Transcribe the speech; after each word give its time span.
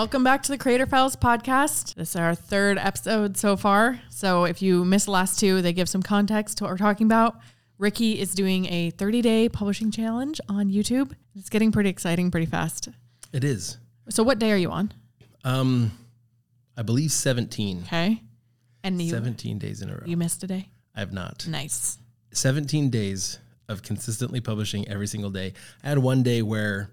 Welcome 0.00 0.24
back 0.24 0.42
to 0.44 0.52
the 0.52 0.56
Creator 0.56 0.86
Files 0.86 1.14
podcast. 1.14 1.94
This 1.94 2.08
is 2.10 2.16
our 2.16 2.34
third 2.34 2.78
episode 2.78 3.36
so 3.36 3.54
far. 3.54 4.00
So 4.08 4.44
if 4.44 4.62
you 4.62 4.82
missed 4.82 5.04
the 5.04 5.10
last 5.10 5.38
two, 5.38 5.60
they 5.60 5.74
give 5.74 5.90
some 5.90 6.02
context 6.02 6.56
to 6.56 6.64
what 6.64 6.70
we're 6.70 6.78
talking 6.78 7.06
about. 7.06 7.36
Ricky 7.76 8.18
is 8.18 8.34
doing 8.34 8.64
a 8.72 8.92
30 8.92 9.20
day 9.20 9.50
publishing 9.50 9.90
challenge 9.90 10.40
on 10.48 10.70
YouTube. 10.70 11.12
It's 11.34 11.50
getting 11.50 11.70
pretty 11.70 11.90
exciting 11.90 12.30
pretty 12.30 12.46
fast. 12.46 12.88
It 13.34 13.44
is. 13.44 13.76
So 14.08 14.22
what 14.22 14.38
day 14.38 14.52
are 14.52 14.56
you 14.56 14.70
on? 14.70 14.90
Um, 15.44 15.92
I 16.78 16.82
believe 16.82 17.12
17. 17.12 17.82
Okay. 17.82 18.22
And 18.82 19.02
you 19.02 19.10
17 19.10 19.58
days 19.58 19.82
in 19.82 19.90
a 19.90 19.96
row. 19.96 20.04
you 20.06 20.16
missed 20.16 20.42
a 20.42 20.46
day. 20.46 20.70
I 20.96 21.00
have 21.00 21.12
not. 21.12 21.46
Nice. 21.46 21.98
17 22.32 22.88
days 22.88 23.38
of 23.68 23.82
consistently 23.82 24.40
publishing 24.40 24.88
every 24.88 25.06
single 25.06 25.30
day. 25.30 25.52
I 25.84 25.90
had 25.90 25.98
one 25.98 26.22
day 26.22 26.40
where 26.40 26.88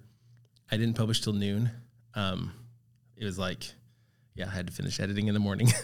I 0.69 0.75
didn't 0.75 0.97
publish 0.97 1.21
till 1.21 1.31
noon. 1.31 1.71
Um, 2.13 2.51
it 3.17 3.25
was 3.25 3.37
like, 3.39 3.63
yeah, 4.35 4.45
I 4.47 4.51
had 4.51 4.67
to 4.67 4.73
finish 4.73 4.99
editing 4.99 5.27
in 5.27 5.33
the 5.33 5.39
morning, 5.39 5.67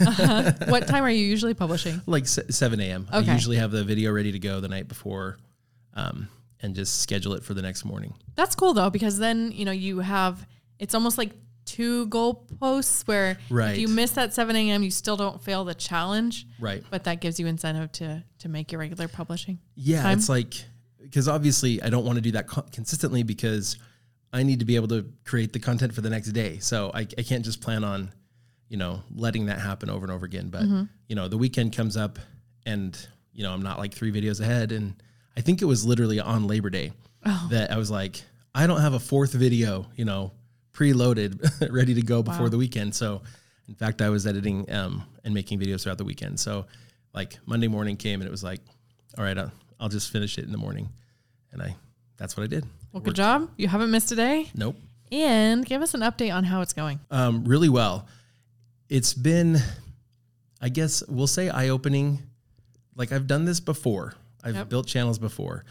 What 0.67 0.87
time 0.87 1.03
are 1.03 1.09
you 1.09 1.25
usually 1.25 1.53
publishing? 1.53 2.01
like 2.05 2.27
se- 2.27 2.49
7 2.49 2.79
a.m. 2.79 3.07
Okay. 3.13 3.29
I 3.29 3.33
usually 3.33 3.57
have 3.57 3.71
the 3.71 3.83
video 3.83 4.11
ready 4.11 4.31
to 4.31 4.39
go 4.39 4.59
the 4.59 4.67
night 4.67 4.87
before 4.87 5.37
um, 5.95 6.27
and 6.61 6.75
just 6.75 7.01
schedule 7.01 7.33
it 7.33 7.43
for 7.43 7.53
the 7.53 7.61
next 7.61 7.83
morning. 7.85 8.13
That's 8.35 8.55
cool 8.55 8.73
though, 8.73 8.89
because 8.89 9.17
then, 9.17 9.51
you 9.51 9.65
know, 9.65 9.71
you 9.71 9.99
have 9.99 10.45
it's 10.79 10.93
almost 10.95 11.17
like 11.17 11.31
two 11.65 12.05
goal 12.07 12.45
posts 12.59 13.03
where 13.07 13.37
Right. 13.49 13.71
if 13.71 13.77
you 13.79 13.87
miss 13.87 14.12
that 14.12 14.34
7 14.34 14.55
a.m., 14.55 14.84
you 14.84 14.91
still 14.91 15.15
don't 15.15 15.41
fail 15.41 15.63
the 15.63 15.73
challenge. 15.73 16.45
Right. 16.59 16.84
But 16.90 17.05
that 17.05 17.21
gives 17.21 17.40
you 17.40 17.47
incentive 17.47 17.91
to 17.93 18.23
to 18.40 18.49
make 18.49 18.71
your 18.71 18.79
regular 18.79 19.07
publishing. 19.07 19.59
Yeah, 19.75 20.03
time? 20.03 20.18
it's 20.18 20.29
like 20.29 20.53
because 21.01 21.27
obviously 21.27 21.81
I 21.81 21.90
don't 21.90 22.05
want 22.05 22.18
to 22.18 22.21
do 22.21 22.31
that 22.31 22.47
co- 22.47 22.65
consistently 22.71 23.23
because 23.23 23.77
I 24.34 24.43
need 24.43 24.59
to 24.59 24.65
be 24.65 24.76
able 24.76 24.87
to 24.89 25.05
create 25.26 25.53
the 25.53 25.59
content 25.59 25.93
for 25.93 26.01
the 26.01 26.09
next 26.09 26.29
day. 26.34 26.57
So 26.59 26.89
I, 26.93 27.01
I 27.01 27.21
can't 27.21 27.45
just 27.45 27.62
plan 27.62 27.84
on, 27.84 28.12
you 28.67 28.77
know, 28.77 29.03
letting 29.15 29.45
that 29.45 29.59
happen 29.59 29.90
over 29.90 30.03
and 30.05 30.12
over 30.12 30.25
again. 30.25 30.49
But 30.49 30.63
Mm-hmm. 30.63 30.84
you 31.07 31.15
know, 31.15 31.27
the 31.27 31.37
weekend 31.37 31.73
comes 31.75 31.95
up 31.95 32.17
and 32.65 32.98
you 33.31 33.43
know 33.43 33.51
I'm 33.53 33.62
not 33.62 33.77
like 33.79 33.93
three 33.93 34.12
videos 34.12 34.41
ahead, 34.41 34.71
and 34.71 34.95
I 35.37 35.41
think 35.41 35.62
it 35.62 35.65
was 35.65 35.85
literally 35.85 36.20
on 36.20 36.48
Labor 36.48 36.70
Day 36.70 36.91
Oh. 37.25 37.48
that 37.51 37.71
I 37.71 37.77
was 37.77 37.90
like, 37.91 38.21
I 38.55 38.67
don't 38.67 38.81
have 38.81 38.93
a 38.93 38.99
fourth 38.99 39.34
video, 39.34 39.85
you 39.95 40.05
know, 40.05 40.31
preloaded, 40.73 41.71
ready 41.71 41.93
to 41.93 42.01
go 42.01 42.23
before 42.23 42.43
Wow. 42.45 42.49
the 42.49 42.57
weekend. 42.57 42.95
So 42.95 43.21
in 43.68 43.75
fact, 43.75 44.01
I 44.01 44.09
was 44.09 44.25
editing 44.27 44.70
um, 44.71 45.03
and 45.23 45.34
making 45.34 45.59
videos 45.59 45.84
throughout 45.84 45.97
the 45.97 46.03
weekend. 46.03 46.40
So 46.40 46.65
like 47.13 47.37
Monday 47.45 47.68
morning 47.68 47.95
came 47.97 48.20
and 48.21 48.27
it 48.27 48.31
was 48.31 48.43
like, 48.43 48.59
all 49.18 49.23
right, 49.23 49.37
I'll, 49.37 49.51
I'll 49.79 49.90
just 49.90 50.12
finish 50.12 50.37
it 50.37 50.43
in 50.45 50.51
the 50.51 50.57
morning. 50.57 50.90
And 51.51 51.62
I, 51.62 51.75
that's 52.18 52.35
what 52.35 52.43
I 52.43 52.47
did. 52.47 52.65
Well, 52.94 53.02
good 53.02 53.16
job. 53.16 53.49
You 53.58 53.68
haven't 53.68 53.91
missed 53.91 54.12
a 54.12 54.16
day. 54.16 54.49
Nope. 54.55 54.76
And 55.12 55.66
give 55.66 55.82
us 55.82 55.94
an 55.96 56.02
update 56.02 56.34
on 56.34 56.44
how 56.44 56.62
it's 56.62 56.74
going. 56.74 56.99
Um, 57.12 57.44
really 57.46 57.70
well. 57.70 58.08
It's 58.88 59.13
been, 59.13 59.58
I 60.62 60.70
guess 60.70 61.04
we'll 61.08 61.27
say 61.27 61.49
eye 61.49 61.70
opening. 61.70 62.20
Like 62.96 63.12
I've 63.12 63.26
done 63.27 63.46
this 63.46 63.60
before. 63.60 64.14
I've 64.44 64.56
Yep. 64.56 64.69
built 64.69 64.88
channels 64.88 65.18
before, 65.18 65.64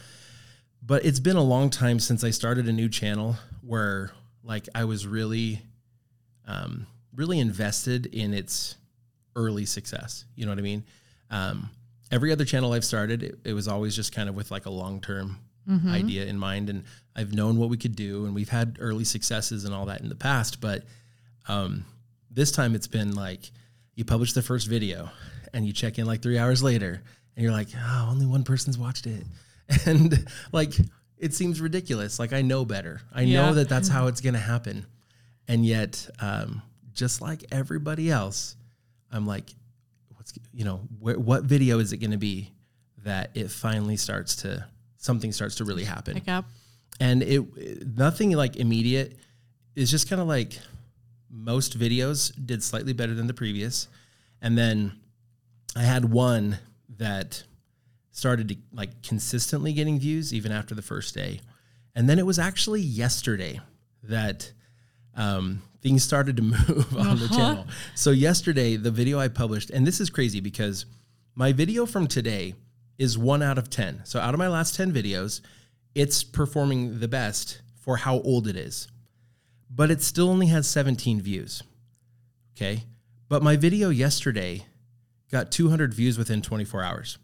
but 0.83 1.05
it's 1.05 1.21
been 1.21 1.37
a 1.37 1.43
long 1.43 1.69
time 1.71 2.01
since 2.01 2.25
I 2.25 2.31
started 2.31 2.69
a 2.69 2.73
new 2.73 2.89
channel 2.89 3.37
where 3.61 4.13
like 4.43 4.69
I 4.75 4.85
was 4.85 5.07
really, 5.07 5.63
um, 6.47 6.87
really 7.15 7.39
invested 7.39 8.07
in 8.07 8.33
its 8.35 8.77
early 9.37 9.67
success. 9.67 10.25
You 10.35 10.47
know 10.47 10.53
what 10.53 10.59
I 10.59 10.63
mean? 10.63 10.85
Um, 11.31 11.71
every 12.11 12.33
other 12.33 12.45
channel 12.47 12.73
I've 12.73 12.85
started, 12.85 13.23
it, 13.23 13.39
it 13.45 13.53
was 13.53 13.69
always 13.69 13.95
just 13.95 14.13
kind 14.13 14.29
of 14.29 14.35
with 14.35 14.51
like 14.51 14.67
a 14.67 14.71
long 14.71 15.01
term 15.01 15.39
idea 15.89 16.27
in 16.27 16.39
mind, 16.39 16.69
and 16.71 16.85
I've 17.15 17.33
known 17.33 17.57
what 17.57 17.69
we 17.69 17.77
could 17.77 17.95
do, 17.97 18.25
and 18.27 18.35
we've 18.35 18.49
had 18.49 18.77
early 18.81 19.05
successes 19.05 19.65
and 19.65 19.75
all 19.75 19.87
that 19.87 20.01
in 20.01 20.09
the 20.09 20.15
past. 20.15 20.61
But 20.61 20.85
um, 21.49 21.85
this 22.31 22.51
time, 22.53 22.75
it's 22.75 22.87
been 22.89 23.15
like 23.15 23.51
you 23.95 24.05
publish 24.05 24.33
the 24.33 24.43
first 24.43 24.67
video, 24.69 25.11
and 25.53 25.67
you 25.67 25.73
check 25.73 25.99
in 25.99 26.07
like 26.07 26.23
three 26.23 26.39
hours 26.39 26.63
later, 26.63 27.03
and 27.37 27.43
you're 27.43 27.53
like, 27.53 27.69
oh, 27.77 28.09
only 28.11 28.27
one 28.27 28.43
person's 28.45 28.77
watched 28.79 29.07
it, 29.07 29.25
and 29.87 30.27
like 30.53 30.73
it 31.19 31.35
seems 31.35 31.61
ridiculous. 31.61 32.19
Like 32.19 32.33
I 32.33 32.43
know 32.43 32.65
better. 32.65 33.01
I 33.15 33.23
Yeah. 33.23 33.43
know 33.43 33.55
that 33.55 33.69
that's 33.69 33.89
how 33.89 34.09
it's 34.09 34.21
gonna 34.21 34.39
happen, 34.39 34.87
and 35.49 35.65
yet, 35.65 36.09
um, 36.21 36.63
just 36.93 37.21
like 37.21 37.45
everybody 37.53 38.11
else, 38.11 38.57
I'm 39.11 39.27
like, 39.27 39.55
what's 40.17 40.33
you 40.53 40.65
know 40.65 40.81
where, 40.99 41.19
what 41.19 41.45
video 41.45 41.79
is 41.79 41.93
it 41.93 41.99
going 41.99 42.11
to 42.11 42.19
be 42.19 42.51
that 43.05 43.31
it 43.35 43.51
finally 43.51 43.97
starts 43.97 44.37
to 44.37 44.65
something 45.03 45.33
starts 45.33 45.57
to 45.57 45.65
really 45.65 45.85
happen. 45.85 46.15
Pick 46.15 46.29
up. 46.29 46.47
and 47.01 47.23
it 47.23 47.97
nothing 47.97 48.31
like 48.33 48.57
immediate. 48.57 49.17
It's 49.75 49.91
just 49.91 50.09
kind 50.09 50.23
of 50.23 50.29
like 50.29 50.59
most 51.29 51.79
videos 51.79 52.33
did 52.47 52.63
slightly 52.63 52.93
better 52.93 53.15
than 53.15 53.27
the 53.27 53.35
previous. 53.35 53.89
And 54.41 54.57
then 54.57 54.93
i 55.75 55.83
had 55.83 56.05
one 56.05 56.59
that 56.99 57.45
started 58.11 58.49
to 58.49 58.57
like 58.73 59.03
consistently 59.03 59.73
getting 59.73 59.99
views 59.99 60.33
even 60.33 60.53
after 60.53 60.75
the 60.75 60.83
first 60.83 61.15
day. 61.15 61.41
And 61.95 62.09
then 62.09 62.19
it 62.19 62.27
was 62.27 62.39
actually 62.39 62.81
yesterday 62.83 63.61
that 64.03 64.53
um, 65.15 65.63
things 65.81 66.05
started 66.05 66.37
to 66.37 66.43
move 66.57 66.97
on 66.97 67.19
the 67.19 67.29
channel. 67.29 67.67
So 67.95 68.11
yesterday 68.11 68.77
the 68.77 68.91
video 68.91 69.19
i 69.19 69.29
published 69.29 69.71
and 69.71 69.85
this 69.87 70.01
is 70.01 70.11
crazy 70.11 70.41
because 70.41 70.87
my 71.35 71.53
video 71.53 71.87
from 71.87 72.07
today 72.07 72.55
is 73.03 73.19
one 73.19 73.43
out 73.43 73.59
of 73.59 73.69
10 73.69 74.03
so 74.05 74.21
out 74.21 74.33
of 74.33 74.39
my 74.39 74.47
last 74.49 74.77
10 74.77 74.93
videos 74.93 75.41
it's 75.95 76.23
performing 76.23 77.01
the 77.01 77.09
best 77.09 77.61
for 77.75 77.99
how 77.99 78.21
old 78.21 78.47
it 78.47 78.57
is. 78.57 78.89
But 79.69 79.91
it 79.91 80.01
still 80.01 80.29
only 80.29 80.47
has 80.47 80.69
17 80.69 81.21
views 81.21 81.63
okay? 82.57 82.85
But 83.29 83.43
my 83.43 83.57
video 83.57 83.89
yesterday 83.89 84.67
got 85.31 85.51
200 85.51 85.93
views 85.93 86.17
within 86.17 86.43
24 86.43 86.83
hours. 86.83 87.19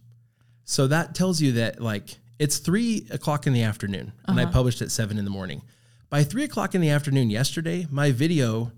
So 0.64 0.86
that 0.88 1.14
tells 1.14 1.40
you 1.40 1.52
that 1.52 1.80
like 1.80 2.18
it's 2.38 2.58
three 2.58 3.06
o'clock 3.10 3.46
in 3.46 3.52
the 3.52 3.62
afternoon 3.62 4.12
and 4.26 4.40
i 4.40 4.42
uh-huh. 4.42 4.52
published 4.52 4.82
at 4.82 4.90
seven 4.90 5.16
in 5.16 5.24
the 5.24 5.30
morning. 5.30 5.62
By 6.10 6.24
three 6.24 6.44
o'clock 6.44 6.74
in 6.74 6.80
the 6.80 6.90
afternoon 6.90 7.30
yesterday 7.30 7.86
my 7.88 8.10
video 8.10 8.72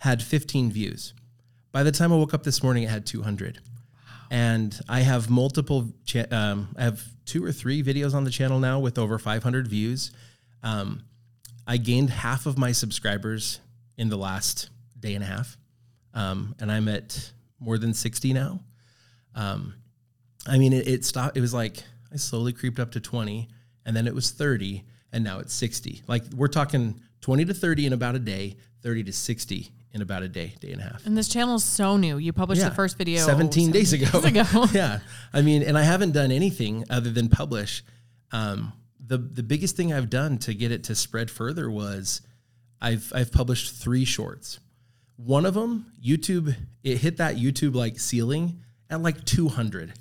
had 0.00 0.20
15 0.20 0.72
views. 0.72 1.14
By 1.70 1.84
the 1.84 1.92
time 1.92 2.12
i 2.12 2.16
woke 2.16 2.34
up 2.34 2.42
this 2.42 2.62
morning 2.62 2.82
it 2.82 2.90
had 2.90 3.06
200 3.06 3.60
and 4.30 4.80
i 4.88 5.00
have 5.00 5.28
multiple 5.28 5.92
cha- 6.04 6.26
um, 6.30 6.68
i 6.76 6.82
have 6.82 7.02
two 7.24 7.44
or 7.44 7.52
three 7.52 7.82
videos 7.82 8.14
on 8.14 8.24
the 8.24 8.30
channel 8.30 8.58
now 8.58 8.78
with 8.78 8.98
over 8.98 9.18
500 9.18 9.68
views 9.68 10.12
um, 10.62 11.02
i 11.66 11.76
gained 11.76 12.10
half 12.10 12.46
of 12.46 12.56
my 12.56 12.72
subscribers 12.72 13.60
in 13.96 14.08
the 14.08 14.16
last 14.16 14.70
day 14.98 15.14
and 15.14 15.24
a 15.24 15.26
half 15.26 15.56
um, 16.14 16.54
and 16.60 16.70
i'm 16.70 16.88
at 16.88 17.32
more 17.58 17.78
than 17.78 17.92
60 17.92 18.32
now 18.32 18.60
um, 19.34 19.74
I 20.46 20.58
mean, 20.58 20.72
it, 20.72 20.88
it 20.88 21.04
stopped. 21.04 21.36
It 21.36 21.40
was 21.40 21.54
like 21.54 21.82
I 22.12 22.16
slowly 22.16 22.52
creeped 22.52 22.78
up 22.78 22.92
to 22.92 23.00
20, 23.00 23.48
and 23.86 23.96
then 23.96 24.06
it 24.06 24.14
was 24.14 24.30
30, 24.30 24.84
and 25.12 25.24
now 25.24 25.38
it's 25.38 25.54
60. 25.54 26.02
Like 26.06 26.24
we're 26.34 26.48
talking 26.48 27.00
20 27.20 27.44
to 27.46 27.54
30 27.54 27.86
in 27.86 27.92
about 27.92 28.14
a 28.14 28.18
day, 28.18 28.56
30 28.82 29.04
to 29.04 29.12
60 29.12 29.70
in 29.92 30.02
about 30.02 30.22
a 30.22 30.28
day, 30.28 30.54
day 30.60 30.72
and 30.72 30.80
a 30.80 30.84
half. 30.84 31.04
And 31.06 31.16
this 31.16 31.28
channel 31.28 31.56
is 31.56 31.64
so 31.64 31.96
new. 31.96 32.18
You 32.18 32.32
published 32.32 32.62
the 32.62 32.70
first 32.70 32.96
video 32.96 33.24
17 33.24 33.70
days 33.72 33.92
ago. 33.92 34.06
days 34.20 34.24
ago. 34.24 34.66
yeah. 34.72 35.00
I 35.32 35.42
mean, 35.42 35.62
and 35.62 35.76
I 35.76 35.82
haven't 35.82 36.12
done 36.12 36.30
anything 36.30 36.84
other 36.90 37.10
than 37.10 37.28
publish. 37.28 37.82
Um, 38.32 38.72
the 39.04 39.18
the 39.18 39.42
biggest 39.42 39.76
thing 39.76 39.92
I've 39.92 40.08
done 40.10 40.38
to 40.38 40.54
get 40.54 40.70
it 40.70 40.84
to 40.84 40.94
spread 40.94 41.30
further 41.30 41.68
was 41.70 42.22
I've 42.80 43.12
I've 43.14 43.32
published 43.32 43.74
three 43.74 44.04
shorts. 44.04 44.60
One 45.16 45.44
of 45.44 45.54
them, 45.54 45.86
YouTube, 46.02 46.54
it 46.84 46.98
hit 46.98 47.16
that 47.18 47.36
YouTube 47.36 47.74
like 47.74 47.98
ceiling 47.98 48.60
at 48.88 49.02
like 49.02 49.24
200. 49.24 49.92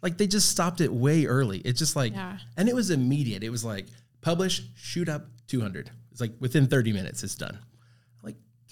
Like 0.00 0.16
they 0.16 0.26
just 0.26 0.48
stopped 0.48 0.80
it 0.80 0.92
way 0.92 1.26
early. 1.26 1.58
It's 1.58 1.78
just 1.78 1.94
like, 1.94 2.12
Yeah. 2.14 2.38
and 2.56 2.68
it 2.68 2.74
was 2.74 2.90
immediate. 2.90 3.42
It 3.42 3.50
was 3.50 3.64
like 3.64 3.86
publish, 4.22 4.62
shoot 4.74 5.08
up 5.08 5.26
200. 5.48 5.90
It's 6.10 6.20
like 6.20 6.32
within 6.40 6.66
30 6.68 6.92
minutes, 6.92 7.22
it's 7.22 7.34
done. 7.34 7.58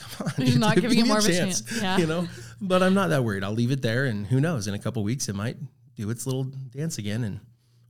Come 0.16 0.26
on, 0.38 0.46
You're 0.46 0.58
not 0.58 0.76
giving 0.80 0.98
it 0.98 1.06
more 1.06 1.18
of 1.18 1.26
a 1.26 1.28
chance. 1.32 1.62
Yeah. 1.80 1.98
You 1.98 2.06
know, 2.06 2.28
but 2.60 2.82
I'm 2.82 2.94
not 2.94 3.08
that 3.10 3.22
worried. 3.24 3.44
I'll 3.44 3.52
leave 3.52 3.70
it 3.70 3.82
there, 3.82 4.06
and 4.06 4.26
who 4.26 4.40
knows? 4.40 4.66
In 4.66 4.74
a 4.74 4.78
couple 4.78 5.02
weeks, 5.04 5.28
it 5.28 5.34
might 5.34 5.56
do 5.94 6.08
its 6.10 6.26
little 6.26 6.44
dance 6.44 6.98
again, 6.98 7.24
and 7.24 7.40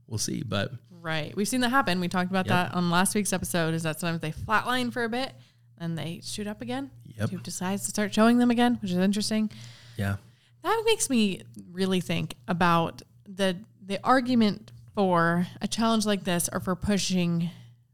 we'll 0.07 0.17
see. 0.17 0.43
But 0.43 0.71
Right. 0.89 1.35
We've 1.35 1.47
seen 1.47 1.61
that 1.61 1.69
happen. 1.69 1.99
We 1.99 2.07
talked 2.07 2.29
about 2.29 2.45
Yep. 2.45 2.69
that 2.71 2.75
on 2.75 2.91
last 2.91 3.15
week's 3.15 3.33
episode 3.33 3.73
is 3.73 3.81
that 3.83 3.99
sometimes 3.99 4.21
they 4.21 4.31
flatline 4.31 4.93
for 4.93 5.03
a 5.03 5.09
bit 5.09 5.33
and 5.79 5.97
they 5.97 6.21
shoot 6.23 6.45
up 6.45 6.61
again. 6.61 6.91
Yep. 7.17 7.29
YouTube 7.31 7.43
decides 7.43 7.83
to 7.85 7.89
start 7.89 8.13
showing 8.13 8.37
them 8.37 8.51
again, 8.51 8.77
which 8.83 8.91
is 8.91 8.97
interesting. 8.97 9.49
yeah, 9.97 10.17
That 10.61 10.83
makes 10.85 11.09
me 11.09 11.41
really 11.71 12.01
think 12.01 12.35
about 12.47 13.01
the 13.27 13.57
the 13.83 13.99
argument 14.03 14.71
for 14.93 15.47
a 15.59 15.67
challenge 15.67 16.05
like 16.05 16.23
this 16.23 16.47
or 16.53 16.59
for 16.59 16.75
pushing 16.75 17.49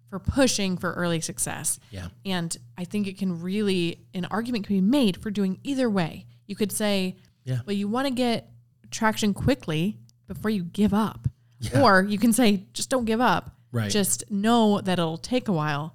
for 0.09 0.19
pushing 0.19 0.77
for 0.77 0.93
early 0.93 1.19
success. 1.21 1.79
yeah, 1.91 2.07
And 2.25 2.55
I 2.77 2.85
think 2.85 3.07
it 3.07 3.17
can 3.17 3.41
really 3.41 3.99
an 4.13 4.25
argument 4.31 4.65
can 4.65 4.77
be 4.77 4.81
made 4.81 5.21
for 5.21 5.29
doing 5.31 5.59
either 5.63 5.89
way. 5.89 6.25
You 6.45 6.55
could 6.55 6.71
say, 6.71 7.17
Yeah. 7.43 7.59
well, 7.65 7.75
you 7.75 7.87
want 7.89 8.07
to 8.07 8.13
get 8.13 8.49
traction 8.89 9.33
quickly 9.33 9.97
before 10.27 10.49
you 10.51 10.63
give 10.63 10.93
up. 10.93 11.27
Or 11.75 12.03
you 12.03 12.17
can 12.17 12.31
say, 12.33 12.65
just 12.73 12.89
don't 12.89 13.05
give 13.05 13.19
up. 13.19 13.55
Right. 13.71 13.91
Just 13.91 14.29
know 14.31 14.79
that 14.79 14.99
it'll 14.99 15.17
take 15.17 15.47
a 15.49 15.51
while. 15.53 15.93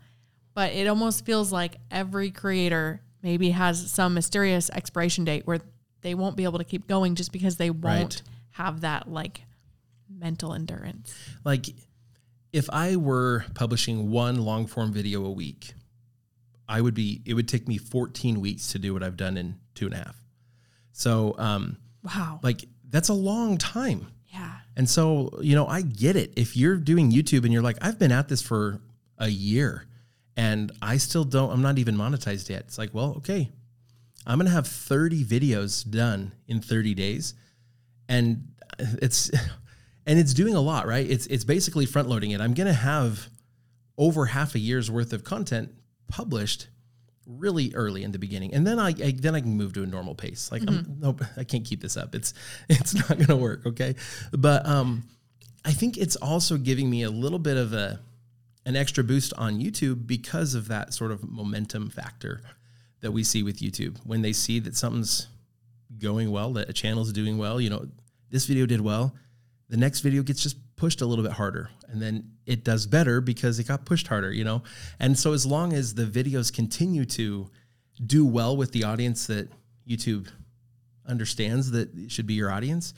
But 0.55 0.73
it 0.73 0.87
almost 0.89 1.25
feels 1.25 1.51
like 1.53 1.77
every 1.91 2.31
creator 2.31 3.01
maybe 3.23 3.51
has 3.51 3.91
some 3.91 4.13
mysterious 4.15 4.69
expiration 4.71 5.25
date 5.25 5.47
where 5.47 5.61
they 6.03 6.15
won't 6.15 6.37
be 6.37 6.45
able 6.45 6.59
to 6.59 6.65
keep 6.65 6.87
going 6.87 7.15
just 7.15 7.33
because 7.33 7.57
they 7.57 7.71
won't 7.71 7.83
Right. 8.17 8.23
have 8.51 8.81
that 8.83 9.11
like 9.11 9.43
mental 10.09 10.53
endurance. 10.53 11.15
like 11.45 11.67
if 12.53 12.69
I 12.71 12.97
were 12.97 13.45
publishing 13.55 14.11
one 14.11 14.45
long 14.45 14.67
form 14.67 14.93
video 14.93 15.25
a 15.25 15.31
week, 15.31 15.73
I 16.69 16.81
would 16.81 16.95
be 16.95 17.23
it 17.27 17.35
would 17.35 17.49
take 17.49 17.67
me 17.69 17.79
14 17.79 18.41
weeks 18.41 18.73
to 18.73 18.79
do 18.79 18.93
what 18.95 19.03
I've 19.03 19.17
done 19.17 19.37
in 19.37 19.59
two 19.75 19.87
and 19.87 19.95
a 19.95 19.99
half. 19.99 20.17
So 20.93 21.35
um 21.39 21.79
Wow. 22.03 22.41
like 22.43 22.65
that's 22.89 23.09
a 23.09 23.15
long 23.15 23.59
time. 23.59 24.09
yeah. 24.33 24.57
And 24.77 24.89
so, 24.89 25.31
you 25.43 25.55
know, 25.55 25.67
I 25.67 25.83
get 25.83 26.17
it. 26.17 26.33
If 26.37 26.57
you're 26.57 26.77
doing 26.77 27.11
YouTube 27.13 27.45
and 27.45 27.53
you're 27.53 27.63
like, 27.63 27.77
I've 27.83 27.99
been 27.99 28.13
at 28.13 28.29
this 28.29 28.41
for 28.43 28.81
a 29.19 29.29
year 29.29 29.87
and 30.37 30.73
I 30.81 30.97
still 30.97 31.25
don't, 31.25 31.51
I'm 31.51 31.61
not 31.63 31.79
even 31.79 31.95
monetized 31.97 32.49
yet. 32.49 32.61
It's 32.61 32.79
like, 32.79 32.93
well, 32.95 33.15
okay, 33.19 33.51
I'm 34.27 34.39
going 34.39 34.47
to 34.47 34.53
have 34.53 34.67
30 34.67 35.25
videos 35.25 35.89
done 35.89 36.33
in 36.49 36.61
30 36.63 36.95
days. 36.95 37.35
And 38.09 38.49
it's, 38.79 39.31
and 40.07 40.19
it's 40.19 40.35
doing 40.35 40.55
a 40.55 40.61
lot, 40.61 40.87
right? 40.87 41.09
It's, 41.09 41.27
it's 41.27 41.45
basically 41.45 41.87
front 41.87 42.09
loading 42.09 42.33
it. 42.33 42.41
I'm 42.41 42.55
going 42.55 42.67
to 42.67 42.73
have 42.73 43.29
over 43.97 44.27
half 44.27 44.55
a 44.55 44.59
year's 44.59 44.91
worth 44.91 45.13
of 45.13 45.25
content 45.25 45.71
published 46.09 46.69
really 47.27 47.73
early 47.75 48.03
in 48.03 48.13
the 48.13 48.19
beginning, 48.19 48.53
and 48.53 48.67
then 48.67 48.79
I, 48.79 48.89
I 48.89 49.15
then 49.17 49.35
I 49.35 49.41
can 49.41 49.57
move 49.57 49.73
to 49.75 49.83
a 49.83 49.87
normal 49.87 50.15
pace. 50.15 50.51
Like, 50.51 50.63
I'm, 50.67 50.97
nope, 50.99 51.23
I 51.37 51.45
can't 51.45 51.65
keep 51.65 51.81
this 51.81 51.97
up. 51.97 52.15
It's 52.15 52.35
it's 52.69 52.95
not 52.95 53.09
going 53.09 53.27
to 53.27 53.37
work. 53.37 53.65
Okay, 53.67 53.95
but 54.33 54.67
um, 54.67 55.05
I 55.65 55.73
think 55.73 55.97
it's 55.97 56.17
also 56.17 56.57
giving 56.57 56.91
me 56.91 57.03
a 57.03 57.11
little 57.11 57.39
bit 57.39 57.57
of 57.57 57.73
a 57.73 58.01
an 58.65 58.77
extra 58.77 59.03
boost 59.03 59.33
on 59.39 59.61
YouTube 59.61 60.07
because 60.07 60.55
of 60.55 60.69
that 60.69 60.95
sort 60.95 61.11
of 61.13 61.29
momentum 61.29 61.91
factor 61.91 62.41
that 63.01 63.13
we 63.13 63.25
see 63.25 63.43
with 63.43 63.59
YouTube 63.59 63.99
when 64.05 64.23
they 64.23 64.33
see 64.33 64.61
that 64.61 64.77
something's 64.77 65.29
going 65.99 66.31
well, 66.31 66.53
that 66.53 66.69
a 66.69 66.73
channel's 66.73 67.13
doing 67.13 67.39
well. 67.39 67.61
You 67.61 67.71
know, 67.71 67.87
this 68.31 68.47
video 68.47 68.67
did 68.67 68.81
well. 68.81 69.15
The 69.73 69.79
next 69.79 70.01
video 70.01 70.23
gets 70.23 70.43
just 70.43 70.59
pushed 70.77 71.01
a 71.01 71.07
little 71.07 71.25
bit 71.25 71.33
harder, 71.33 71.71
and 71.89 72.01
then 72.01 72.33
it 72.45 72.63
does 72.63 72.87
better 72.87 73.23
because 73.23 73.59
it 73.59 73.67
got 73.67 73.87
pushed 73.87 74.07
harder. 74.07 74.31
You 74.31 74.45
know, 74.45 74.63
and 75.01 75.19
so 75.19 75.33
as 75.33 75.47
long 75.47 75.73
as 75.73 75.95
the 75.95 76.05
videos 76.05 76.53
continue 76.53 77.07
to 77.07 77.49
do 78.05 78.27
well 78.27 78.55
with 78.55 78.73
the 78.73 78.85
audience 78.85 79.27
that 79.29 79.49
YouTube 79.89 80.29
understands 81.07 81.71
that 81.71 81.89
it 81.97 82.11
should 82.11 82.27
be 82.27 82.35
your 82.35 82.53
audience, 82.53 82.93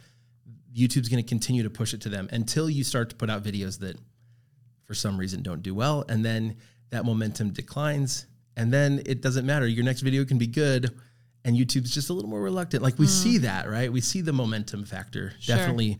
YouTube's 0.76 1.08
going 1.08 1.22
to 1.22 1.28
continue 1.28 1.62
to 1.62 1.70
push 1.70 1.94
it 1.94 2.00
to 2.00 2.08
them 2.08 2.28
until 2.32 2.68
you 2.68 2.82
start 2.82 3.10
to 3.10 3.16
put 3.16 3.30
out 3.30 3.44
videos 3.44 3.78
that 3.78 3.96
for 4.84 4.94
some 4.94 5.16
reason 5.16 5.42
don't 5.42 5.62
do 5.62 5.74
well 5.74 6.04
and 6.08 6.24
then 6.24 6.56
that 6.90 7.04
momentum 7.04 7.50
declines 7.50 8.26
and 8.56 8.72
then 8.72 9.02
it 9.06 9.22
doesn't 9.22 9.46
matter 9.46 9.66
your 9.66 9.84
next 9.84 10.02
video 10.02 10.24
can 10.24 10.36
be 10.36 10.46
good 10.46 10.90
and 11.44 11.56
YouTube's 11.56 11.90
just 11.90 12.10
a 12.10 12.12
little 12.12 12.28
more 12.28 12.42
reluctant 12.42 12.82
like 12.82 12.98
we 12.98 13.06
mm. 13.06 13.10
see 13.10 13.38
that 13.38 13.68
right 13.68 13.90
we 13.90 14.00
see 14.00 14.20
the 14.20 14.32
momentum 14.32 14.84
factor 14.84 15.32
Sure. 15.40 15.56
definitely 15.56 15.98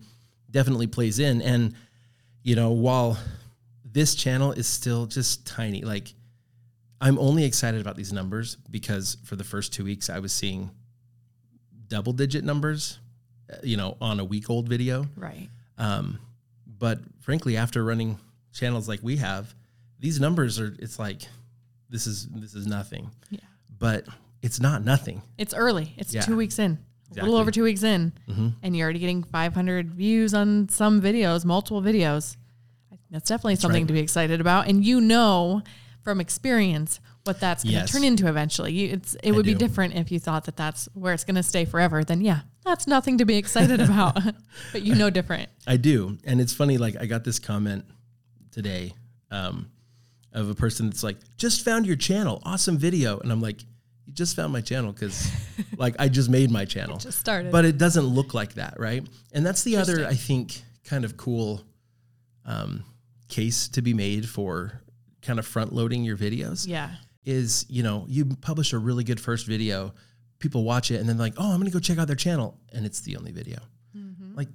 definitely 0.54 0.86
plays 0.86 1.18
in 1.18 1.42
and 1.42 1.74
you 2.42 2.54
know 2.54 2.70
while 2.70 3.18
this 3.84 4.14
channel 4.14 4.52
is 4.52 4.66
still 4.66 5.04
just 5.06 5.44
tiny 5.46 5.82
like 5.82 6.14
I'm 7.00 7.18
only 7.18 7.44
excited 7.44 7.80
about 7.80 7.96
these 7.96 8.12
numbers 8.12 8.56
because 8.70 9.16
for 9.24 9.34
the 9.36 9.44
first 9.44 9.72
2 9.74 9.84
weeks 9.84 10.08
I 10.08 10.20
was 10.20 10.32
seeing 10.32 10.70
double 11.88 12.12
digit 12.12 12.44
numbers 12.44 12.98
uh, 13.52 13.56
you 13.62 13.76
know 13.76 13.96
on 14.00 14.20
a 14.20 14.24
week 14.24 14.48
old 14.48 14.68
video 14.68 15.06
Right. 15.16 15.48
um, 15.76 16.18
but 16.66 17.00
frankly, 17.20 17.56
after 17.56 17.82
running 17.84 18.18
channels 18.52 18.88
like 18.88 19.00
we 19.02 19.16
have, 19.16 19.54
these 19.98 20.20
numbers 20.20 20.60
are 20.60 20.74
it's 20.78 20.98
like 20.98 21.22
this 21.88 22.06
is 22.06 22.26
this 22.28 22.54
is 22.54 22.66
nothing. 22.66 23.10
Yeah. 23.30 23.40
But 23.78 24.06
it's 24.42 24.60
not 24.60 24.84
nothing. 24.84 25.22
It's 25.38 25.54
early. 25.54 25.94
It's 25.96 26.12
Yeah. 26.12 26.20
two 26.22 26.36
weeks 26.36 26.58
in. 26.58 26.78
A 27.22 27.24
little 27.24 27.38
over 27.38 27.50
two 27.50 27.62
weeks 27.64 27.82
in, 27.82 28.12
Mhm. 28.28 28.54
and 28.62 28.76
you're 28.76 28.84
already 28.84 28.98
getting 28.98 29.22
500 29.22 29.94
views 29.94 30.34
on 30.34 30.68
some 30.68 31.00
videos, 31.00 31.44
multiple 31.44 31.80
videos. 31.82 32.36
I 32.92 32.96
think 32.96 33.00
That's 33.10 33.28
definitely 33.28 33.56
something 33.56 33.82
right. 33.82 33.88
to 33.88 33.92
be 33.94 34.00
excited 34.00 34.40
about, 34.40 34.68
and 34.68 34.84
you 34.84 35.00
know 35.00 35.62
from 36.02 36.20
experience 36.20 37.00
what 37.24 37.40
that's 37.40 37.64
going 37.64 37.72
to 37.74 37.80
Yes. 37.80 37.90
turn 37.92 38.04
into 38.04 38.28
eventually. 38.28 38.72
You, 38.74 38.88
it's 38.90 39.16
it 39.22 39.32
would 39.32 39.46
be 39.46 39.54
different 39.54 39.94
if 39.94 40.12
you 40.12 40.18
thought 40.20 40.44
that 40.44 40.56
that's 40.56 40.86
where 40.92 41.14
it's 41.14 41.24
going 41.24 41.36
to 41.36 41.42
stay 41.42 41.64
forever. 41.64 42.04
Then 42.04 42.20
yeah, 42.20 42.40
that's 42.64 42.86
nothing 42.86 43.16
to 43.18 43.24
be 43.24 43.36
excited 43.36 43.80
about. 43.88 44.22
but 44.72 44.82
you 44.82 44.94
know 44.94 45.08
different. 45.08 45.48
I 45.66 45.78
do, 45.78 46.18
and 46.24 46.40
it's 46.40 46.52
funny. 46.52 46.76
Like 46.76 46.96
I 47.00 47.06
got 47.06 47.24
this 47.24 47.38
comment 47.38 47.86
today 48.50 48.92
um, 49.30 49.70
of 50.32 50.50
a 50.50 50.54
person 50.54 50.90
that's 50.90 51.02
like, 51.02 51.16
"Just 51.38 51.64
found 51.64 51.86
your 51.86 51.96
channel, 51.96 52.42
awesome 52.44 52.76
video," 52.76 53.18
and 53.20 53.32
I'm 53.32 53.40
like, 53.40 53.64
"You 54.06 54.12
just 54.12 54.36
found 54.36 54.52
my 54.52 54.60
channel 54.60 54.92
because 54.92 55.30
like 55.76 55.96
I 55.98 56.08
just 56.08 56.28
made 56.28 56.50
my 56.50 56.64
channel." 56.64 56.98
Just 56.98 57.18
started. 57.18 57.52
but 57.52 57.64
it 57.64 57.78
doesn't 57.78 58.04
look 58.04 58.34
like 58.34 58.54
that, 58.54 58.78
right? 58.78 59.06
And 59.32 59.44
that's 59.44 59.62
the 59.62 59.76
other, 59.76 60.06
I 60.06 60.14
think, 60.14 60.62
kind 60.84 61.04
of 61.04 61.16
cool 61.16 61.62
um, 62.44 62.84
case 63.28 63.68
to 63.68 63.82
be 63.82 63.94
made 63.94 64.28
for 64.28 64.80
kind 65.22 65.38
of 65.38 65.46
front 65.46 65.72
loading 65.72 66.04
your 66.04 66.18
videos 66.18 66.68
yeah, 66.68 66.90
is, 67.24 67.64
you 67.70 67.82
know, 67.82 68.04
you 68.08 68.26
publish 68.26 68.74
a 68.74 68.78
really 68.78 69.04
good 69.04 69.18
first 69.18 69.46
video, 69.46 69.94
people 70.38 70.64
watch 70.64 70.90
it, 70.90 71.00
and 71.00 71.08
then 71.08 71.16
like, 71.16 71.34
oh, 71.38 71.52
I'm 71.52 71.58
gonna 71.58 71.70
go 71.70 71.78
check 71.80 71.98
out 71.98 72.06
their 72.06 72.16
channel, 72.16 72.58
and 72.72 72.84
it's 72.84 73.00
the 73.00 73.16
only 73.16 73.32
video. 73.32 73.58
Like 74.36 74.48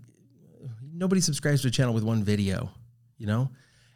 nobody 0.93 1.21
subscribes 1.21 1.61
to 1.63 1.69
a 1.69 1.71
channel 1.71 1.93
with 1.93 2.03
one 2.03 2.23
video, 2.23 2.69
you 3.17 3.25
know? 3.25 3.49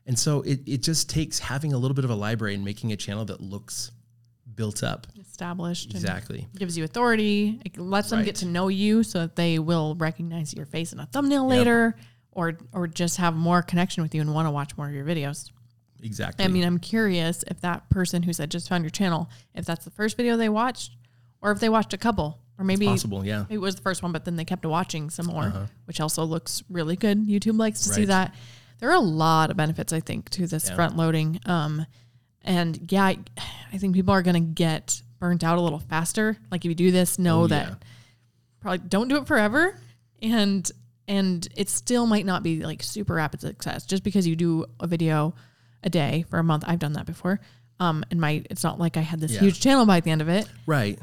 And 0.05 0.17
so 0.17 0.41
it, 0.41 0.61
it 0.65 0.81
just 0.81 1.09
takes 1.09 1.39
having 1.39 1.73
a 1.73 1.77
little 1.77 1.95
bit 1.95 2.05
of 2.05 2.11
a 2.11 2.15
library 2.15 2.55
and 2.55 2.65
making 2.65 2.91
a 2.91 2.97
channel 2.97 3.25
that 3.25 3.41
looks 3.41 3.91
built 4.55 4.83
up. 4.83 5.07
established. 5.19 5.91
Exactly. 5.91 6.47
gives 6.57 6.77
you 6.77 6.83
authority. 6.83 7.59
It 7.65 7.77
lets 7.77 8.09
them 8.11 8.23
get 8.23 8.35
to 8.37 8.45
know 8.45 8.67
you 8.67 9.03
so 9.03 9.19
that 9.21 9.35
they 9.35 9.57
will 9.59 9.95
recognize 9.95 10.53
your 10.53 10.65
face 10.65 10.93
in 10.93 10.99
a 10.99 11.05
thumbnail 11.07 11.47
later 11.47 11.95
or 12.31 12.57
or 12.71 12.87
just 12.87 13.17
have 13.17 13.35
more 13.35 13.61
connection 13.61 14.03
with 14.03 14.13
you 14.13 14.21
and 14.21 14.33
want 14.33 14.45
to 14.47 14.51
watch 14.51 14.75
more 14.77 14.87
of 14.87 14.93
your 14.93 15.05
videos. 15.05 15.49
Exactly. 16.03 16.43
I 16.43 16.49
mean, 16.49 16.63
I'm 16.65 16.79
curious 16.79 17.43
if 17.47 17.61
that 17.61 17.89
person 17.89 18.23
who 18.23 18.33
said 18.33 18.51
just 18.51 18.67
found 18.69 18.83
your 18.83 18.89
channel, 18.91 19.29
if 19.55 19.65
that's 19.65 19.85
the 19.85 19.91
first 19.91 20.17
video 20.17 20.35
they 20.37 20.49
watched 20.49 20.97
or 21.41 21.51
if 21.51 21.59
they 21.59 21.69
watched 21.69 21.93
a 21.93 21.97
couple 21.97 22.39
or 22.59 22.65
maybe 22.65 22.85
possible, 22.85 23.25
yeah. 23.25 23.45
it 23.49 23.57
was 23.57 23.75
the 23.75 23.81
first 23.81 24.03
one 24.03 24.11
but 24.11 24.25
then 24.25 24.35
they 24.35 24.45
kept 24.45 24.65
watching 24.65 25.09
some 25.09 25.25
more, 25.27 25.69
which 25.85 25.99
also 26.01 26.23
looks 26.25 26.61
really 26.69 26.95
good. 26.95 27.25
YouTube 27.25 27.57
likes 27.57 27.81
to 27.83 27.89
see 27.89 28.03
Uh-huh. 28.03 28.07
That. 28.07 28.35
There 28.79 28.89
are 28.89 28.95
a 28.95 28.99
lot 28.99 29.49
of 29.49 29.55
benefits 29.57 29.93
I 29.93 30.01
think 30.01 30.29
to 30.31 30.45
this 30.45 30.67
Yeah. 30.69 30.75
front 30.75 30.97
loading. 30.97 31.39
Um 31.45 31.85
and 32.43 32.91
yeah, 32.91 33.03
I, 33.05 33.17
I 33.71 33.77
think 33.77 33.93
people 33.95 34.13
are 34.13 34.21
going 34.21 34.35
to 34.35 34.39
get 34.53 35.01
burnt 35.19 35.43
out 35.43 35.57
a 35.57 35.61
little 35.61 35.79
faster. 35.79 36.37
Like 36.51 36.65
if 36.65 36.69
you 36.69 36.75
do 36.75 36.91
this, 36.91 37.17
know 37.17 37.43
Oh, 37.43 37.47
that 37.47 37.67
yeah. 37.69 37.75
probably 38.59 38.79
don't 38.87 39.07
do 39.07 39.17
it 39.17 39.27
forever 39.27 39.77
and 40.21 40.69
and 41.07 41.47
it 41.57 41.69
still 41.69 42.05
might 42.05 42.25
not 42.25 42.43
be 42.43 42.63
like 42.63 42.81
super 42.83 43.15
rapid 43.15 43.41
success 43.41 43.85
just 43.85 44.03
because 44.03 44.25
you 44.27 44.35
do 44.35 44.65
a 44.79 44.87
video 44.87 45.33
a 45.83 45.89
day 45.89 46.23
for 46.29 46.39
a 46.39 46.43
month. 46.43 46.63
I've 46.67 46.79
done 46.79 46.93
that 46.93 47.05
before. 47.05 47.39
Um 47.79 48.03
and 48.11 48.19
my 48.21 48.43
it's 48.49 48.63
not 48.63 48.79
like 48.79 48.95
I 48.97 49.01
had 49.01 49.19
this 49.19 49.31
Yeah. 49.33 49.41
huge 49.41 49.59
channel 49.61 49.85
by 49.85 49.99
the 49.99 50.11
end 50.11 50.21
of 50.21 50.29
it. 50.29 50.47
Right. 50.65 50.99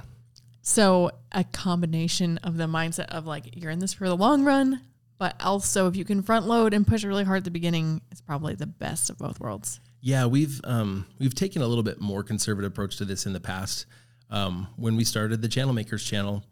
So 0.63 1.11
a 1.33 1.45
combination 1.45 2.39
of 2.39 2.57
the 2.57 2.65
mindset 2.67 3.07
of 3.07 3.27
like 3.27 3.57
you're 3.57 3.71
in 3.71 3.79
this 3.79 3.95
for 3.95 4.09
the 4.09 4.17
long 4.17 4.45
run, 4.45 4.81
but 5.19 5.35
also 5.43 5.87
if 5.87 5.97
you 5.97 6.05
can 6.05 6.23
front 6.23 6.47
load 6.47 6.75
and 6.75 6.87
push 6.87 7.05
really 7.05 7.25
hard 7.25 7.39
at 7.39 7.45
the 7.45 7.51
beginning, 7.51 8.01
it's 8.11 8.21
probably 8.21 8.55
the 8.55 8.67
best 8.67 9.09
of 9.11 9.19
both 9.19 9.41
worlds. 9.41 9.81
Yeah, 10.01 10.27
we've 10.27 10.61
um, 10.65 11.07
we've 11.19 11.35
taken 11.35 11.63
a 11.63 11.67
little 11.67 11.85
bit 11.85 12.01
more 12.01 12.23
conservative 12.23 12.71
approach 12.71 12.97
to 12.97 13.05
this 13.05 13.27
in 13.27 13.33
the 13.33 13.41
past. 13.41 13.87
Um, 14.31 14.69
when 14.77 14.97
we 14.97 15.05
started 15.05 15.43
the 15.43 15.49
Channel 15.49 15.75
Makers 15.75 16.05
channel, 16.05 16.45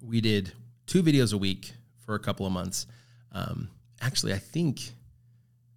we 0.00 0.20
did 0.20 0.52
two 0.86 1.02
videos 1.02 1.32
a 1.32 1.38
week 1.38 1.72
for 2.04 2.14
a 2.14 2.18
couple 2.18 2.46
of 2.46 2.52
months. 2.52 2.86
Um, 3.32 3.70
actually, 4.00 4.34
I 4.34 4.38
think 4.38 4.92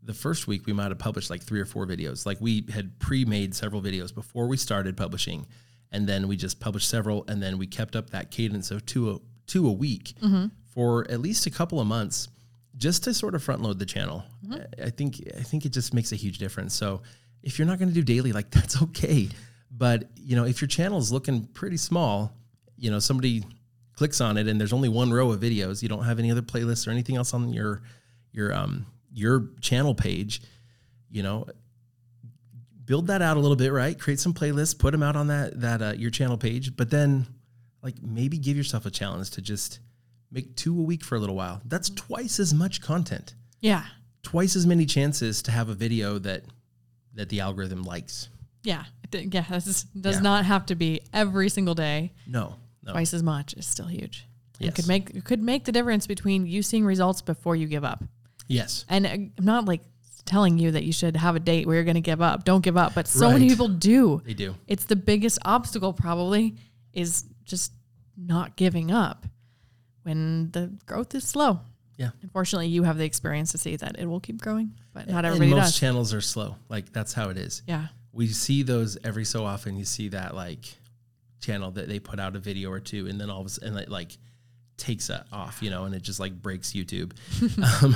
the 0.04 0.14
first 0.14 0.48
week 0.48 0.68
we 0.68 0.74
might 0.74 0.90
have 0.90 1.00
published 1.00 1.30
like 1.30 1.42
three 1.42 1.60
or 1.60 1.66
four 1.66 1.88
videos. 1.88 2.26
Like 2.26 2.40
we 2.42 2.66
had 2.72 3.00
pre-made 3.00 3.56
several 3.56 3.82
videos 3.82 4.14
before 4.14 4.48
we 4.48 4.58
started 4.58 4.96
publishing, 4.96 5.48
and 5.92 6.08
then 6.08 6.28
we 6.28 6.36
just 6.36 6.60
published 6.60 6.90
several, 6.90 7.26
and 7.28 7.42
then 7.42 7.58
we 7.58 7.66
kept 7.66 7.96
up 7.96 8.12
that 8.12 8.30
cadence 8.30 8.70
of 8.70 8.86
two 8.86 9.12
a, 9.12 9.18
two 9.48 9.68
a 9.68 9.72
week 9.72 10.14
for 10.74 11.10
at 11.10 11.22
least 11.22 11.46
a 11.48 11.50
couple 11.50 11.80
of 11.80 11.88
months, 11.88 12.28
just 12.78 13.04
to 13.06 13.14
sort 13.14 13.36
of 13.36 13.44
front 13.44 13.62
load 13.62 13.80
the 13.80 13.86
channel. 13.86 14.24
I 14.52 14.66
I 14.86 14.90
think 14.90 15.22
I 15.38 15.44
think 15.44 15.66
it 15.66 15.74
just 15.74 15.94
makes 15.94 16.12
a 16.12 16.16
huge 16.16 16.38
difference. 16.38 16.74
So 16.74 17.02
if 17.44 17.58
you're 17.58 17.68
not 17.68 17.80
going 17.80 17.90
to 17.90 17.96
do 17.96 18.04
daily, 18.04 18.32
like 18.32 18.50
that's 18.52 18.82
okay. 18.82 19.30
But 19.72 20.10
you 20.16 20.36
know, 20.36 20.46
if 20.46 20.62
your 20.62 20.68
channel 20.68 20.98
is 20.98 21.12
looking 21.12 21.46
pretty 21.46 21.78
small, 21.78 22.34
you 22.78 22.92
know, 22.92 23.00
somebody 23.00 23.44
clicks 23.94 24.20
on 24.20 24.38
it 24.38 24.48
and 24.48 24.60
there's 24.60 24.74
only 24.74 24.90
one 24.90 25.12
row 25.12 25.32
of 25.32 25.40
videos, 25.40 25.82
you 25.82 25.90
don't 25.90 26.04
have 26.04 26.20
any 26.20 26.32
other 26.32 26.42
playlists 26.42 26.88
or 26.88 26.92
anything 26.92 27.16
else 27.16 27.34
on 27.34 27.54
your 27.54 27.82
your 28.32 28.54
um 28.54 28.86
your 29.14 29.50
channel 29.62 29.96
page, 29.96 30.42
you 31.10 31.24
know, 31.24 31.46
build 32.84 33.08
that 33.08 33.22
out 33.22 33.38
a 33.38 33.40
little 33.40 33.56
bit, 33.56 33.72
right? 33.72 33.98
Create 34.00 34.20
some 34.20 34.34
playlists, 34.34 34.78
put 34.78 34.92
them 34.92 35.04
out 35.04 35.16
on 35.16 35.28
that 35.28 35.60
that 35.62 35.82
uh, 35.82 35.94
your 35.98 36.12
channel 36.12 36.38
page, 36.38 36.76
but 36.76 36.90
then 36.90 37.26
like 37.82 38.02
maybe 38.02 38.38
give 38.38 38.58
yourself 38.58 38.86
a 38.86 38.92
challenge 38.92 39.32
to 39.32 39.42
just 39.42 39.80
make 40.36 40.56
two 40.56 40.78
a 40.78 40.84
week 40.84 41.04
for 41.04 41.16
a 41.16 41.20
little 41.20 41.36
while. 41.36 41.62
That's 41.66 41.90
twice 41.90 42.40
as 42.40 42.54
much 42.54 42.82
content, 42.82 43.34
Yeah. 43.62 43.86
twice 44.22 44.56
as 44.56 44.68
many 44.68 44.86
chances 44.86 45.42
to 45.44 45.52
have 45.52 45.70
a 45.70 45.74
video 45.74 46.20
that 46.20 46.44
that 47.14 47.30
the 47.30 47.40
algorithm 47.40 47.84
likes. 47.84 48.28
Yeah. 48.64 48.84
Yeah. 49.14 49.46
This 49.50 49.84
does 49.84 50.16
Yeah. 50.18 50.22
not 50.22 50.46
have 50.46 50.66
to 50.66 50.76
be 50.76 51.00
every 51.14 51.48
single 51.50 51.74
day. 51.74 52.12
No, 52.28 52.58
no. 52.84 52.92
Twice 52.92 53.14
as 53.14 53.24
much 53.24 53.54
is 53.54 53.66
still 53.66 53.88
huge. 53.88 54.26
It 54.60 54.76
could 54.76 54.88
make 54.88 55.12
it 55.12 55.24
could 55.24 55.42
make 55.42 55.64
the 55.64 55.72
difference 55.72 56.06
between 56.08 56.46
you 56.46 56.62
seeing 56.62 56.86
results 56.86 57.22
before 57.22 57.56
you 57.56 57.68
give 57.68 57.86
up. 57.86 58.04
Yes. 58.48 58.86
And 58.90 59.06
uh, 59.06 59.10
I'm 59.10 59.32
not 59.40 59.66
like 59.66 59.82
telling 60.26 60.58
you 60.58 60.72
that 60.72 60.84
you 60.84 60.92
should 60.92 61.16
have 61.16 61.36
a 61.36 61.40
date 61.40 61.66
where 61.68 61.76
you're 61.76 61.84
going 61.86 61.96
to 61.96 62.02
give 62.02 62.22
up. 62.22 62.44
Don't 62.44 62.62
give 62.62 62.76
up. 62.78 62.94
But 62.96 63.08
so 63.08 63.32
many 63.32 63.48
people 63.48 63.68
do. 63.68 64.22
They 64.26 64.34
do. 64.34 64.56
It's 64.68 64.86
the 64.86 64.96
biggest 64.96 65.40
obstacle 65.46 65.94
probably 65.94 66.56
is 66.94 67.26
just 67.44 67.72
not 68.18 68.56
giving 68.58 68.92
up 68.92 69.26
when 70.06 70.52
the 70.52 70.72
growth 70.86 71.16
is 71.16 71.28
slow. 71.28 71.60
Yeah. 71.98 72.10
Unfortunately, 72.22 72.68
you 72.68 72.84
have 72.84 72.98
the 72.98 73.06
experience 73.06 73.52
to 73.54 73.58
see 73.58 73.76
that 73.78 73.98
it 73.98 74.06
will 74.06 74.20
keep 74.20 74.42
growing, 74.42 74.74
but 74.94 75.08
not 75.08 75.18
and 75.18 75.28
everybody 75.28 75.52
most 75.52 75.64
does. 75.72 75.80
channels 75.80 76.14
are 76.14 76.22
slow. 76.22 76.56
Like 76.70 76.92
that's 76.94 77.14
how 77.14 77.30
it 77.30 77.38
is. 77.38 77.64
yeah. 77.68 77.88
We 78.12 78.28
see 78.28 78.64
those 78.64 78.98
every 79.04 79.26
so 79.26 79.44
often. 79.46 79.76
You 79.78 79.84
see 79.84 80.10
that 80.10 80.36
like 80.36 80.66
channel 81.42 81.72
that 81.72 81.88
they 81.90 82.00
put 82.00 82.20
out 82.20 82.36
a 82.36 82.40
video 82.40 82.70
or 82.72 82.80
two, 82.80 83.08
and 83.08 83.20
then 83.20 83.30
all 83.30 83.42
of 83.42 83.48
a 83.48 83.50
sudden 83.50 83.78
it 83.78 83.90
like 83.90 84.18
takes 84.78 85.08
that 85.08 85.28
off, 85.34 85.62
you 85.62 85.70
know, 85.70 85.84
and 85.86 85.94
it 85.96 86.02
just 86.02 86.20
like 86.20 86.34
breaks 86.42 86.72
YouTube. 86.74 87.12
um, 87.84 87.96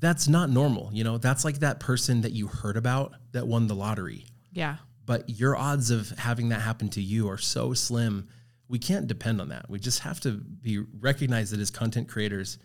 that's 0.00 0.26
not 0.28 0.50
normal, 0.50 0.90
you 0.92 1.04
know. 1.04 1.18
That's 1.18 1.44
like 1.44 1.60
that 1.60 1.78
person 1.80 2.22
that 2.22 2.32
you 2.32 2.46
heard 2.48 2.76
about 2.76 3.12
that 3.32 3.46
won 3.46 3.66
the 3.66 3.74
lottery. 3.74 4.24
Yeah. 4.52 4.76
but 5.04 5.28
your 5.28 5.54
odds 5.54 5.90
of 5.90 6.08
having 6.18 6.48
that 6.48 6.62
happen 6.62 6.88
to 6.90 7.02
you 7.02 7.28
are 7.28 7.38
so 7.38 7.72
slim. 7.74 8.28
We 8.68 8.78
can't 8.78 9.06
depend 9.06 9.40
on 9.40 9.48
that. 9.50 9.70
We 9.70 9.78
just 9.78 10.00
have 10.00 10.20
to 10.20 10.32
be 10.32 10.78
recognized 11.00 11.52
that 11.52 11.60
as 11.60 11.70
content 11.70 12.08
creators, 12.08 12.58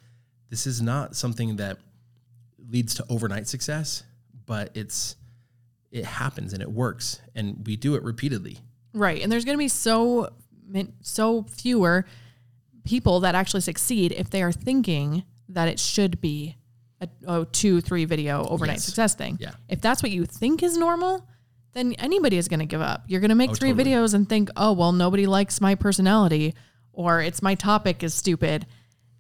this 0.50 0.66
is 0.66 0.82
not 0.82 1.16
something 1.16 1.58
that 1.58 1.78
leads 2.70 2.96
to 2.96 3.06
overnight 3.10 3.48
success, 3.48 4.04
but 4.46 4.72
it's 4.76 5.16
it 5.92 6.06
happens 6.06 6.54
and 6.54 6.62
it 6.62 6.72
works 6.72 7.20
and 7.36 7.66
we 7.68 7.76
do 7.76 7.96
it 7.96 8.04
repeatedly. 8.04 8.58
Right. 8.94 9.22
And 9.22 9.32
there's 9.32 9.46
going 9.46 9.58
to 9.58 9.60
be 9.64 9.68
so 9.68 10.30
so 11.02 11.44
fewer 11.44 12.06
people 12.84 13.20
that 13.20 13.36
actually 13.36 13.62
succeed 13.62 14.12
if 14.14 14.30
they 14.30 14.42
are 14.42 14.52
thinking 14.54 15.24
that 15.50 15.68
it 15.68 15.80
should 15.80 16.22
be 16.22 16.56
a, 17.02 17.10
a 17.28 17.46
two, 17.46 17.82
three 17.82 18.06
video 18.06 18.48
overnight 18.48 18.78
Yes. 18.78 18.86
success 18.86 19.16
thing. 19.16 19.38
Yeah. 19.40 19.52
If 19.68 19.82
that's 19.82 20.02
what 20.02 20.12
you 20.12 20.26
think 20.26 20.64
is 20.64 20.78
normal, 20.78 21.28
then 21.74 21.94
anybody 21.94 22.38
is 22.38 22.48
going 22.48 22.60
to 22.60 22.66
give 22.66 22.82
up. 22.82 23.04
You're 23.08 23.22
going 23.22 23.30
to 23.30 23.36
make 23.36 23.52
Oh, 23.52 23.56
three 23.56 23.72
totally. 23.72 23.92
videos 23.92 24.14
and 24.14 24.28
think, 24.28 24.50
oh, 24.58 24.74
well, 24.74 24.92
nobody 24.92 25.26
likes 25.26 25.62
my 25.62 25.76
personality 25.76 26.54
or 26.94 27.22
it's 27.22 27.42
my 27.42 27.56
topic 27.56 28.04
is 28.04 28.14
stupid. 28.14 28.66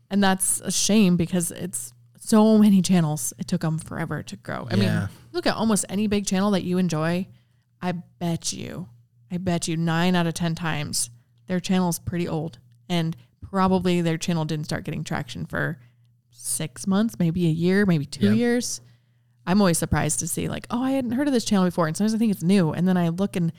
And 0.09 0.21
that's 0.23 0.59
a 0.61 0.71
shame 0.71 1.15
because 1.15 1.51
it's 1.51 1.93
so 2.19 2.57
many 2.57 2.81
channels. 2.81 3.33
It 3.39 3.47
took 3.47 3.61
them 3.61 3.77
forever 3.79 4.21
to 4.23 4.35
grow. 4.35 4.67
I 4.69 4.75
Yeah. 4.75 4.99
mean, 4.99 5.09
look 5.31 5.47
at 5.47 5.55
almost 5.55 5.85
any 5.87 6.07
big 6.07 6.25
channel 6.25 6.51
that 6.51 6.63
you 6.63 6.77
enjoy. 6.77 7.27
I 7.81 7.93
bet 7.93 8.51
you, 8.53 8.89
I 9.31 9.37
bet 9.37 9.67
you 9.69 9.77
nine 9.77 10.15
out 10.15 10.27
of 10.27 10.33
10 10.33 10.53
times 10.55 11.09
their 11.47 11.59
channel's 11.61 11.99
pretty 11.99 12.27
old. 12.27 12.59
And 12.89 13.15
probably 13.41 14.01
their 14.01 14.17
channel 14.17 14.43
didn't 14.45 14.65
start 14.65 14.83
getting 14.83 15.03
traction 15.05 15.45
for 15.45 15.79
six 16.29 16.85
months, 16.87 17.15
maybe 17.19 17.47
a 17.47 17.51
year, 17.51 17.85
maybe 17.85 18.05
two 18.05 18.25
Yeah. 18.27 18.33
years. 18.33 18.81
I'm 19.45 19.59
always 19.61 19.77
surprised 19.77 20.19
to 20.19 20.27
see, 20.27 20.47
like, 20.47 20.67
oh, 20.69 20.83
I 20.83 20.91
hadn't 20.91 21.11
heard 21.11 21.27
of 21.27 21.33
this 21.33 21.45
channel 21.45 21.65
before. 21.65 21.87
And 21.87 21.97
sometimes 21.97 22.13
I 22.13 22.17
think 22.17 22.31
it's 22.31 22.43
new. 22.43 22.71
And 22.71 22.87
then 22.87 22.97
I 22.97 23.09
look 23.09 23.35
and 23.35 23.51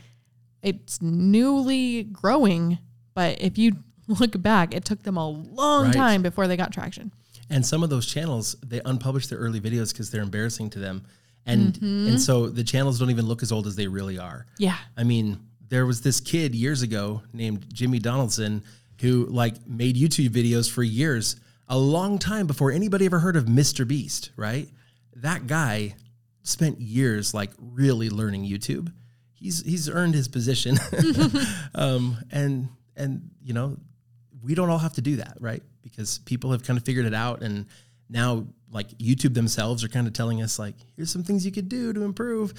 it's 0.62 1.02
newly 1.02 2.04
growing. 2.04 2.78
But 3.14 3.40
if 3.40 3.58
you 3.58 3.72
look 4.08 4.40
back, 4.40 4.74
it 4.74 4.84
took 4.84 5.02
them 5.02 5.16
a 5.16 5.28
long 5.28 5.86
Right. 5.86 5.94
time 5.94 6.22
before 6.22 6.46
they 6.46 6.56
got 6.56 6.72
traction. 6.72 7.12
And 7.50 7.66
some 7.66 7.82
of 7.82 7.90
those 7.90 8.06
channels, 8.06 8.56
they 8.64 8.80
unpublish 8.80 9.28
their 9.28 9.38
early 9.38 9.60
videos 9.60 9.92
because 9.92 10.10
they're 10.10 10.22
embarrassing 10.22 10.70
to 10.70 10.78
them. 10.78 11.04
And 11.44 11.74
mm-hmm. 11.74 12.08
and 12.08 12.20
so 12.20 12.48
the 12.48 12.62
channels 12.62 12.98
don't 13.00 13.10
even 13.10 13.26
look 13.26 13.42
as 13.42 13.50
old 13.50 13.66
as 13.66 13.74
they 13.74 13.88
really 13.88 14.18
are. 14.18 14.46
Yeah. 14.58 14.76
I 14.96 15.02
mean, 15.02 15.40
there 15.68 15.84
was 15.84 16.00
this 16.02 16.20
kid 16.20 16.54
years 16.54 16.82
ago 16.82 17.22
named 17.32 17.66
Jimmy 17.74 17.98
Donaldson 17.98 18.62
who 19.00 19.26
like 19.26 19.66
made 19.66 19.96
YouTube 19.96 20.28
videos 20.28 20.70
for 20.70 20.84
years, 20.84 21.36
a 21.68 21.76
long 21.76 22.18
time 22.18 22.46
before 22.46 22.70
anybody 22.70 23.06
ever 23.06 23.18
heard 23.18 23.34
of 23.34 23.46
Mr. 23.46 23.86
Beast, 23.86 24.30
right? 24.36 24.68
That 25.16 25.46
guy 25.46 25.94
spent 26.42 26.80
years 26.80 27.34
like 27.34 27.50
really 27.58 28.10
learning 28.10 28.44
YouTube. 28.44 28.92
He's 29.32 29.62
he's 29.62 29.88
earned 29.88 30.14
his 30.14 30.28
position. 30.28 30.78
um, 31.74 32.16
and 32.30 32.68
and 32.96 33.30
you 33.42 33.54
know, 33.54 33.76
we 34.42 34.54
don't 34.54 34.70
all 34.70 34.78
have 34.78 34.94
to 34.94 35.02
do 35.02 35.16
that, 35.16 35.36
right? 35.40 35.62
Because 35.82 36.18
people 36.18 36.52
have 36.52 36.64
kind 36.64 36.78
of 36.78 36.84
figured 36.84 37.06
it 37.06 37.14
out 37.14 37.42
and 37.42 37.66
now 38.08 38.46
like 38.70 38.88
YouTube 38.98 39.34
themselves 39.34 39.84
are 39.84 39.88
kind 39.88 40.06
of 40.06 40.12
telling 40.12 40.42
us 40.42 40.58
like 40.58 40.74
here's 40.96 41.10
some 41.10 41.22
things 41.22 41.44
you 41.44 41.52
could 41.52 41.68
do 41.68 41.92
to 41.92 42.04
improve 42.04 42.54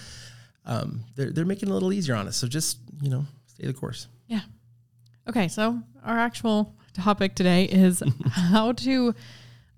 um, 0.65 1.03
they're, 1.15 1.31
they're 1.31 1.45
making 1.45 1.69
it 1.69 1.71
a 1.71 1.73
little 1.73 1.93
easier 1.93 2.15
on 2.15 2.27
us. 2.27 2.37
So 2.37 2.47
just, 2.47 2.79
you 3.01 3.09
know, 3.09 3.25
stay 3.47 3.67
the 3.67 3.73
course. 3.73 4.07
Yeah. 4.27 4.41
Okay, 5.27 5.47
so 5.47 5.79
our 6.03 6.17
actual 6.17 6.75
topic 6.93 7.35
today 7.35 7.65
is 7.65 8.03
how 8.31 8.73
to, 8.73 9.13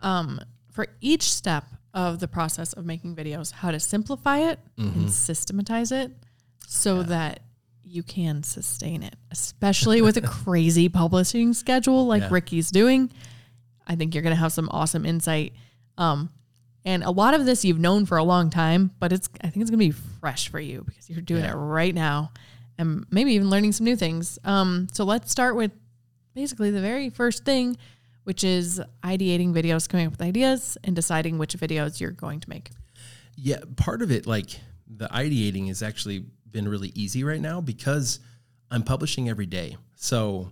um, 0.01 0.39
for 0.71 0.87
each 1.01 1.23
step 1.23 1.65
of 1.95 2.19
the 2.19 2.27
process 2.27 2.73
of 2.73 2.85
making 2.85 3.15
videos, 3.15 3.51
how 3.51 3.71
to 3.71 3.79
simplify 3.79 4.37
it 4.39 4.59
and 4.77 5.09
systematize 5.09 5.91
it 5.91 6.11
so 6.67 7.01
that 7.03 7.39
you 7.83 8.03
can 8.03 8.43
sustain 8.43 9.01
it, 9.01 9.15
especially 9.31 10.01
with 10.01 10.17
a 10.17 10.21
crazy 10.43 10.89
publishing 10.89 11.53
schedule 11.53 12.05
like 12.05 12.21
Yeah. 12.23 12.29
Ricky's 12.31 12.69
doing. 12.69 13.09
I 13.87 13.95
think 13.95 14.13
you're 14.13 14.23
going 14.23 14.35
to 14.35 14.39
have 14.39 14.51
some 14.51 14.67
awesome 14.71 15.05
insight. 15.05 15.53
Um, 15.97 16.29
and 16.83 17.03
a 17.03 17.11
lot 17.11 17.33
of 17.33 17.45
this 17.45 17.63
you've 17.65 17.79
known 17.79 18.05
for 18.05 18.17
a 18.17 18.23
long 18.23 18.49
time, 18.51 18.91
but 18.99 19.11
it's 19.13 19.27
I 19.41 19.49
think 19.49 19.61
it's 19.63 19.71
gonna 19.71 19.79
be 19.79 19.89
fresh 19.91 20.49
for 20.49 20.59
you 20.59 20.83
because 20.85 21.09
you're 21.09 21.21
doing 21.21 21.43
Yeah. 21.43 21.53
it 21.53 21.55
right 21.55 21.95
now, 21.95 22.31
and 22.77 23.05
maybe 23.09 23.31
even 23.33 23.49
learning 23.49 23.71
some 23.71 23.85
new 23.85 23.95
things. 23.95 24.37
Um, 24.43 24.87
so 24.91 25.03
let's 25.03 25.31
start 25.31 25.55
with 25.55 25.71
basically 26.35 26.69
the 26.69 26.81
very 26.81 27.09
first 27.09 27.43
thing, 27.43 27.75
which 28.25 28.43
is 28.43 28.81
ideating 29.03 29.53
videos, 29.53 29.87
coming 29.87 30.07
up 30.07 30.11
with 30.11 30.21
ideas, 30.21 30.77
and 30.83 30.95
deciding 30.95 31.37
which 31.37 31.55
videos 31.57 31.99
you're 31.99 32.11
going 32.11 32.41
to 32.41 32.49
make. 32.49 32.69
Yeah. 33.37 33.61
Part 33.77 34.01
of 34.01 34.11
it, 34.11 34.27
like 34.27 34.59
the 34.87 35.07
ideating 35.07 35.67
has 35.69 35.81
actually 35.81 36.25
been 36.51 36.67
really 36.67 36.91
easy 36.95 37.23
right 37.23 37.41
now 37.41 37.61
because 37.61 38.19
I'm 38.69 38.83
publishing 38.83 39.29
every 39.29 39.45
day. 39.45 39.77
So 39.95 40.51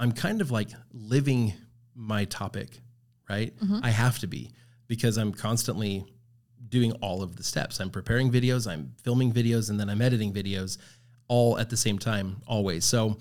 I'm 0.00 0.12
kind 0.12 0.40
of 0.40 0.50
like 0.50 0.70
living 0.92 1.54
my 1.94 2.24
topic, 2.24 2.80
right? 3.28 3.52
I 3.82 3.90
have 3.90 4.18
to 4.20 4.26
be 4.26 4.50
because 4.86 5.16
I'm 5.16 5.32
constantly 5.32 6.04
doing 6.68 6.92
all 6.94 7.22
of 7.22 7.36
the 7.36 7.42
steps. 7.42 7.80
I'm 7.80 7.90
preparing 7.90 8.30
videos, 8.30 8.70
I'm 8.70 8.94
filming 9.02 9.32
videos, 9.32 9.70
and 9.70 9.78
then 9.78 9.88
I'm 9.88 10.02
editing 10.02 10.32
videos 10.32 10.78
all 11.28 11.58
at 11.58 11.70
the 11.70 11.76
same 11.76 11.98
time, 11.98 12.42
always. 12.46 12.84
So 12.84 13.18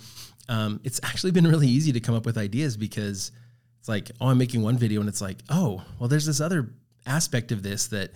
um, 0.49 0.79
it's 0.83 0.99
actually 1.03 1.31
been 1.31 1.47
really 1.47 1.67
easy 1.67 1.91
to 1.93 1.99
come 1.99 2.15
up 2.15 2.25
with 2.25 2.37
ideas 2.37 2.75
because 2.75 3.31
it's 3.83 3.89
like, 3.89 4.11
oh, 4.21 4.29
I'm 4.29 4.37
making 4.37 4.61
one 4.61 4.77
video, 4.77 5.01
and 5.01 5.09
it's 5.09 5.19
like, 5.19 5.39
oh, 5.49 5.83
well, 5.99 6.07
there's 6.07 6.25
this 6.25 6.39
other 6.39 6.69
aspect 7.05 7.51
of 7.51 7.63
this 7.63 7.87
that, 7.87 8.11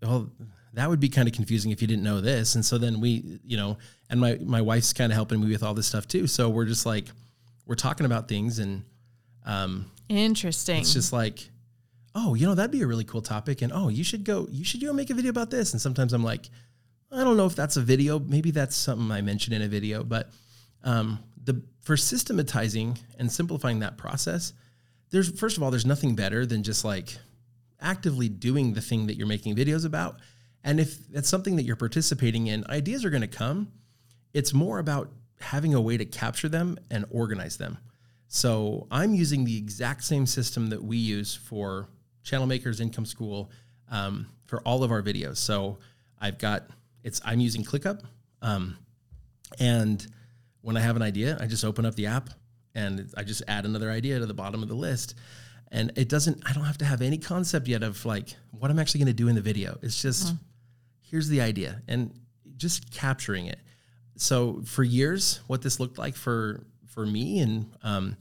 well, 0.00 0.30
that 0.74 0.88
would 0.88 1.00
be 1.00 1.08
kind 1.08 1.26
of 1.26 1.34
confusing 1.34 1.72
if 1.72 1.82
you 1.82 1.88
didn't 1.88 2.04
know 2.04 2.20
this. 2.20 2.54
And 2.54 2.64
so 2.64 2.78
then 2.78 3.00
we, 3.00 3.40
you 3.42 3.56
know, 3.56 3.76
and 4.08 4.20
my 4.20 4.38
my 4.40 4.62
wife's 4.62 4.92
kind 4.92 5.10
of 5.10 5.16
helping 5.16 5.40
me 5.40 5.50
with 5.50 5.64
all 5.64 5.74
this 5.74 5.88
stuff 5.88 6.06
too. 6.06 6.28
So 6.28 6.48
we're 6.48 6.64
just 6.64 6.86
like, 6.86 7.06
we're 7.66 7.74
talking 7.74 8.06
about 8.06 8.28
things, 8.28 8.60
and 8.60 8.84
um, 9.44 9.90
Interesting. 10.08 10.78
it's 10.78 10.92
just 10.92 11.12
like, 11.12 11.50
oh, 12.14 12.34
you 12.36 12.46
know, 12.46 12.54
that'd 12.54 12.70
be 12.70 12.82
a 12.82 12.86
really 12.86 13.02
cool 13.02 13.20
topic. 13.20 13.62
And 13.62 13.72
oh, 13.72 13.88
you 13.88 14.04
should 14.04 14.22
go, 14.22 14.46
you 14.48 14.64
should 14.64 14.80
go 14.80 14.92
make 14.92 15.10
a 15.10 15.14
video 15.14 15.30
about 15.30 15.50
this. 15.50 15.72
And 15.72 15.82
sometimes 15.82 16.12
I'm 16.12 16.22
like, 16.22 16.50
I 17.10 17.24
don't 17.24 17.36
know 17.36 17.46
if 17.46 17.56
that's 17.56 17.76
a 17.76 17.82
video. 17.82 18.20
Maybe 18.20 18.52
that's 18.52 18.76
something 18.76 19.10
I 19.10 19.22
mentioned 19.22 19.56
in 19.56 19.62
a 19.62 19.68
video. 19.68 20.04
But 20.04 20.30
um, 20.84 21.18
the 21.42 21.60
for 21.80 21.96
systematizing 21.96 22.96
and 23.18 23.32
simplifying 23.32 23.80
that 23.80 23.96
process, 23.96 24.52
there's 25.10 25.38
first 25.38 25.56
of 25.56 25.62
all, 25.62 25.70
there's 25.70 25.86
nothing 25.86 26.14
better 26.14 26.44
than 26.46 26.62
just 26.62 26.84
like 26.84 27.16
actively 27.80 28.28
doing 28.28 28.74
the 28.74 28.80
thing 28.80 29.06
that 29.06 29.16
you're 29.16 29.26
making 29.26 29.54
videos 29.54 29.84
about. 29.84 30.16
And 30.64 30.80
if 30.80 30.98
it's 31.12 31.28
something 31.28 31.56
that 31.56 31.62
you're 31.62 31.76
participating 31.76 32.48
in, 32.48 32.64
ideas 32.68 33.04
are 33.04 33.10
going 33.10 33.22
to 33.22 33.28
come. 33.28 33.72
It's 34.34 34.52
more 34.52 34.78
about 34.78 35.10
having 35.40 35.74
a 35.74 35.80
way 35.80 35.96
to 35.96 36.04
capture 36.04 36.48
them 36.48 36.78
and 36.90 37.04
organize 37.10 37.56
them. 37.56 37.78
So 38.26 38.86
I'm 38.90 39.14
using 39.14 39.44
the 39.44 39.56
exact 39.56 40.04
same 40.04 40.26
system 40.26 40.68
that 40.68 40.82
we 40.82 40.96
use 40.96 41.34
for 41.34 41.88
Channel 42.22 42.46
Makers 42.46 42.80
Income 42.80 43.06
School 43.06 43.50
um, 43.90 44.26
for 44.46 44.60
all 44.62 44.82
of 44.82 44.90
our 44.90 45.02
videos. 45.02 45.38
So 45.38 45.78
I've 46.18 46.38
got 46.38 46.68
it's 47.04 47.20
I'm 47.24 47.40
using 47.40 47.62
ClickUp, 47.62 48.02
um, 48.42 48.76
and 49.58 50.04
when 50.60 50.76
I 50.76 50.80
have 50.80 50.96
an 50.96 51.02
idea, 51.02 51.38
I 51.40 51.46
just 51.46 51.64
open 51.64 51.86
up 51.86 51.94
the 51.94 52.06
app 52.06 52.30
and 52.78 53.12
I 53.16 53.24
just 53.24 53.42
add 53.48 53.64
another 53.64 53.90
idea 53.90 54.18
to 54.18 54.26
the 54.26 54.34
bottom 54.34 54.62
of 54.62 54.68
the 54.68 54.74
list. 54.74 55.14
And 55.70 55.92
it 55.96 56.08
doesn't. 56.08 56.42
I 56.48 56.52
don't 56.52 56.64
have 56.64 56.78
to 56.78 56.84
have 56.84 57.02
any 57.02 57.18
concept 57.18 57.68
yet 57.68 57.82
of 57.82 58.04
like 58.06 58.36
what 58.52 58.70
I'm 58.70 58.78
actually 58.78 59.00
going 59.00 59.08
to 59.08 59.22
do 59.22 59.28
in 59.28 59.34
the 59.34 59.42
video. 59.42 59.78
It's 59.82 60.00
just 60.00 60.34
here's 61.00 61.28
the 61.28 61.40
idea 61.40 61.82
and 61.88 62.18
just 62.56 62.90
capturing 62.90 63.46
it. 63.46 63.58
So 64.16 64.62
for 64.64 64.82
years, 64.82 65.40
what 65.46 65.62
this 65.62 65.78
looked 65.78 65.98
like 65.98 66.16
for 66.16 66.64
for 66.86 67.04
me 67.04 67.40
and 67.40 67.70
um, 67.82 68.16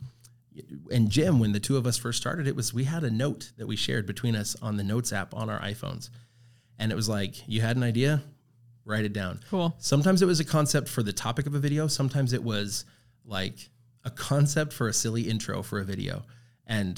and 0.91 1.09
Jim, 1.09 1.39
when 1.39 1.53
the 1.53 1.59
two 1.59 1.77
of 1.77 1.87
us 1.87 1.97
first 1.97 2.19
started, 2.19 2.47
it 2.47 2.55
was 2.55 2.73
we 2.73 2.83
had 2.83 3.03
a 3.03 3.11
note 3.11 3.51
that 3.57 3.67
we 3.67 3.75
shared 3.77 4.05
between 4.05 4.35
us 4.35 4.55
on 4.61 4.75
the 4.75 4.83
Notes 4.83 5.13
app 5.13 5.33
on 5.33 5.49
our 5.49 5.59
iPhones, 5.59 6.09
and 6.77 6.91
it 6.91 6.95
was 6.95 7.07
like 7.07 7.47
you 7.47 7.61
had 7.61 7.77
an 7.77 7.83
idea, 7.83 8.23
write 8.83 9.05
it 9.05 9.13
down. 9.13 9.39
Cool. 9.49 9.73
Sometimes 9.79 10.21
it 10.21 10.25
was 10.25 10.41
a 10.41 10.45
concept 10.45 10.89
for 10.89 11.01
the 11.01 11.13
topic 11.13 11.45
of 11.45 11.55
a 11.55 11.59
video. 11.59 11.87
Sometimes 11.87 12.33
it 12.33 12.43
was 12.43 12.83
like 13.23 13.69
a 14.07 14.09
concept 14.09 14.71
for 14.71 14.87
a 14.87 14.93
silly 14.93 15.23
intro 15.23 15.61
for 15.61 15.79
a 15.79 15.83
video. 15.83 16.23
And 16.65 16.97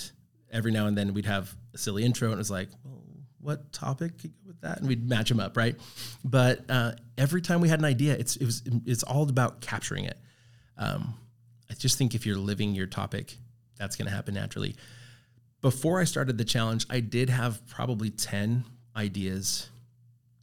every 0.51 0.71
now 0.71 0.85
and 0.85 0.95
then 0.95 1.13
we'd 1.13 1.25
have 1.25 1.53
a 1.73 1.77
silly 1.77 2.05
intro 2.05 2.27
and 2.27 2.35
it 2.35 2.37
was 2.37 2.51
like, 2.51 2.69
well, 2.83 3.01
what 3.41 3.73
topic 3.73 4.19
could 4.19 4.31
go 4.31 4.47
with 4.47 4.61
that? 4.61 4.79
And 4.79 4.87
we'd 4.87 5.09
match 5.09 5.29
them 5.29 5.39
up, 5.39 5.57
right? 5.57 5.75
But 6.23 6.61
uh, 6.69 6.91
every 7.17 7.41
time 7.41 7.61
we 7.61 7.67
had 7.69 7.79
an 7.79 7.85
idea, 7.85 8.13
it's 8.13 8.35
it 8.35 8.45
was 8.45 8.61
it's 8.85 9.01
all 9.03 9.27
about 9.27 9.59
capturing 9.59 10.05
it. 10.05 10.19
Um, 10.77 11.15
I 11.69 11.73
just 11.73 11.97
think 11.97 12.13
if 12.13 12.25
you're 12.25 12.37
living 12.37 12.75
your 12.75 12.87
topic, 12.87 13.37
that's 13.77 13.95
going 13.95 14.07
to 14.07 14.13
happen 14.13 14.35
naturally. 14.35 14.75
Before 15.61 15.99
I 15.99 16.03
started 16.03 16.37
the 16.37 16.45
challenge, 16.45 16.85
I 16.89 16.99
did 16.99 17.29
have 17.29 17.65
probably 17.67 18.11
10 18.11 18.65
ideas 18.95 19.69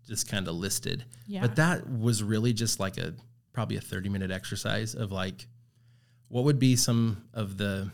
just 0.07 0.29
kind 0.29 0.49
of 0.49 0.55
listed. 0.57 1.05
Yeah. 1.27 1.43
But 1.43 1.57
that 1.57 1.89
was 1.89 2.23
really 2.23 2.53
just 2.53 2.81
like 2.81 2.99
a 2.99 3.15
probably 3.53 3.77
a 3.77 3.81
30 3.81 4.09
minute 4.09 4.31
exercise 4.31 4.95
of 4.95 5.13
like 5.13 5.47
what 6.29 6.45
would 6.45 6.59
be 6.59 6.77
some 6.77 7.25
of 7.35 7.57
the 7.57 7.91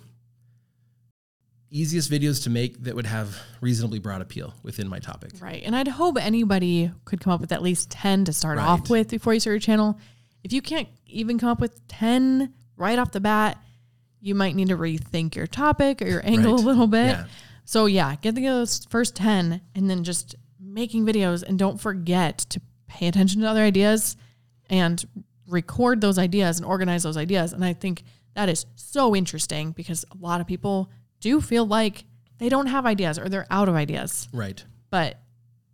easiest 1.70 2.10
videos 2.10 2.42
to 2.44 2.50
make 2.50 2.82
that 2.84 2.94
would 2.94 3.06
have 3.06 3.38
reasonably 3.62 3.98
broad 3.98 4.20
appeal 4.20 4.52
within 4.62 4.88
my 4.88 4.98
topic. 4.98 5.30
Right. 5.40 5.62
And 5.64 5.74
I'd 5.74 5.88
hope 5.88 6.18
anybody 6.20 6.90
could 7.06 7.20
come 7.20 7.32
up 7.32 7.40
with 7.40 7.50
at 7.52 7.62
least 7.62 7.90
10 7.90 8.26
to 8.26 8.32
start 8.32 8.58
Right. 8.58 8.66
off 8.66 8.90
with 8.90 9.08
before 9.08 9.32
you 9.32 9.40
start 9.40 9.54
your 9.54 9.60
channel. 9.60 9.98
If 10.44 10.52
you 10.52 10.60
can't 10.60 10.88
even 11.06 11.38
come 11.38 11.48
up 11.48 11.60
with 11.60 11.86
10 11.88 12.52
right 12.76 12.98
off 12.98 13.12
the 13.12 13.20
bat, 13.20 13.62
you 14.20 14.34
might 14.34 14.54
need 14.54 14.68
to 14.68 14.76
rethink 14.76 15.34
your 15.34 15.46
topic 15.46 16.02
or 16.02 16.06
your 16.08 16.24
angle 16.26 16.56
Right. 16.56 16.62
a 16.62 16.66
little 16.66 16.86
bit. 16.86 17.06
Yeah. 17.06 17.24
So, 17.64 17.86
yeah, 17.86 18.16
get 18.16 18.34
those 18.34 18.84
first 18.90 19.14
10 19.16 19.62
and 19.74 19.88
then 19.88 20.04
just 20.04 20.34
making 20.60 21.06
videos. 21.06 21.42
And 21.42 21.58
don't 21.58 21.80
forget 21.80 22.38
to 22.50 22.60
pay 22.86 23.06
attention 23.08 23.40
to 23.40 23.48
other 23.48 23.62
ideas 23.62 24.16
and 24.68 25.02
record 25.46 26.00
those 26.02 26.18
ideas 26.18 26.58
and 26.58 26.66
organize 26.66 27.02
those 27.02 27.16
ideas. 27.16 27.52
And 27.54 27.64
I 27.64 27.72
think 27.72 28.02
that 28.34 28.48
is 28.48 28.66
so 28.74 29.14
interesting 29.14 29.72
because 29.72 30.04
a 30.10 30.16
lot 30.16 30.40
of 30.40 30.46
people 30.46 30.90
do 31.20 31.40
feel 31.40 31.66
like 31.66 32.04
they 32.38 32.48
don't 32.48 32.66
have 32.66 32.86
ideas 32.86 33.18
or 33.18 33.28
they're 33.28 33.46
out 33.50 33.68
of 33.68 33.74
ideas 33.74 34.28
Right. 34.32 34.64
but 34.90 35.20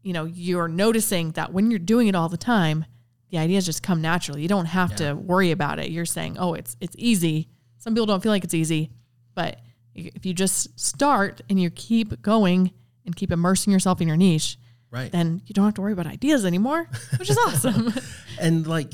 you 0.02 0.12
know 0.12 0.24
you're 0.24 0.68
noticing 0.68 1.32
that 1.32 1.52
when 1.52 1.70
you're 1.70 1.78
doing 1.78 2.08
it 2.08 2.14
all 2.14 2.28
the 2.28 2.36
time 2.36 2.84
the 3.30 3.38
ideas 3.38 3.66
just 3.66 3.82
come 3.82 4.00
naturally 4.00 4.42
you 4.42 4.48
don't 4.48 4.66
have 4.66 4.90
Yeah. 4.92 4.96
to 4.96 5.14
worry 5.14 5.50
about 5.50 5.78
it 5.78 5.90
you're 5.90 6.04
saying 6.06 6.36
oh 6.38 6.54
it's 6.54 6.76
it's 6.80 6.94
easy 6.98 7.48
some 7.78 7.94
people 7.94 8.06
don't 8.06 8.22
feel 8.22 8.32
like 8.32 8.44
it's 8.44 8.54
easy 8.54 8.90
but 9.34 9.60
if 9.94 10.24
you 10.26 10.32
just 10.34 10.78
start 10.78 11.40
and 11.50 11.60
you 11.60 11.70
keep 11.70 12.22
going 12.22 12.72
and 13.04 13.16
keep 13.16 13.32
immersing 13.32 13.72
yourself 13.72 14.00
in 14.00 14.08
your 14.08 14.16
niche 14.16 14.58
Right. 14.90 15.12
then 15.12 15.42
you 15.46 15.52
don't 15.52 15.64
have 15.66 15.74
to 15.74 15.82
worry 15.82 15.92
about 15.92 16.06
ideas 16.06 16.44
anymore 16.46 16.88
which 17.18 17.28
is 17.28 17.36
awesome 17.46 17.92
And 18.40 18.66
like 18.66 18.92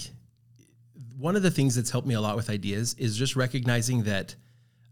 one 1.19 1.37
of 1.37 1.43
the 1.43 1.51
things 1.51 1.77
that's 1.77 1.91
helped 1.91 2.07
me 2.07 2.15
a 2.15 2.21
lot 2.21 2.37
with 2.37 2.51
ideas 2.51 2.95
is 2.95 3.17
just 3.17 3.37
recognizing 3.37 4.05
that 4.05 4.35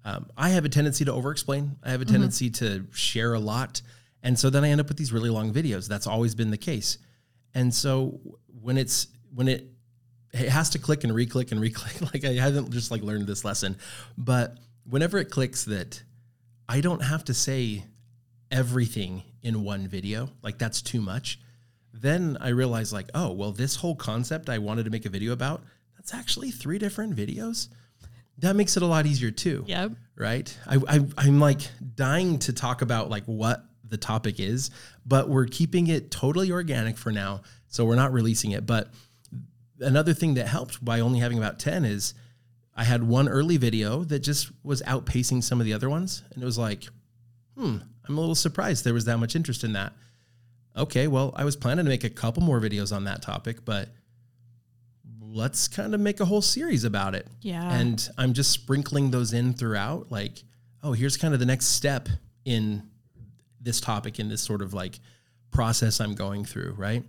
um, 0.05 0.27
I 0.37 0.51
have 0.51 0.65
a 0.65 0.69
tendency 0.69 1.05
to 1.05 1.13
over 1.13 1.31
explain. 1.31 1.77
I 1.83 1.91
have 1.91 2.01
a 2.01 2.05
tendency 2.05 2.51
to 2.51 2.87
share 2.93 3.35
a 3.35 3.39
lot. 3.39 3.83
And 4.23 4.39
so 4.39 4.51
then 4.51 4.65
I 4.65 4.69
end 4.69 4.81
up 4.81 4.89
with 4.89 4.97
these 4.97 5.13
really 5.13 5.31
long 5.31 5.53
videos. 5.53 5.89
That's 5.89 6.07
always 6.07 6.35
been 6.35 6.51
the 6.51 6.57
case. 6.57 6.99
And 7.55 7.73
so 7.73 8.21
when 8.61 8.79
it's, 8.79 9.09
when 9.35 9.49
it, 9.49 9.69
it 10.33 10.49
has 10.49 10.71
to 10.71 10.79
click 10.79 11.05
and 11.05 11.15
re-click 11.15 11.53
and 11.53 11.61
re-click, 11.61 12.01
like 12.15 12.25
I 12.25 12.33
haven't 12.35 12.71
just 12.73 12.91
like 12.91 13.03
learned 13.03 13.27
this 13.27 13.45
lesson, 13.45 13.77
but 14.19 14.59
whenever 14.89 15.19
it 15.19 15.31
clicks 15.31 15.65
that 15.67 16.03
I 16.69 16.81
don't 16.81 17.03
have 17.03 17.25
to 17.25 17.35
say 17.35 17.85
everything 18.51 19.23
in 19.43 19.63
one 19.63 19.87
video, 19.87 20.31
like 20.43 20.59
that's 20.59 20.83
too 20.83 21.01
much 21.01 21.39
then 21.93 22.37
I 22.41 22.49
realize 22.49 22.93
like, 22.93 23.11
oh, 23.15 23.33
well, 23.33 23.53
this 23.53 23.77
whole 23.77 23.95
concept 23.95 24.49
I 24.49 24.59
wanted 24.59 24.85
to 24.85 24.91
make 24.91 25.05
a 25.05 25.11
video 25.11 25.33
about, 25.33 25.63
that's 26.03 26.15
actually 26.15 26.51
three 26.51 26.79
different 26.79 27.15
videos. 27.15 27.69
That 28.39 28.57
makes 28.57 28.77
it 28.77 28.83
a 28.83 28.87
lot 28.87 29.07
easier 29.07 29.31
too, 29.31 29.65
yep 29.69 29.93
right? 30.17 30.57
I, 30.67 30.79
I 30.89 31.07
I'm 31.17 31.41
like 31.41 31.61
dying 31.95 32.39
to 32.41 32.53
talk 32.53 32.83
about 32.83 33.11
like 33.11 33.25
what 33.25 33.65
the 33.87 33.97
topic 33.97 34.41
is, 34.41 34.71
but 35.07 35.29
we're 35.29 35.47
keeping 35.47 35.87
it 35.87 36.11
totally 36.11 36.51
organic 36.51 36.97
for 36.97 37.13
now, 37.13 37.43
so 37.69 37.85
we're 37.85 37.97
not 37.97 38.13
releasing 38.13 38.53
it. 38.53 38.67
But 38.67 38.91
another 39.81 40.15
thing 40.15 40.35
that 40.35 40.49
helped 40.49 40.85
by 40.85 41.01
only 41.01 41.21
having 41.21 41.39
about 41.39 41.59
ten 41.59 41.85
is 41.85 42.15
I 42.75 42.85
had 42.85 43.03
one 43.03 43.29
early 43.29 43.59
video 43.59 44.05
that 44.05 44.21
just 44.21 44.51
was 44.63 44.83
outpacing 44.83 45.43
some 45.43 45.61
of 45.61 45.67
the 45.67 45.75
other 45.75 45.91
ones, 45.91 46.23
and 46.33 46.43
it 46.43 46.47
was 46.47 46.59
like, 46.59 46.87
hmm, 47.57 47.79
I'm 48.09 48.19
a 48.19 48.21
little 48.21 48.35
surprised 48.35 48.85
there 48.85 48.95
was 48.95 49.05
that 49.05 49.19
much 49.19 49.37
interest 49.37 49.65
in 49.65 49.75
that 49.75 49.93
okay, 50.75 51.07
well, 51.07 51.35
I 51.37 51.45
was 51.45 51.55
planning 51.55 51.85
to 51.85 51.89
make 51.91 52.03
a 52.03 52.09
couple 52.09 52.43
more 52.43 52.59
videos 52.59 52.97
on 52.97 53.05
that 53.05 53.21
topic, 53.21 53.63
but 53.63 53.91
let's 55.33 55.67
kind 55.69 55.95
of 55.95 56.01
make 56.01 56.21
a 56.21 56.25
whole 56.25 56.43
series 56.43 56.85
about 56.85 57.15
it. 57.15 57.27
yeah 57.41 57.73
And 57.73 58.07
I'm 58.19 58.33
just 58.33 58.51
sprinkling 58.51 59.11
those 59.11 59.33
in 59.33 59.55
throughout, 59.55 60.11
like, 60.13 60.43
oh, 60.83 60.93
here's 60.93 61.17
kind 61.17 61.33
of 61.35 61.41
the 61.41 61.47
next 61.47 61.67
step 61.67 62.09
in 62.45 62.83
this 63.61 63.81
topic, 63.81 64.19
in 64.19 64.29
this 64.29 64.43
sort 64.43 64.63
of 64.63 64.75
like 64.75 64.99
process 65.51 66.01
I'm 66.01 66.15
going 66.15 66.45
through, 66.45 66.75
right? 66.77 67.05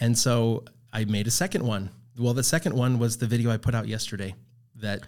And 0.00 0.16
so 0.16 0.64
I 0.92 1.04
made 1.04 1.26
a 1.26 1.30
second 1.30 1.64
one. 1.66 1.90
Well, 2.18 2.34
the 2.34 2.42
second 2.42 2.74
one 2.74 2.98
was 2.98 3.18
the 3.18 3.26
video 3.26 3.50
I 3.50 3.56
put 3.56 3.74
out 3.74 3.88
yesterday 3.88 4.34
that 4.76 5.00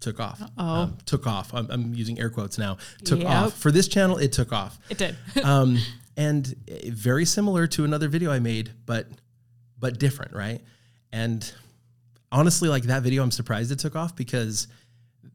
took 0.00 0.20
off. 0.20 0.40
Uh-oh. 0.40 0.92
took 1.06 1.26
off. 1.26 1.52
I'm, 1.52 1.68
I'm 1.70 1.94
using 1.94 2.18
air 2.20 2.30
quotes 2.30 2.56
now. 2.58 2.78
Took 3.04 3.20
Yep. 3.20 3.28
off. 3.28 3.54
For 3.54 3.72
this 3.72 3.88
channel, 3.88 4.16
it 4.18 4.32
took 4.32 4.52
off 4.52 4.78
it 4.88 4.98
did 4.98 5.16
um, 5.44 5.78
and 6.16 6.54
eh, 6.68 6.90
very 6.92 7.24
similar 7.24 7.66
to 7.68 7.84
another 7.84 8.08
video 8.08 8.30
I 8.30 8.38
made, 8.38 8.70
but 8.86 9.08
but 9.78 9.98
different, 9.98 10.34
right? 10.34 10.60
And 11.12 11.50
honestly, 12.30 12.68
like 12.68 12.84
that 12.84 13.02
video, 13.02 13.22
I'm 13.22 13.30
surprised 13.30 13.72
it 13.72 13.78
took 13.78 13.96
off 13.96 14.14
because 14.16 14.68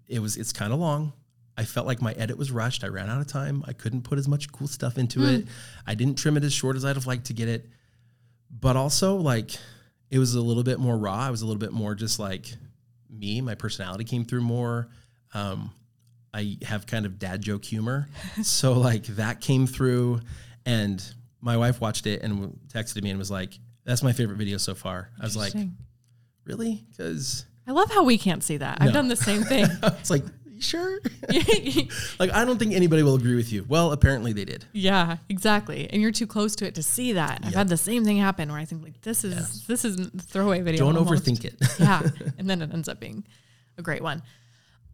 it 0.08 0.20
was 0.20 0.38
it's 0.38 0.54
kind 0.54 0.74
of 0.74 0.80
long. 0.80 1.14
I 1.58 1.66
felt 1.66 1.86
like 1.86 2.02
my 2.02 2.14
edit 2.14 2.38
was 2.38 2.52
rushed. 2.52 2.84
I 2.84 2.88
ran 2.88 3.10
out 3.10 3.22
of 3.22 3.28
time. 3.28 3.64
I 3.68 3.74
couldn't 3.74 4.04
put 4.04 4.18
as 4.18 4.28
much 4.28 4.52
cool 4.52 4.68
stuff 4.68 4.98
into 4.98 5.24
it. 5.24 5.46
I 5.86 5.94
didn't 5.94 6.16
trim 6.16 6.36
it 6.36 6.44
as 6.44 6.52
short 6.52 6.76
as 6.76 6.84
I'd 6.84 6.96
have 6.96 7.06
liked 7.06 7.26
to 7.26 7.34
get 7.34 7.48
it. 7.48 7.70
But 8.50 8.76
also, 8.76 9.18
like, 9.18 9.52
it 10.10 10.18
was 10.18 10.34
a 10.34 10.42
little 10.42 10.64
bit 10.64 10.80
more 10.80 10.98
raw. 10.98 11.20
I 11.20 11.30
was 11.30 11.44
a 11.44 11.46
little 11.46 11.60
bit 11.60 11.72
more 11.72 11.94
just 11.94 12.18
like 12.18 12.48
me. 13.08 13.40
My 13.42 13.54
personality 13.54 14.04
came 14.04 14.26
through 14.26 14.42
more. 14.42 14.90
Um, 15.36 15.72
I 16.34 16.58
have 16.64 16.88
kind 16.88 17.06
of 17.06 17.20
dad 17.20 17.42
joke 17.42 17.64
humor. 17.66 18.10
so, 18.44 18.74
like, 18.74 19.04
that 19.06 19.40
came 19.40 19.68
through. 19.68 20.22
And 20.66 21.04
my 21.40 21.58
wife 21.58 21.82
watched 21.82 22.08
it 22.08 22.24
and 22.24 22.60
texted 22.74 23.04
me 23.04 23.12
and 23.12 23.20
was 23.20 23.30
like, 23.30 23.60
that's 23.86 24.04
my 24.04 24.13
favorite 24.13 24.38
video 24.38 24.58
so 24.58 24.76
far. 24.76 25.10
I 25.19 25.24
was 25.24 25.36
like, 25.36 25.54
really? 26.46 26.84
Because 26.91 27.46
i 27.65 27.72
love 27.72 27.89
how 27.91 28.04
we 28.04 28.17
can't 28.17 28.43
see 28.43 28.58
that 28.58 28.80
i've 28.82 28.91
done 28.91 29.08
the 29.08 29.15
same 29.15 29.41
thing 29.43 29.65
it's 29.84 30.10
like, 30.10 30.26
sure? 30.63 31.00
like, 32.19 32.32
I 32.32 32.46
don't 32.46 32.58
think 32.58 32.74
anybody 32.74 33.04
will 33.04 33.15
agree 33.15 33.36
with 33.36 33.52
you. 33.52 33.65
Well, 33.67 33.91
apparently 33.91 34.34
they 34.34 34.46
did. 34.46 34.65
Yeah, 34.74 35.17
exactly. 35.30 35.89
And 35.89 36.02
you're 36.02 36.12
too 36.12 36.28
close 36.28 36.56
to 36.58 36.65
it 36.65 36.76
to 36.76 36.84
see 36.84 37.13
that. 37.13 37.41
I've 37.43 37.54
had 37.54 37.69
the 37.69 37.78
same 37.78 38.06
thing 38.06 38.17
happen 38.17 38.50
where 38.50 38.60
I 38.60 38.65
think 38.65 38.84
like 38.84 39.02
this 39.02 39.24
is 39.24 39.65
this 39.67 39.86
is 39.86 40.00
a 40.00 40.10
throwaway 40.10 40.62
video. 40.62 40.86
Don't 40.86 40.98
almost. 40.98 41.26
overthink 41.26 41.46
it. 41.46 41.56
yeah, 41.80 42.02
and 42.38 42.50
then 42.50 42.62
it 42.62 42.74
ends 42.74 42.88
up 42.88 43.00
being 43.00 43.24
a 43.78 43.82
great 43.82 44.02
one. 44.02 44.24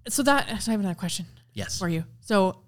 So 0.07 0.23
that 0.23 0.61
so 0.61 0.71
I 0.71 0.73
have 0.73 0.79
another 0.79 0.95
question 0.95 1.25
yes. 1.53 1.77
for 1.77 1.87
you. 1.87 2.03
So 2.21 2.61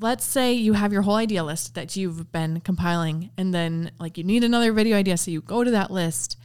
let's 0.00 0.24
say 0.24 0.52
you 0.52 0.74
have 0.74 0.92
your 0.92 1.02
whole 1.02 1.16
idea 1.16 1.42
list 1.44 1.74
that 1.74 1.96
you've 1.96 2.30
been 2.32 2.60
compiling, 2.60 3.30
and 3.36 3.52
then 3.52 3.90
like 3.98 4.18
you 4.18 4.24
need 4.24 4.44
another 4.44 4.72
video 4.72 4.96
idea, 4.96 5.16
so 5.16 5.30
you 5.30 5.40
go 5.40 5.64
to 5.64 5.70
that 5.72 5.90
list 5.90 6.36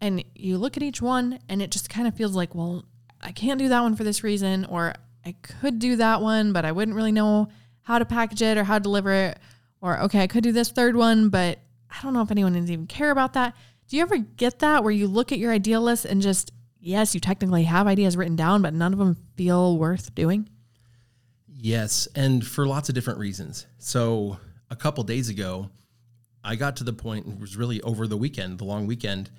and 0.00 0.24
you 0.34 0.56
look 0.56 0.76
at 0.76 0.82
each 0.82 1.02
one, 1.02 1.38
and 1.48 1.60
it 1.60 1.70
just 1.70 1.90
kind 1.90 2.08
of 2.08 2.14
feels 2.14 2.34
like, 2.34 2.54
well, 2.54 2.84
I 3.20 3.32
can't 3.32 3.58
do 3.58 3.68
that 3.68 3.82
one 3.82 3.96
for 3.96 4.04
this 4.04 4.24
reason, 4.24 4.64
or 4.64 4.94
I 5.26 5.34
could 5.42 5.78
do 5.78 5.96
that 5.96 6.22
one, 6.22 6.52
but 6.52 6.64
I 6.64 6.72
wouldn't 6.72 6.96
really 6.96 7.12
know 7.12 7.48
how 7.82 7.98
to 7.98 8.06
package 8.06 8.40
it 8.40 8.56
or 8.56 8.64
how 8.64 8.78
to 8.78 8.82
deliver 8.82 9.12
it, 9.12 9.38
or 9.82 10.00
okay, 10.00 10.22
I 10.22 10.26
could 10.26 10.42
do 10.42 10.52
this 10.52 10.70
third 10.70 10.96
one, 10.96 11.28
but 11.28 11.58
I 11.90 12.00
don't 12.02 12.14
know 12.14 12.22
if 12.22 12.30
anyone 12.30 12.56
even 12.56 12.86
care 12.86 13.10
about 13.10 13.34
that. 13.34 13.54
Do 13.88 13.96
you 13.96 14.02
ever 14.02 14.16
get 14.16 14.60
that 14.60 14.82
where 14.82 14.92
you 14.92 15.06
look 15.06 15.32
at 15.32 15.38
your 15.38 15.52
idea 15.52 15.80
list 15.80 16.04
and 16.06 16.22
just 16.22 16.52
yes, 16.78 17.12
you 17.12 17.20
technically 17.20 17.64
have 17.64 17.86
ideas 17.86 18.16
written 18.16 18.36
down, 18.36 18.62
but 18.62 18.72
none 18.72 18.92
of 18.92 18.98
them 18.98 19.16
feel 19.36 19.76
worth 19.76 20.14
doing? 20.14 20.48
Yes, 21.62 22.08
and 22.14 22.46
for 22.46 22.66
lots 22.66 22.88
of 22.88 22.94
different 22.94 23.18
reasons. 23.18 23.66
So 23.78 24.38
a 24.70 24.76
couple 24.76 25.04
days 25.04 25.28
ago, 25.28 25.68
I 26.42 26.56
got 26.56 26.76
to 26.76 26.84
the 26.84 26.92
point. 26.94 27.26
It 27.26 27.38
was 27.38 27.54
really 27.54 27.82
over 27.82 28.06
the 28.06 28.16
weekend, 28.16 28.58
the 28.58 28.64
long 28.64 28.86
weekend. 28.86 29.30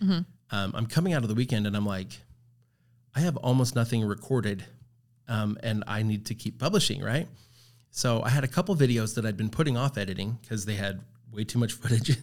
Um, 0.51 0.71
I'm 0.75 0.85
coming 0.85 1.13
out 1.13 1.23
of 1.23 1.29
the 1.29 1.35
weekend, 1.35 1.65
and 1.65 1.75
I'm 1.75 1.85
like, 1.85 2.21
I 3.15 3.21
have 3.21 3.37
almost 3.37 3.75
nothing 3.75 4.03
recorded, 4.03 4.63
um, 5.27 5.57
and 5.63 5.83
I 5.87 6.03
need 6.03 6.27
to 6.27 6.35
keep 6.35 6.59
publishing, 6.59 7.01
right? 7.01 7.27
So 7.89 8.21
I 8.21 8.29
had 8.29 8.43
a 8.43 8.47
couple 8.47 8.75
videos 8.75 9.15
that 9.15 9.25
I'd 9.25 9.37
been 9.37 9.49
putting 9.49 9.75
off 9.75 9.97
editing 9.97 10.37
because 10.41 10.65
they 10.65 10.75
had 10.75 11.01
way 11.31 11.43
too 11.43 11.57
much 11.57 11.73
footage, 11.81 12.17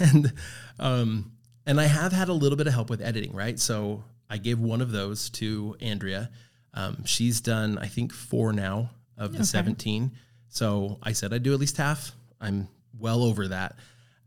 and 0.00 0.32
um, 0.80 1.30
and 1.64 1.80
I 1.80 1.84
have 1.84 2.12
had 2.12 2.28
a 2.28 2.32
little 2.32 2.56
bit 2.56 2.66
of 2.66 2.72
help 2.72 2.90
with 2.90 3.00
editing, 3.00 3.32
right? 3.32 3.58
So 3.60 4.02
I 4.28 4.38
gave 4.38 4.58
one 4.58 4.80
of 4.80 4.90
those 4.90 5.30
to 5.30 5.76
Andrea. 5.80 6.30
Um, 6.72 7.04
she's 7.04 7.40
done, 7.40 7.78
I 7.78 7.86
think, 7.86 8.12
four 8.12 8.52
now 8.52 8.90
of 9.16 9.36
the 9.36 9.44
17. 9.44 10.12
So 10.48 10.98
I 11.02 11.12
said 11.12 11.32
I'd 11.32 11.42
do 11.42 11.52
at 11.54 11.60
least 11.60 11.76
half. 11.76 12.12
I'm 12.40 12.68
well 12.98 13.22
over 13.22 13.48
that. 13.48 13.76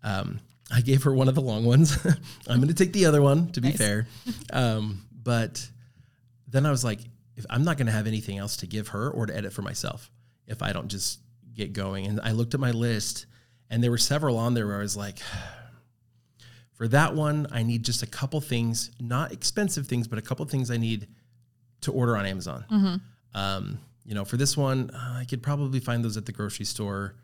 Um, 0.03 0.39
I 0.71 0.81
gave 0.81 1.03
her 1.03 1.13
one 1.13 1.27
of 1.29 1.35
the 1.35 1.41
long 1.41 1.65
ones. 1.65 1.97
I'm 2.47 2.57
going 2.57 2.67
to 2.67 2.73
take 2.73 2.93
the 2.93 3.05
other 3.05 3.21
one 3.21 3.51
to 3.53 3.61
be 3.61 3.69
Nice. 3.69 3.77
fair. 3.77 4.07
Um, 4.53 5.03
but 5.11 5.67
then 6.47 6.65
I 6.65 6.71
was 6.71 6.83
like, 6.83 6.99
if 7.35 7.45
I'm 7.49 7.63
not 7.63 7.77
going 7.77 7.87
to 7.87 7.91
have 7.93 8.07
anything 8.07 8.37
else 8.37 8.57
to 8.57 8.67
give 8.67 8.89
her 8.89 9.09
or 9.09 9.25
to 9.25 9.35
edit 9.35 9.53
for 9.53 9.61
myself 9.61 10.09
if 10.47 10.61
I 10.61 10.71
don't 10.71 10.87
just 10.87 11.19
get 11.53 11.73
going. 11.73 12.05
And 12.07 12.19
I 12.21 12.31
looked 12.31 12.53
at 12.53 12.59
my 12.59 12.71
list 12.71 13.25
and 13.69 13.83
there 13.83 13.91
were 13.91 13.97
several 13.97 14.37
on 14.37 14.53
there 14.53 14.65
where 14.67 14.77
I 14.77 14.81
was 14.81 14.95
like, 14.97 15.19
for 16.73 16.87
that 16.89 17.15
one, 17.15 17.47
I 17.51 17.63
need 17.63 17.83
just 17.83 18.03
a 18.03 18.07
couple 18.07 18.39
things, 18.41 18.91
not 18.99 19.31
expensive 19.31 19.87
things, 19.87 20.07
but 20.07 20.19
a 20.19 20.21
couple 20.21 20.45
things 20.45 20.71
I 20.71 20.77
need 20.77 21.07
to 21.81 21.91
order 21.91 22.15
on 22.17 22.25
Amazon. 22.25 23.01
Um, 23.33 23.79
you 24.07 24.15
know, 24.15 24.23
for 24.23 24.37
this 24.37 24.55
one, 24.55 24.89
uh, 24.91 25.17
I 25.19 25.25
could 25.25 25.43
probably 25.43 25.81
find 25.81 26.03
those 26.03 26.15
at 26.15 26.25
the 26.25 26.31
grocery 26.31 26.65
store. 26.65 27.15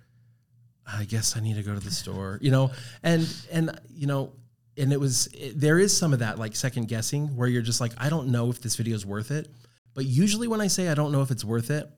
I 0.86 1.06
guess 1.06 1.38
I 1.38 1.39
need 1.39 1.56
to 1.56 1.63
go 1.63 1.74
to 1.74 1.80
the 1.80 1.89
store, 1.89 2.38
you 2.41 2.52
know, 2.52 2.72
and 3.02 3.26
and 3.50 3.80
you 3.89 4.06
know, 4.06 4.34
and 4.76 4.91
it 4.91 5.00
was 5.00 5.28
it, 5.28 5.58
there 5.58 5.80
is 5.80 5.96
some 5.96 6.12
of 6.12 6.19
that 6.19 6.38
like 6.38 6.58
second 6.58 6.89
guessing 6.89 7.38
where 7.38 7.48
you're 7.48 7.62
just 7.62 7.80
like 7.80 7.93
I 7.98 8.10
don't 8.10 8.28
know 8.28 8.50
if 8.50 8.62
this 8.62 8.76
video 8.76 8.96
is 8.96 9.06
worth 9.06 9.32
it. 9.32 9.48
But 9.93 10.06
usually 10.06 10.50
when 10.50 10.60
I 10.60 10.67
say 10.67 10.89
I 10.89 10.93
don't 10.93 11.13
know 11.13 11.22
if 11.22 11.32
it's 11.32 11.46
worth 11.46 11.72
it, 11.72 11.89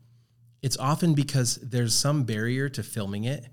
it's 0.62 0.78
often 0.78 1.16
because 1.16 1.56
there's 1.56 1.96
some 1.96 2.24
barrier 2.24 2.70
to 2.70 2.84
filming 2.84 3.24
it. 3.24 3.44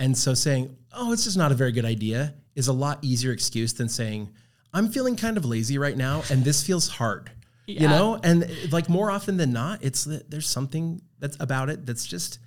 And 0.00 0.18
so 0.18 0.34
saying, 0.34 0.76
"Oh, 0.92 1.12
it's 1.12 1.22
just 1.22 1.38
not 1.38 1.52
a 1.52 1.54
very 1.54 1.70
good 1.70 1.84
idea" 1.84 2.34
is 2.56 2.66
a 2.66 2.72
lot 2.72 2.98
easier 3.00 3.30
excuse 3.30 3.74
than 3.74 3.88
saying, 3.88 4.32
"I'm 4.72 4.88
feeling 4.88 5.14
kind 5.14 5.36
of 5.36 5.44
lazy 5.44 5.78
right 5.78 5.96
now 5.96 6.24
and 6.30 6.42
this 6.42 6.64
feels 6.64 6.88
hard." 6.88 7.30
You 7.66 7.88
know, 7.88 8.20
and 8.22 8.50
like 8.70 8.88
more 8.88 9.10
often 9.10 9.36
than 9.36 9.52
not, 9.52 9.82
it's 9.82 10.04
that 10.04 10.30
there's 10.30 10.48
something 10.48 11.00
that's 11.18 11.36
about 11.40 11.70
it 11.70 11.86
that's 11.86 12.06
just 12.06 12.38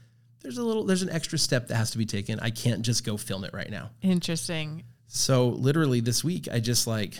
there's 0.41 0.57
a 0.57 0.63
little 0.63 0.83
there's 0.83 1.01
an 1.01 1.09
extra 1.09 1.39
step 1.39 1.67
that 1.67 1.75
has 1.75 1.91
to 1.91 1.97
be 1.97 2.05
taken. 2.05 2.39
I 2.39 2.51
can't 2.51 2.83
just 2.83 3.03
go 3.03 3.17
film 3.17 3.43
it 3.43 3.53
right 3.53 3.69
now. 3.69 3.89
Interesting. 4.01 4.83
So 5.07 5.49
literally 5.49 6.01
this 6.01 6.23
week, 6.23 6.47
I 6.51 6.59
just 6.59 6.85
like 6.85 7.19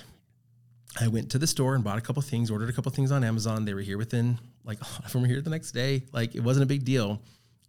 I 0.99 1.07
went 1.07 1.31
to 1.31 1.39
the 1.39 1.47
store 1.47 1.75
and 1.75 1.83
bought 1.83 1.97
a 1.97 2.01
couple 2.01 2.21
things, 2.21 2.51
ordered 2.51 2.69
a 2.69 2.73
couple 2.73 2.91
things 2.91 3.11
on 3.11 3.23
Amazon. 3.23 3.65
They 3.65 3.73
were 3.73 3.81
here 3.81 3.97
within 3.97 4.39
like 4.63 4.79
a 4.81 4.85
lot 4.85 5.05
of 5.05 5.11
them 5.11 5.21
were 5.23 5.27
here 5.27 5.41
the 5.41 5.49
next 5.49 5.71
day. 5.71 6.03
Like 6.11 6.35
it 6.35 6.41
wasn't 6.41 6.63
a 6.63 6.67
big 6.67 6.85
deal. 6.85 7.21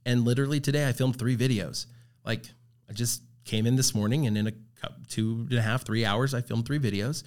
And 0.04 0.24
literally 0.24 0.60
today, 0.60 0.88
I 0.88 0.92
filmed 0.92 1.18
three 1.18 1.36
videos. 1.36 1.86
Like 2.24 2.44
I 2.88 2.92
just 2.92 3.22
came 3.44 3.66
in 3.66 3.76
this 3.76 3.94
morning, 3.94 4.26
and 4.26 4.36
in 4.36 4.48
a 4.48 4.52
two 5.08 5.46
and 5.50 5.58
a 5.58 5.62
half, 5.62 5.84
three 5.84 6.04
hours, 6.04 6.34
I 6.34 6.40
filmed 6.40 6.66
three 6.66 6.78
videos. 6.78 7.24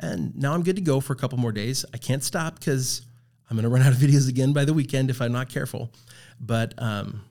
And 0.00 0.36
now 0.36 0.54
I'm 0.54 0.62
good 0.62 0.76
to 0.76 0.82
go 0.82 1.00
for 1.00 1.12
a 1.12 1.16
couple 1.16 1.38
more 1.38 1.52
days. 1.52 1.84
I 1.92 1.98
can't 1.98 2.22
stop 2.22 2.58
because 2.58 3.02
I'm 3.50 3.56
going 3.56 3.64
to 3.64 3.68
run 3.68 3.82
out 3.82 3.92
of 3.92 3.98
videos 3.98 4.28
again 4.28 4.52
by 4.52 4.64
the 4.64 4.74
weekend 4.74 5.10
if 5.10 5.20
I'm 5.20 5.32
not 5.32 5.48
careful. 5.48 5.92
But 6.40 6.74
um, 6.78 7.22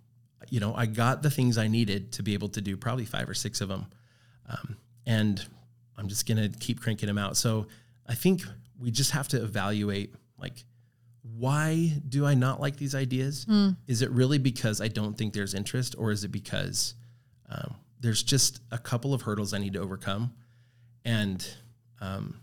you 0.49 0.59
know, 0.59 0.73
I 0.75 0.85
got 0.85 1.23
the 1.23 1.29
things 1.29 1.57
I 1.57 1.67
needed 1.67 2.11
to 2.13 2.23
be 2.23 2.33
able 2.33 2.49
to 2.49 2.61
do 2.61 2.75
probably 2.77 3.05
five 3.05 3.29
or 3.29 3.33
six 3.33 3.61
of 3.61 3.69
them 3.69 3.87
um, 4.49 4.77
and 5.05 5.45
I'm 5.97 6.07
just 6.07 6.27
gonna 6.27 6.49
keep 6.49 6.81
cranking 6.81 7.07
them 7.07 7.17
out. 7.17 7.37
So 7.37 7.67
I 8.07 8.15
think 8.15 8.43
we 8.79 8.91
just 8.91 9.11
have 9.11 9.27
to 9.29 9.43
evaluate 9.43 10.13
like 10.37 10.63
why 11.35 11.91
do 12.07 12.25
I 12.25 12.35
not 12.35 12.61
like 12.61 12.77
these 12.77 12.95
ideas? 12.95 13.45
Is 13.87 14.01
it 14.01 14.09
really 14.11 14.37
because 14.37 14.79
I 14.79 14.87
don't 14.87 15.17
think 15.17 15.33
there's 15.33 15.53
interest, 15.53 15.95
or 15.97 16.11
is 16.11 16.23
it 16.23 16.29
because 16.29 16.93
um, 17.49 17.75
there's 17.99 18.23
just 18.23 18.61
a 18.71 18.77
couple 18.77 19.13
of 19.13 19.23
hurdles 19.23 19.53
I 19.53 19.57
need 19.57 19.73
to 19.73 19.79
overcome? 19.79 20.33
And 21.03 21.45
um, 21.99 22.39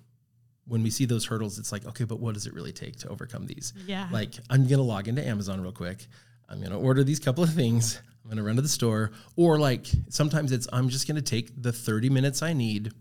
when 0.67 0.83
we 0.83 0.91
see 0.91 1.05
those 1.05 1.27
hurdles, 1.27 1.59
it's 1.59 1.73
like, 1.73 1.85
okay, 1.87 2.05
but 2.05 2.21
what 2.21 2.35
does 2.35 2.47
it 2.47 2.55
really 2.55 2.73
take 2.73 2.97
to 2.97 3.09
overcome 3.09 3.47
these? 3.47 3.73
Yeah. 3.87 4.09
Like 4.11 4.35
I'm 4.51 4.67
gonna 4.67 4.83
log 4.83 5.09
into 5.09 5.27
Amazon 5.27 5.61
real 5.61 5.73
quick. 5.73 6.07
I'm 6.49 6.63
gonna 6.63 6.79
order 6.79 7.05
these 7.05 7.21
couple 7.21 7.45
of 7.45 7.53
things. 7.53 8.01
I'm 8.25 8.31
gonna 8.31 8.43
run 8.43 8.57
to 8.57 8.63
the 8.63 8.69
store, 8.69 9.13
or 9.37 9.59
like 9.59 9.87
sometimes 10.09 10.53
it's 10.53 10.67
I'm 10.73 10.89
just 10.89 11.07
gonna 11.07 11.23
take 11.23 11.51
the 11.61 11.73
30 11.73 12.09
minutes 12.11 12.43
I 12.43 12.53
need 12.53 12.93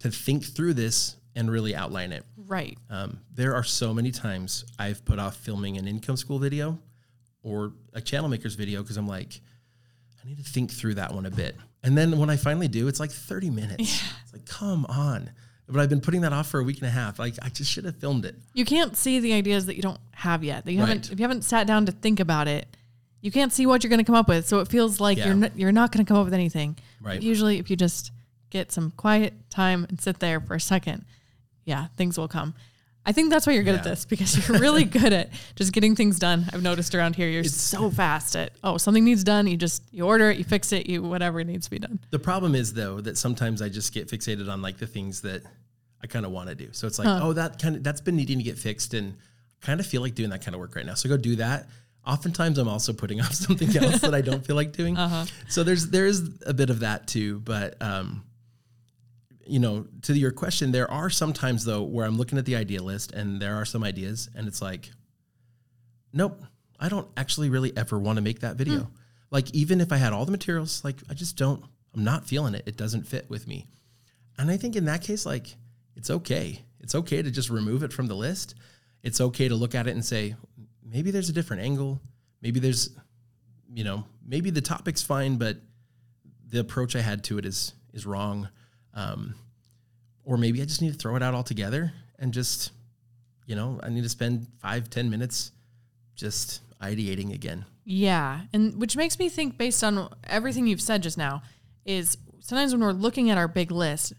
to 0.00 0.10
think 0.10 0.44
through 0.44 0.74
this 0.74 1.16
and 1.34 1.50
really 1.50 1.74
outline 1.74 2.12
it. 2.12 2.24
Right. 2.36 2.76
Um, 2.90 3.20
there 3.32 3.54
are 3.54 3.64
so 3.64 3.94
many 3.94 4.10
times 4.10 4.64
I've 4.78 5.04
put 5.04 5.18
off 5.18 5.36
filming 5.36 5.78
an 5.78 5.86
income 5.86 6.16
school 6.16 6.38
video 6.38 6.78
or 7.42 7.72
a 7.92 8.00
channel 8.00 8.28
makers 8.28 8.54
video 8.54 8.82
because 8.82 8.96
I'm 8.96 9.08
like, 9.08 9.40
I 10.22 10.28
need 10.28 10.38
to 10.38 10.44
think 10.44 10.70
through 10.70 10.94
that 10.94 11.12
one 11.14 11.26
a 11.26 11.30
bit. 11.30 11.56
And 11.82 11.96
then 11.96 12.18
when 12.18 12.30
I 12.30 12.36
finally 12.36 12.68
do, 12.68 12.86
it's 12.88 13.00
like 13.00 13.10
30 13.10 13.50
minutes. 13.50 14.02
Yeah. 14.02 14.08
It's 14.22 14.32
like, 14.32 14.46
come 14.46 14.86
on. 14.86 15.30
But 15.72 15.80
I've 15.80 15.88
been 15.88 16.00
putting 16.00 16.20
that 16.20 16.32
off 16.32 16.48
for 16.48 16.60
a 16.60 16.62
week 16.62 16.78
and 16.78 16.86
a 16.86 16.90
half. 16.90 17.18
Like 17.18 17.34
I 17.42 17.48
just 17.48 17.70
should 17.70 17.84
have 17.84 17.96
filmed 17.96 18.24
it. 18.24 18.36
You 18.54 18.64
can't 18.64 18.96
see 18.96 19.18
the 19.20 19.32
ideas 19.32 19.66
that 19.66 19.76
you 19.76 19.82
don't 19.82 20.00
have 20.12 20.44
yet. 20.44 20.64
That 20.64 20.72
you 20.72 20.78
haven't 20.80 21.06
Right. 21.06 21.12
if 21.12 21.18
you 21.18 21.24
haven't 21.24 21.42
sat 21.42 21.66
down 21.66 21.86
to 21.86 21.92
think 21.92 22.20
about 22.20 22.46
it, 22.48 22.66
you 23.20 23.30
can't 23.30 23.52
see 23.52 23.66
what 23.66 23.82
you're 23.82 23.88
going 23.88 23.98
to 23.98 24.04
come 24.04 24.14
up 24.16 24.28
with. 24.28 24.46
So 24.46 24.60
it 24.60 24.68
feels 24.68 25.00
like 25.00 25.16
Yeah. 25.18 25.26
you're 25.26 25.34
not, 25.34 25.56
you're 25.58 25.72
not 25.72 25.92
going 25.92 26.04
to 26.04 26.08
come 26.08 26.18
up 26.18 26.24
with 26.24 26.34
anything. 26.34 26.76
Right. 27.00 27.14
But 27.14 27.22
usually 27.22 27.58
if 27.58 27.70
you 27.70 27.76
just 27.76 28.10
get 28.50 28.70
some 28.70 28.90
quiet 28.96 29.32
time 29.48 29.86
and 29.88 30.00
sit 30.00 30.18
there 30.18 30.40
for 30.40 30.54
a 30.54 30.60
second, 30.60 31.04
yeah, 31.64 31.86
things 31.96 32.18
will 32.18 32.28
come. 32.28 32.54
I 33.04 33.10
think 33.10 33.30
that's 33.30 33.48
why 33.48 33.54
you're 33.54 33.64
good 33.64 33.74
at 33.74 33.82
this 33.82 34.04
because 34.04 34.48
you're 34.48 34.60
really 34.60 34.84
good 35.00 35.12
at 35.12 35.30
just 35.56 35.72
getting 35.72 35.96
things 35.96 36.20
done. 36.20 36.46
I've 36.52 36.62
noticed 36.62 36.94
around 36.94 37.16
here 37.16 37.28
you're 37.28 37.42
so 37.42 37.90
fast 37.90 38.36
at 38.36 38.52
oh 38.62 38.76
something 38.76 39.04
needs 39.04 39.24
done. 39.24 39.48
You 39.48 39.56
just 39.56 39.82
you 39.90 40.06
order 40.06 40.30
it, 40.30 40.38
you 40.38 40.44
fix 40.44 40.70
it, 40.72 40.86
you 40.88 41.02
whatever 41.02 41.42
needs 41.42 41.64
to 41.66 41.70
be 41.72 41.80
done. 41.80 41.98
The 42.10 42.20
problem 42.20 42.54
is 42.54 42.74
though 42.74 43.00
that 43.00 43.18
sometimes 43.18 43.60
I 43.60 43.68
just 43.70 43.92
get 43.92 44.06
fixated 44.08 44.48
on 44.48 44.62
like 44.62 44.78
the 44.78 44.86
things 44.86 45.22
that 45.22 45.42
I 46.02 46.06
kind 46.06 46.26
of 46.26 46.32
want 46.32 46.48
to 46.48 46.54
do. 46.54 46.68
So 46.72 46.86
it's 46.86 46.98
like, 46.98 47.06
oh, 47.22 47.32
that 47.34 47.60
kind 47.60 47.76
of 47.76 47.84
that's 47.84 48.00
been 48.00 48.16
needing 48.16 48.38
to 48.38 48.44
get 48.44 48.58
fixed, 48.58 48.94
and 48.94 49.16
kind 49.60 49.80
of 49.80 49.86
feel 49.86 50.02
like 50.02 50.14
doing 50.14 50.30
that 50.30 50.44
kind 50.44 50.54
of 50.54 50.60
work 50.60 50.74
right 50.74 50.84
now. 50.84 50.94
So 50.94 51.08
go 51.08 51.16
do 51.16 51.36
that. 51.36 51.68
Oftentimes, 52.04 52.58
I'm 52.58 52.68
also 52.68 52.92
putting 52.92 53.20
off 53.24 53.34
something 53.34 53.74
else 53.76 54.00
that 54.00 54.14
I 54.14 54.20
don't 54.20 54.44
feel 54.44 54.56
like 54.56 54.72
doing. 54.72 54.96
So 55.48 55.62
there's 55.62 55.88
there 55.88 56.06
is 56.06 56.28
a 56.46 56.52
bit 56.54 56.70
of 56.70 56.80
that 56.80 57.06
too, 57.06 57.40
but 57.40 57.80
um, 57.80 58.24
you 59.46 59.58
know, 59.60 59.86
to 60.02 60.12
your 60.12 60.32
question, 60.32 60.72
there 60.72 60.90
are 60.90 61.10
some 61.10 61.32
times 61.32 61.64
though 61.64 61.82
where 61.82 62.06
I'm 62.06 62.16
looking 62.16 62.38
at 62.38 62.44
the 62.44 62.56
idea 62.56 62.82
list 62.82 63.12
and 63.12 63.40
there 63.40 63.54
are 63.56 63.64
some 63.64 63.84
ideas, 63.84 64.28
and 64.34 64.48
it's 64.48 64.60
like, 64.60 64.90
nope, 66.12 66.42
I 66.80 66.88
don't 66.88 67.08
actually 67.16 67.50
really 67.50 67.76
ever 67.76 67.98
want 67.98 68.16
to 68.16 68.22
make 68.22 68.40
that 68.40 68.56
video. 68.56 68.90
Like 69.30 69.50
even 69.54 69.80
if 69.80 69.92
I 69.92 69.96
had 69.96 70.12
all 70.12 70.24
the 70.24 70.32
materials, 70.32 70.82
like 70.84 70.96
I 71.08 71.14
just 71.14 71.36
don't. 71.36 71.62
I'm 71.94 72.04
not 72.04 72.26
feeling 72.26 72.54
it. 72.54 72.64
It 72.66 72.76
doesn't 72.78 73.06
fit 73.06 73.28
with 73.28 73.46
me. 73.46 73.66
And 74.38 74.50
I 74.50 74.56
think 74.56 74.76
in 74.76 74.86
that 74.86 75.02
case, 75.02 75.26
like 75.26 75.56
it's 75.96 76.10
okay. 76.10 76.62
It's 76.80 76.94
okay 76.94 77.22
to 77.22 77.30
just 77.30 77.50
remove 77.50 77.82
it 77.82 77.92
from 77.92 78.06
the 78.06 78.14
list. 78.14 78.54
It's 79.02 79.20
okay 79.20 79.48
to 79.48 79.54
look 79.54 79.74
at 79.74 79.86
it 79.86 79.92
and 79.92 80.04
say, 80.04 80.36
maybe 80.84 81.10
there's 81.10 81.28
a 81.28 81.32
different 81.32 81.62
angle. 81.62 82.00
Maybe 82.40 82.60
there's, 82.60 82.90
you 83.72 83.84
know, 83.84 84.04
maybe 84.26 84.50
the 84.50 84.62
topic's 84.62 85.02
fine, 85.02 85.36
but 85.36 85.58
the 86.48 86.60
approach 86.60 86.96
I 86.96 87.00
had 87.00 87.24
to 87.24 87.38
it 87.38 87.46
is 87.46 87.74
is 87.92 88.06
wrong. 88.06 88.48
Um, 88.94 89.34
or 90.24 90.36
maybe 90.36 90.60
I 90.62 90.64
just 90.64 90.82
need 90.82 90.92
to 90.92 90.98
throw 90.98 91.16
it 91.16 91.22
out 91.22 91.34
altogether 91.34 91.92
and 92.18 92.32
just, 92.32 92.72
you 93.46 93.56
know, 93.56 93.80
I 93.82 93.88
need 93.88 94.02
to 94.02 94.08
spend 94.08 94.46
five, 94.60 94.90
ten 94.90 95.10
minutes 95.10 95.52
just 96.14 96.60
ideating 96.80 97.34
again. 97.34 97.64
Yeah. 97.84 98.42
And 98.52 98.80
which 98.80 98.96
makes 98.96 99.18
me 99.18 99.28
think, 99.28 99.58
based 99.58 99.82
on 99.82 100.08
everything 100.24 100.66
you've 100.66 100.80
said 100.80 101.02
just 101.02 101.18
now, 101.18 101.42
is 101.84 102.16
sometimes 102.40 102.72
when 102.72 102.82
we're 102.82 102.92
looking 102.92 103.30
at 103.30 103.38
our 103.38 103.48
big 103.48 103.70
list, 103.70 104.12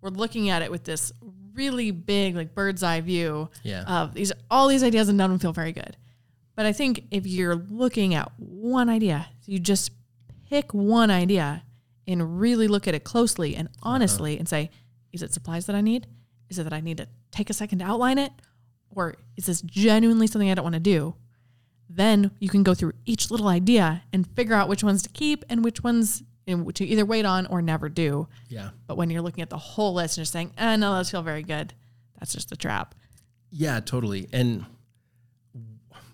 we're 0.00 0.10
looking 0.10 0.48
at 0.50 0.62
it 0.62 0.70
with 0.70 0.84
this 0.84 1.12
really 1.54 1.90
big, 1.90 2.36
like 2.36 2.54
bird's 2.54 2.82
eye 2.82 3.00
view 3.00 3.48
Yeah. 3.62 3.82
of 3.82 4.14
these 4.14 4.32
all 4.50 4.68
these 4.68 4.82
ideas 4.82 5.08
and 5.08 5.16
none 5.16 5.30
of 5.30 5.32
them 5.32 5.38
feel 5.40 5.52
very 5.52 5.72
good. 5.72 5.96
But 6.54 6.66
I 6.66 6.72
think 6.72 7.04
if 7.10 7.26
you're 7.26 7.54
looking 7.54 8.14
at 8.14 8.32
one 8.38 8.88
idea, 8.88 9.28
you 9.44 9.58
just 9.58 9.92
pick 10.48 10.72
one 10.72 11.10
idea 11.10 11.64
and 12.06 12.38
really 12.40 12.68
look 12.68 12.86
at 12.86 12.94
it 12.94 13.04
closely 13.04 13.56
and 13.56 13.68
uh-huh. 13.68 13.90
honestly 13.90 14.38
and 14.38 14.48
say, 14.48 14.70
is 15.12 15.22
it 15.22 15.32
supplies 15.32 15.66
that 15.66 15.76
I 15.76 15.80
need? 15.80 16.06
Is 16.48 16.58
it 16.58 16.64
that 16.64 16.72
I 16.72 16.80
need 16.80 16.98
to 16.98 17.08
take 17.30 17.50
a 17.50 17.54
second 17.54 17.80
to 17.80 17.84
outline 17.84 18.18
it? 18.18 18.32
Or 18.90 19.16
is 19.36 19.46
this 19.46 19.60
genuinely 19.62 20.26
something 20.26 20.50
I 20.50 20.54
don't 20.54 20.62
want 20.62 20.74
to 20.74 20.80
do? 20.80 21.14
then 21.88 22.30
you 22.40 22.48
can 22.48 22.62
go 22.62 22.74
through 22.74 22.92
each 23.04 23.30
little 23.30 23.48
idea 23.48 24.02
and 24.12 24.26
figure 24.34 24.54
out 24.54 24.68
which 24.68 24.82
ones 24.82 25.02
to 25.02 25.08
keep 25.10 25.44
and 25.48 25.64
which 25.64 25.82
ones 25.82 26.22
know, 26.46 26.70
to 26.70 26.84
either 26.84 27.04
wait 27.04 27.24
on 27.24 27.46
or 27.46 27.62
never 27.62 27.88
do. 27.88 28.28
Yeah. 28.48 28.70
But 28.86 28.96
when 28.96 29.10
you're 29.10 29.22
looking 29.22 29.42
at 29.42 29.50
the 29.50 29.58
whole 29.58 29.94
list 29.94 30.16
and 30.18 30.22
just 30.22 30.32
saying, 30.32 30.52
eh, 30.58 30.76
no, 30.76 30.94
those 30.94 31.10
feel 31.10 31.22
very 31.22 31.42
good, 31.42 31.74
that's 32.18 32.32
just 32.32 32.52
a 32.52 32.56
trap. 32.56 32.94
Yeah, 33.50 33.80
totally. 33.80 34.28
And 34.32 34.64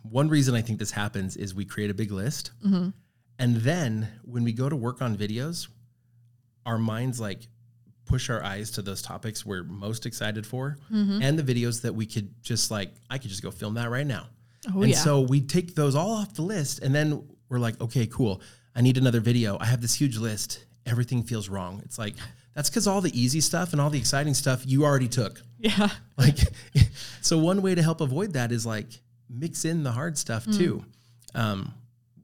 one 0.02 0.28
reason 0.28 0.54
I 0.54 0.62
think 0.62 0.78
this 0.78 0.90
happens 0.90 1.36
is 1.36 1.54
we 1.54 1.64
create 1.64 1.90
a 1.90 1.94
big 1.94 2.12
list. 2.12 2.52
And 3.38 3.56
then 3.56 4.08
when 4.24 4.44
we 4.44 4.52
go 4.52 4.68
to 4.68 4.76
work 4.76 5.02
on 5.02 5.16
videos, 5.16 5.68
our 6.64 6.78
minds 6.78 7.20
like 7.20 7.48
push 8.04 8.30
our 8.30 8.42
eyes 8.44 8.70
to 8.72 8.82
those 8.82 9.00
topics 9.00 9.46
we're 9.46 9.62
most 9.62 10.06
excited 10.06 10.46
for 10.46 10.76
and 10.90 11.38
the 11.38 11.42
videos 11.42 11.82
that 11.82 11.94
we 11.94 12.04
could 12.06 12.34
just 12.42 12.70
like, 12.70 12.92
I 13.10 13.18
could 13.18 13.30
just 13.30 13.42
go 13.42 13.50
film 13.50 13.74
that 13.74 13.90
right 13.90 14.06
now. 14.06 14.28
Oh, 14.72 14.82
and 14.82 14.90
yeah. 14.92 14.98
so 14.98 15.20
we 15.22 15.40
take 15.40 15.74
those 15.74 15.94
all 15.94 16.12
off 16.12 16.34
the 16.34 16.42
list 16.42 16.80
and 16.80 16.94
then 16.94 17.26
we're 17.48 17.58
like, 17.58 17.80
okay, 17.80 18.06
cool. 18.06 18.40
I 18.74 18.80
need 18.80 18.96
another 18.96 19.20
video. 19.20 19.58
I 19.60 19.66
have 19.66 19.80
this 19.80 19.94
huge 19.94 20.16
list. 20.16 20.64
Everything 20.86 21.22
feels 21.22 21.48
wrong. 21.48 21.82
It's 21.84 21.98
like, 21.98 22.14
that's 22.54 22.68
because 22.68 22.86
all 22.86 23.00
the 23.00 23.18
easy 23.18 23.40
stuff 23.40 23.72
and 23.72 23.80
all 23.80 23.90
the 23.90 23.98
exciting 23.98 24.34
stuff 24.34 24.62
you 24.66 24.84
already 24.84 25.08
took. 25.08 25.42
Yeah. 25.58 25.88
Like, 26.18 26.38
so 27.20 27.36
one 27.38 27.62
way 27.62 27.74
to 27.74 27.82
help 27.82 28.00
avoid 28.00 28.34
that 28.34 28.52
is 28.52 28.64
like 28.64 28.86
mix 29.28 29.64
in 29.64 29.82
the 29.82 29.90
hard 29.90 30.16
stuff 30.16 30.44
too. 30.44 30.84
Um, 31.34 31.74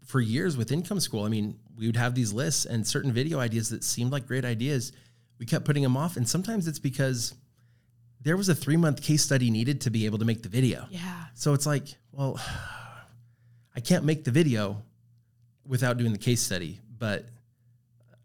for 0.04 0.20
years 0.20 0.56
with 0.56 0.70
income 0.70 1.00
school, 1.00 1.24
I 1.24 1.28
mean, 1.28 1.58
we 1.76 1.86
would 1.86 1.96
have 1.96 2.14
these 2.14 2.32
lists 2.32 2.64
and 2.64 2.86
certain 2.86 3.12
video 3.12 3.40
ideas 3.40 3.70
that 3.70 3.82
seemed 3.82 4.12
like 4.12 4.26
great 4.26 4.44
ideas, 4.44 4.92
we 5.38 5.46
kept 5.46 5.64
putting 5.64 5.82
them 5.82 5.96
off. 5.96 6.16
And 6.16 6.28
sometimes 6.28 6.68
it's 6.68 6.78
because 6.78 7.34
there 8.20 8.36
was 8.36 8.48
a 8.48 8.54
three 8.54 8.76
month 8.76 9.02
case 9.02 9.22
study 9.22 9.50
needed 9.50 9.80
to 9.80 9.90
be 9.90 10.06
able 10.06 10.18
to 10.18 10.24
make 10.24 10.42
the 10.42 10.48
video. 10.48 10.86
Yeah. 10.90 11.24
So 11.34 11.54
it's 11.54 11.66
like, 11.66 11.86
well, 12.12 12.38
I 13.74 13.80
can't 13.80 14.04
make 14.04 14.24
the 14.24 14.30
video 14.30 14.82
without 15.68 15.98
doing 15.98 16.12
the 16.12 16.18
case 16.18 16.40
study, 16.40 16.80
but 16.98 17.26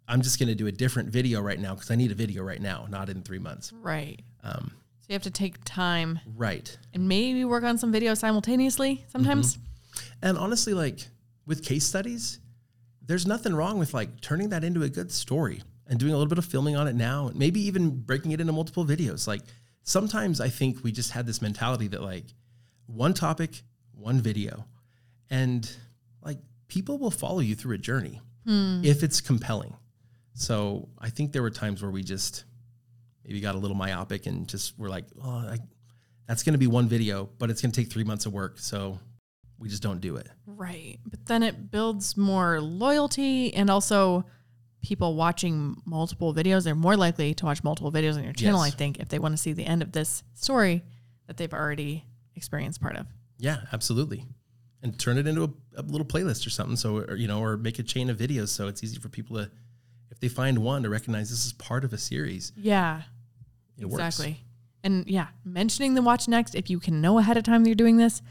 I'm 0.08 0.22
just 0.22 0.40
going 0.40 0.50
to 0.50 0.56
do 0.56 0.68
a 0.68 0.72
different 0.72 1.10
video 1.10 1.42
right 1.42 1.60
now 1.60 1.76
because 1.76 1.92
I 1.92 1.96
need 1.96 2.12
a 2.12 2.16
video 2.16 2.44
right 2.44 2.62
now, 2.62 2.88
not 2.90 3.10
in 3.10 3.22
three 3.22 3.40
months. 3.40 3.72
Right. 3.74 4.20
Um, 4.44 4.72
So 5.02 5.08
you 5.10 5.14
have 5.14 5.24
to 5.24 5.32
take 5.32 5.64
time 5.66 6.20
right. 6.36 6.76
and 6.94 7.08
maybe 7.08 7.46
work 7.46 7.64
on 7.64 7.78
some 7.78 7.92
videos 7.92 8.18
simultaneously 8.18 9.04
sometimes. 9.10 9.58
And 10.22 10.38
honestly, 10.38 10.74
like 10.74 11.08
with 11.46 11.64
case 11.64 11.86
studies, 11.86 12.40
there's 13.06 13.28
nothing 13.28 13.54
wrong 13.54 13.78
with 13.78 13.94
like 13.94 14.22
turning 14.22 14.50
that 14.50 14.64
into 14.64 14.84
a 14.84 14.90
good 14.90 15.12
story 15.12 15.62
and 15.88 16.00
doing 16.00 16.14
a 16.14 16.18
little 16.18 16.30
bit 16.30 16.38
of 16.38 16.46
filming 16.46 16.78
on 16.78 16.88
it 16.88 16.96
now, 16.96 17.28
and 17.28 17.36
maybe 17.38 17.60
even 17.60 17.90
breaking 17.90 18.32
it 18.32 18.40
into 18.40 18.54
multiple 18.54 18.86
videos. 18.86 19.28
Like 19.28 19.42
sometimes 19.84 20.40
I 20.40 20.48
think 20.48 20.84
we 20.84 20.94
just 20.94 21.12
had 21.12 21.26
this 21.26 21.42
mentality 21.42 21.88
that 21.90 22.02
like 22.02 22.24
one 22.88 23.14
topic, 23.14 23.62
one 23.94 24.22
video, 24.22 24.66
and 25.30 25.70
people 26.74 26.98
will 26.98 27.12
follow 27.12 27.40
you 27.40 27.54
through 27.54 27.76
a 27.76 27.78
journey 27.78 28.20
hmm. 28.48 28.82
if 28.84 29.04
it's 29.04 29.22
compelling. 29.22 29.76
So 30.34 30.90
I 30.98 31.12
think 31.12 31.32
there 31.32 31.44
were 31.44 31.52
times 31.52 31.84
where 31.84 31.92
we 31.92 32.02
just 32.02 32.46
maybe 33.24 33.40
got 33.40 33.54
a 33.54 33.60
little 33.60 33.78
myopic 33.78 34.26
and 34.26 34.48
just 34.48 34.78
were 34.80 34.90
like, 34.90 35.06
oh, 35.24 35.30
I, 35.30 35.60
that's 36.28 36.42
going 36.42 36.54
to 36.54 36.60
be 36.60 36.66
one 36.66 36.88
video, 36.88 37.30
but 37.38 37.52
it's 37.52 37.62
going 37.62 37.72
to 37.72 37.80
take 37.80 37.92
three 37.92 38.04
months 38.04 38.26
of 38.26 38.34
work. 38.34 38.58
So 38.58 39.00
we 39.60 39.70
just 39.70 39.84
don't 39.84 40.02
do 40.02 40.16
it. 40.16 40.28
Right. 40.48 40.98
But 41.06 41.28
then 41.28 41.44
it 41.44 41.70
builds 41.70 42.18
more 42.18 42.60
loyalty 42.60 43.54
and 43.54 43.70
also 43.70 44.26
people 44.82 45.16
watching 45.16 45.80
multiple 45.86 46.34
videos. 46.34 46.64
They're 46.64 46.74
more 46.74 46.98
likely 46.98 47.36
to 47.36 47.46
watch 47.46 47.64
multiple 47.64 47.92
videos 47.92 48.16
on 48.16 48.24
your 48.24 48.34
channel, 48.34 48.66
Yes. 48.66 48.74
I 48.74 48.76
think, 48.76 48.98
if 48.98 49.10
they 49.10 49.20
want 49.20 49.34
to 49.34 49.38
see 49.38 49.54
the 49.54 49.66
end 49.66 49.84
of 49.84 49.92
this 49.92 50.24
story 50.34 50.84
that 51.28 51.38
they've 51.38 51.54
already 51.54 52.08
experienced 52.36 52.82
part 52.82 52.96
of. 52.96 53.06
Yeah, 53.38 53.58
absolutely. 53.72 54.26
And 54.84 55.00
turn 55.00 55.18
it 55.18 55.26
into 55.26 55.44
a, 55.44 55.50
a 55.80 55.82
little 55.82 56.06
playlist 56.06 56.46
or 56.46 56.50
something. 56.52 56.76
So, 56.76 56.98
or, 56.98 57.16
you 57.16 57.28
know, 57.28 57.42
or 57.42 57.58
make 57.58 57.80
a 57.80 57.84
chain 57.84 58.10
of 58.10 58.18
videos 58.18 58.50
so 58.50 58.68
it's 58.68 58.84
easy 58.84 59.00
for 59.00 59.10
people 59.10 59.38
to, 59.38 59.50
if 60.12 60.20
they 60.20 60.28
find 60.28 60.60
one, 60.60 60.84
to 60.84 60.90
recognize 60.90 61.30
this 61.30 61.46
is 61.46 61.54
part 61.54 61.84
of 61.86 61.94
a 61.94 61.98
series. 61.98 62.52
Yeah. 62.58 63.04
It 63.78 63.86
works. 63.86 64.04
exactly. 64.04 64.44
And 64.84 65.08
yeah, 65.08 65.28
mentioning 65.46 65.94
the 65.94 66.02
watch 66.02 66.28
next, 66.28 66.54
if 66.54 66.70
you 66.70 66.80
can 66.80 67.00
know 67.02 67.18
ahead 67.18 67.38
of 67.38 67.44
time 67.44 67.64
that 67.64 67.70
you're 67.70 67.76
doing 67.76 67.96
this, 67.98 68.22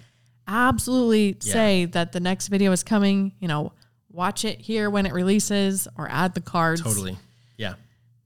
absolutely 0.47 1.38
Yeah. 1.43 1.53
say 1.53 1.85
that 1.87 2.12
the 2.12 2.21
next 2.21 2.49
video 2.49 2.71
is 2.73 2.83
coming. 2.83 3.33
You 3.41 3.49
know, 3.49 3.73
watch 4.11 4.45
it 4.45 4.61
here 4.61 4.91
when 4.91 5.07
it 5.07 5.12
releases 5.12 5.88
or 5.97 6.09
add 6.11 6.35
the 6.35 6.41
cards. 6.43 6.83
Totally. 6.83 7.17
Yeah. 7.57 7.75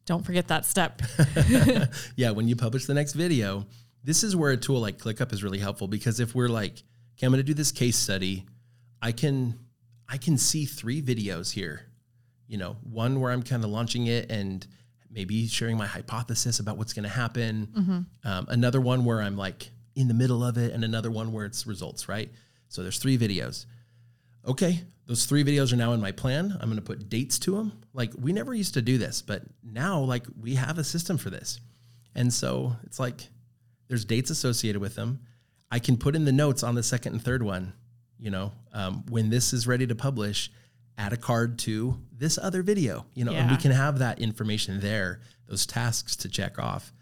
Don't 0.04 0.24
forget 0.24 0.48
that 0.48 0.64
step. 0.64 1.02
yeah, 2.16 2.30
when 2.30 2.48
you 2.48 2.56
publish 2.56 2.86
the 2.86 2.94
next 2.94 3.12
video, 3.12 3.66
this 4.02 4.22
is 4.22 4.34
where 4.36 4.50
a 4.50 4.56
tool 4.56 4.80
like 4.80 4.98
ClickUp 4.98 5.32
is 5.32 5.42
really 5.44 5.58
helpful 5.58 5.88
because 5.88 6.20
if 6.20 6.34
we're 6.34 6.48
like, 6.48 6.82
okay, 7.16 7.26
I'm 7.26 7.32
going 7.32 7.38
to 7.38 7.46
do 7.46 7.54
this 7.54 7.72
case 7.72 7.96
study, 7.96 8.44
I 9.02 9.12
can 9.12 9.58
I 10.08 10.18
can 10.18 10.38
see 10.38 10.64
three 10.64 11.02
videos 11.02 11.52
here. 11.52 11.82
You 12.46 12.58
know, 12.58 12.76
one 12.84 13.20
where 13.20 13.32
I'm 13.32 13.42
kind 13.42 13.64
of 13.64 13.70
launching 13.70 14.06
it 14.06 14.30
and 14.30 14.64
maybe 15.10 15.48
sharing 15.48 15.76
my 15.76 15.86
hypothesis 15.86 16.60
about 16.60 16.76
what's 16.78 16.92
going 16.92 17.02
to 17.04 17.08
happen. 17.08 17.68
Um, 18.24 18.46
another 18.48 18.80
one 18.80 19.04
where 19.04 19.20
I'm 19.20 19.36
like 19.36 19.70
in 19.96 20.08
the 20.08 20.14
middle 20.14 20.44
of 20.44 20.58
it, 20.58 20.72
and 20.72 20.84
another 20.84 21.10
one 21.10 21.32
where 21.32 21.44
it's 21.46 21.66
results. 21.66 22.08
Right. 22.08 22.30
So 22.68 22.82
there's 22.82 22.98
three 22.98 23.18
videos. 23.18 23.66
Okay, 24.46 24.82
those 25.06 25.24
three 25.24 25.42
videos 25.42 25.72
are 25.72 25.76
now 25.76 25.92
in 25.92 26.00
my 26.00 26.12
plan. 26.12 26.56
I'm 26.60 26.68
going 26.68 26.76
to 26.76 26.82
put 26.82 27.08
dates 27.08 27.38
to 27.40 27.56
them. 27.56 27.72
Like 27.92 28.12
we 28.16 28.32
never 28.32 28.54
used 28.54 28.74
to 28.74 28.82
do 28.82 28.98
this, 28.98 29.22
but 29.22 29.42
now 29.64 30.00
like 30.00 30.24
we 30.40 30.54
have 30.54 30.78
a 30.78 30.84
system 30.84 31.18
for 31.18 31.30
this. 31.30 31.60
And 32.14 32.32
so 32.32 32.76
it's 32.84 33.00
like 33.00 33.28
there's 33.88 34.04
dates 34.04 34.30
associated 34.30 34.80
with 34.80 34.94
them. 34.94 35.20
I 35.70 35.78
can 35.78 35.96
put 35.96 36.14
in 36.16 36.24
the 36.24 36.32
notes 36.32 36.62
on 36.62 36.74
the 36.74 36.82
second 36.82 37.14
and 37.14 37.22
third 37.22 37.42
one, 37.42 37.72
you 38.18 38.30
know, 38.30 38.52
um, 38.72 39.04
when 39.08 39.30
this 39.30 39.52
is 39.52 39.66
ready 39.66 39.86
to 39.86 39.94
publish, 39.94 40.50
add 40.98 41.12
a 41.12 41.16
card 41.16 41.58
to 41.60 41.98
this 42.16 42.38
other 42.38 42.62
video, 42.62 43.04
you 43.14 43.24
know, 43.24 43.32
and 43.32 43.50
we 43.50 43.56
can 43.56 43.72
have 43.72 43.98
that 43.98 44.18
information 44.20 44.80
there, 44.80 45.20
those 45.46 45.66
tasks 45.66 46.16
to 46.16 46.28
check 46.28 46.58
off. 46.58 46.92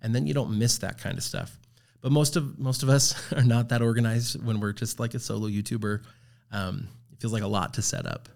And 0.00 0.14
then 0.14 0.26
you 0.26 0.34
don't 0.34 0.58
miss 0.58 0.78
that 0.78 0.98
kind 0.98 1.18
of 1.18 1.24
stuff. 1.24 1.58
But 2.00 2.10
most 2.12 2.34
of 2.36 2.58
most 2.58 2.82
of 2.82 2.88
us 2.88 3.32
are 3.36 3.44
not 3.44 3.68
that 3.68 3.82
organized 3.82 4.42
when 4.44 4.58
we're 4.60 4.72
just 4.72 4.98
like 4.98 5.14
a 5.14 5.18
solo 5.20 5.48
YouTuber. 5.48 6.02
Um, 6.50 6.88
it 7.12 7.20
feels 7.20 7.32
like 7.32 7.42
a 7.42 7.46
lot 7.48 7.74
to 7.74 7.82
set 7.82 8.06
up. 8.06 8.28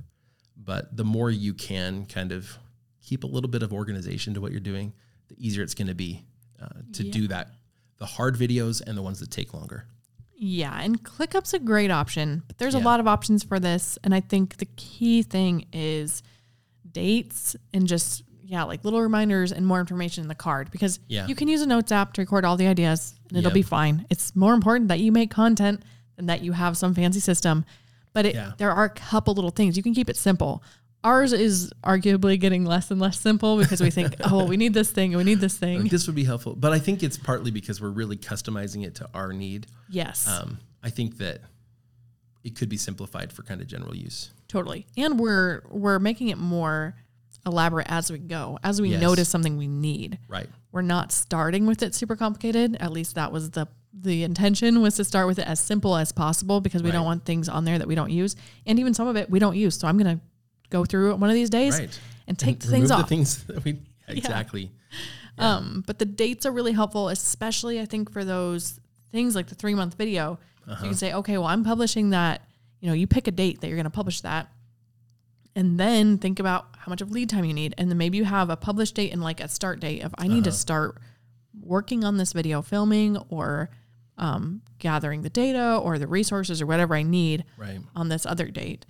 But 0.57 0.96
the 0.96 1.05
more 1.05 1.31
you 1.31 1.55
can 1.55 2.07
kind 2.07 2.33
of 2.33 2.57
keep 3.03 3.25
a 3.25 3.27
little 3.27 3.51
bit 3.51 3.62
of 3.62 3.72
organization 3.72 4.35
to 4.35 4.40
what 4.40 4.51
you're 4.53 4.61
doing, 4.61 4.92
the 5.29 5.35
easier 5.38 5.62
it's 5.62 5.75
going 5.75 5.88
to 5.88 5.94
be 5.94 6.22
uh, 6.61 6.68
to 6.94 7.05
Yeah. 7.05 7.12
do 7.12 7.29
that. 7.29 7.51
The 7.99 8.07
hard 8.07 8.37
videos 8.37 8.83
and 8.87 8.97
the 8.97 9.03
ones 9.03 9.21
that 9.21 9.31
take 9.31 9.55
longer. 9.55 9.87
Yeah, 10.39 10.79
and 10.83 11.03
ClickUp's 11.03 11.55
a 11.55 11.59
great 11.59 11.91
option, 11.91 12.43
but 12.47 12.59
there's 12.59 12.75
a 12.75 12.79
lot 12.79 13.01
of 13.01 13.09
options 13.09 13.43
for 13.43 13.59
this. 13.59 13.99
And 14.05 14.15
I 14.15 14.21
think 14.21 14.59
the 14.59 14.67
key 14.77 15.23
thing 15.23 15.65
is 15.73 16.23
dates 16.93 17.57
and 17.73 17.87
just, 17.87 18.23
yeah, 18.45 18.63
like 18.65 18.85
little 18.85 19.01
reminders 19.01 19.51
and 19.53 19.67
more 19.67 19.81
information 19.81 20.23
in 20.23 20.29
the 20.29 20.35
card 20.35 20.71
because 20.71 21.01
Yeah. 21.09 21.27
you 21.27 21.35
can 21.35 21.49
use 21.49 21.63
a 21.63 21.67
notes 21.67 21.91
app 21.91 22.13
to 22.15 22.21
record 22.23 22.45
all 22.45 22.57
the 22.57 22.67
ideas 22.67 23.15
and 23.29 23.39
it'll 23.39 23.49
Yep. 23.49 23.55
be 23.55 23.63
fine. 23.63 24.07
It's 24.11 24.37
more 24.37 24.55
important 24.55 24.89
that 24.89 25.01
you 25.01 25.11
make 25.11 25.31
content 25.31 25.83
than 26.17 26.27
that 26.27 26.43
you 26.43 26.53
have 26.53 26.77
some 26.77 26.95
fancy 26.95 27.21
system. 27.21 27.65
But 28.13 28.27
it, 28.27 28.35
Yeah. 28.35 28.53
there 28.59 28.73
are 28.73 28.85
a 28.85 28.91
couple 28.91 29.35
little 29.35 29.51
things. 29.51 29.77
You 29.77 29.83
can 29.83 29.95
keep 29.95 30.09
it 30.11 30.17
simple. 30.17 30.63
Ours 31.07 31.33
is 31.33 31.73
arguably 31.85 32.38
getting 32.40 32.64
less 32.64 32.90
and 32.90 33.01
less 33.01 33.21
simple 33.21 33.59
because 33.59 33.81
we 33.81 33.90
think, 33.90 34.16
oh, 34.25 34.45
we 34.45 34.57
need 34.57 34.75
this 34.75 34.90
thing 34.90 35.14
and 35.14 35.19
we 35.19 35.25
need 35.25 35.38
this 35.40 35.57
thing. 35.57 35.83
Like, 35.83 35.90
this 35.90 36.09
would 36.09 36.16
be 36.16 36.25
helpful. 36.25 36.57
But 36.57 36.73
I 36.73 36.81
think 36.81 37.05
it's 37.05 37.16
partly 37.16 37.53
because 37.53 37.81
we're 37.81 37.90
really 37.90 38.16
customizing 38.16 38.85
it 38.85 38.97
to 38.97 39.09
our 39.14 39.33
need. 39.33 39.69
Yes. 39.88 40.27
Um, 40.27 40.59
I 40.83 40.90
think 40.90 41.19
that 41.19 41.42
it 42.42 42.57
could 42.57 42.69
be 42.69 42.77
simplified 42.77 43.33
for 43.33 43.45
kind 43.45 43.61
of 43.61 43.69
general 43.69 43.95
use. 43.95 44.33
Totally. 44.49 44.85
And 44.97 45.21
we're 45.21 45.62
we're 45.71 46.01
making 46.01 46.29
it 46.29 46.38
more 46.38 46.97
elaborate 47.47 47.87
as 47.88 48.11
we 48.11 48.19
go. 48.19 48.59
As 48.64 48.81
we 48.83 48.88
Yes. 48.90 49.01
notice 49.01 49.29
something 49.29 49.57
we 49.57 49.69
need. 49.69 50.19
Right. 50.29 50.49
We're 50.73 50.83
not 50.83 51.12
starting 51.12 51.66
with 51.66 51.85
it 51.85 51.95
super 51.95 52.16
complicated. 52.16 52.77
At 52.81 52.90
least 52.90 53.14
that 53.14 53.31
was 53.31 53.51
the 53.53 53.69
the 53.92 54.25
intention 54.25 54.83
was 54.83 54.97
to 54.97 55.05
start 55.05 55.29
with 55.29 55.38
it 55.38 55.47
as 55.47 55.61
simple 55.61 55.97
as 55.97 56.11
possible 56.11 56.61
because 56.61 56.83
we 56.83 56.90
don't 56.90 57.05
want 57.05 57.25
things 57.25 57.49
on 57.49 57.64
there 57.64 57.79
that 57.79 57.87
we 57.87 57.95
don't 57.95 58.11
use. 58.11 58.35
And 58.66 58.81
even 58.81 58.92
some 58.92 59.07
of 59.07 59.14
it 59.16 59.31
we 59.31 59.38
don't 59.38 59.57
use. 59.57 59.79
So 59.79 59.87
I'm 59.87 59.97
going 59.99 60.19
to 60.19 60.23
go 60.71 60.85
through 60.85 61.13
it 61.13 61.19
one 61.19 61.31
of 61.31 61.35
these 61.35 61.51
days 61.51 61.79
Right. 61.79 62.01
and 62.27 62.39
take 62.39 62.55
And 62.57 62.63
the 62.63 62.69
things 62.69 62.91
off. 62.91 63.03
The 63.03 63.07
things 63.09 63.45
that 63.49 63.65
we 63.65 63.79
exactly. 64.09 64.71
Um, 65.39 65.85
but 65.87 65.99
the 65.99 66.07
dates 66.07 66.47
are 66.47 66.51
really 66.51 66.73
helpful, 66.73 67.11
especially 67.11 67.79
I 67.79 67.85
think 67.85 68.11
for 68.11 68.25
those 68.25 68.81
things 69.13 69.35
like 69.35 69.49
the 69.49 69.55
three 69.55 69.75
month 69.75 69.95
video. 69.95 70.39
Uh-huh. 70.67 70.83
you 70.83 70.89
can 70.91 70.97
say, 70.97 71.13
okay, 71.13 71.37
well, 71.37 71.47
I'm 71.47 71.63
publishing 71.63 72.09
that. 72.11 72.41
You 72.81 72.89
know, 72.89 72.95
you 72.95 73.07
pick 73.07 73.27
a 73.29 73.31
date 73.31 73.61
that 73.61 73.67
you're 73.69 73.77
going 73.77 73.85
to 73.85 73.91
publish 73.91 74.23
that, 74.23 74.51
and 75.55 75.79
then 75.79 76.17
think 76.17 76.39
about 76.41 76.69
how 76.79 76.89
much 76.89 77.03
of 77.03 77.11
lead 77.11 77.29
time 77.29 77.45
you 77.45 77.53
need, 77.53 77.75
and 77.77 77.91
then 77.91 77.99
maybe 77.99 78.17
you 78.17 78.25
have 78.25 78.49
a 78.49 78.57
published 78.57 78.95
date 78.95 79.13
and 79.13 79.23
like 79.23 79.41
a 79.41 79.49
start 79.49 79.79
date 79.79 80.03
of 80.03 80.15
I 80.17 80.27
need 80.27 80.45
to 80.45 80.53
start 80.53 80.97
working 81.61 82.03
on 82.03 82.17
this 82.17 82.33
video, 82.33 82.63
filming 82.63 83.19
or 83.29 83.69
um, 84.17 84.63
gathering 84.79 85.21
the 85.21 85.29
data 85.31 85.77
or 85.83 85.99
the 85.99 86.07
resources 86.07 86.63
or 86.63 86.67
whatever 86.67 86.95
I 86.95 87.03
need 87.03 87.45
Right. 87.59 87.81
on 87.95 88.09
this 88.09 88.25
other 88.25 88.47
date, 88.49 88.87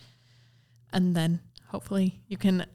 and 0.93 1.17
then 1.17 1.41
hopefully 1.69 2.21
you 2.29 2.37
can 2.37 2.67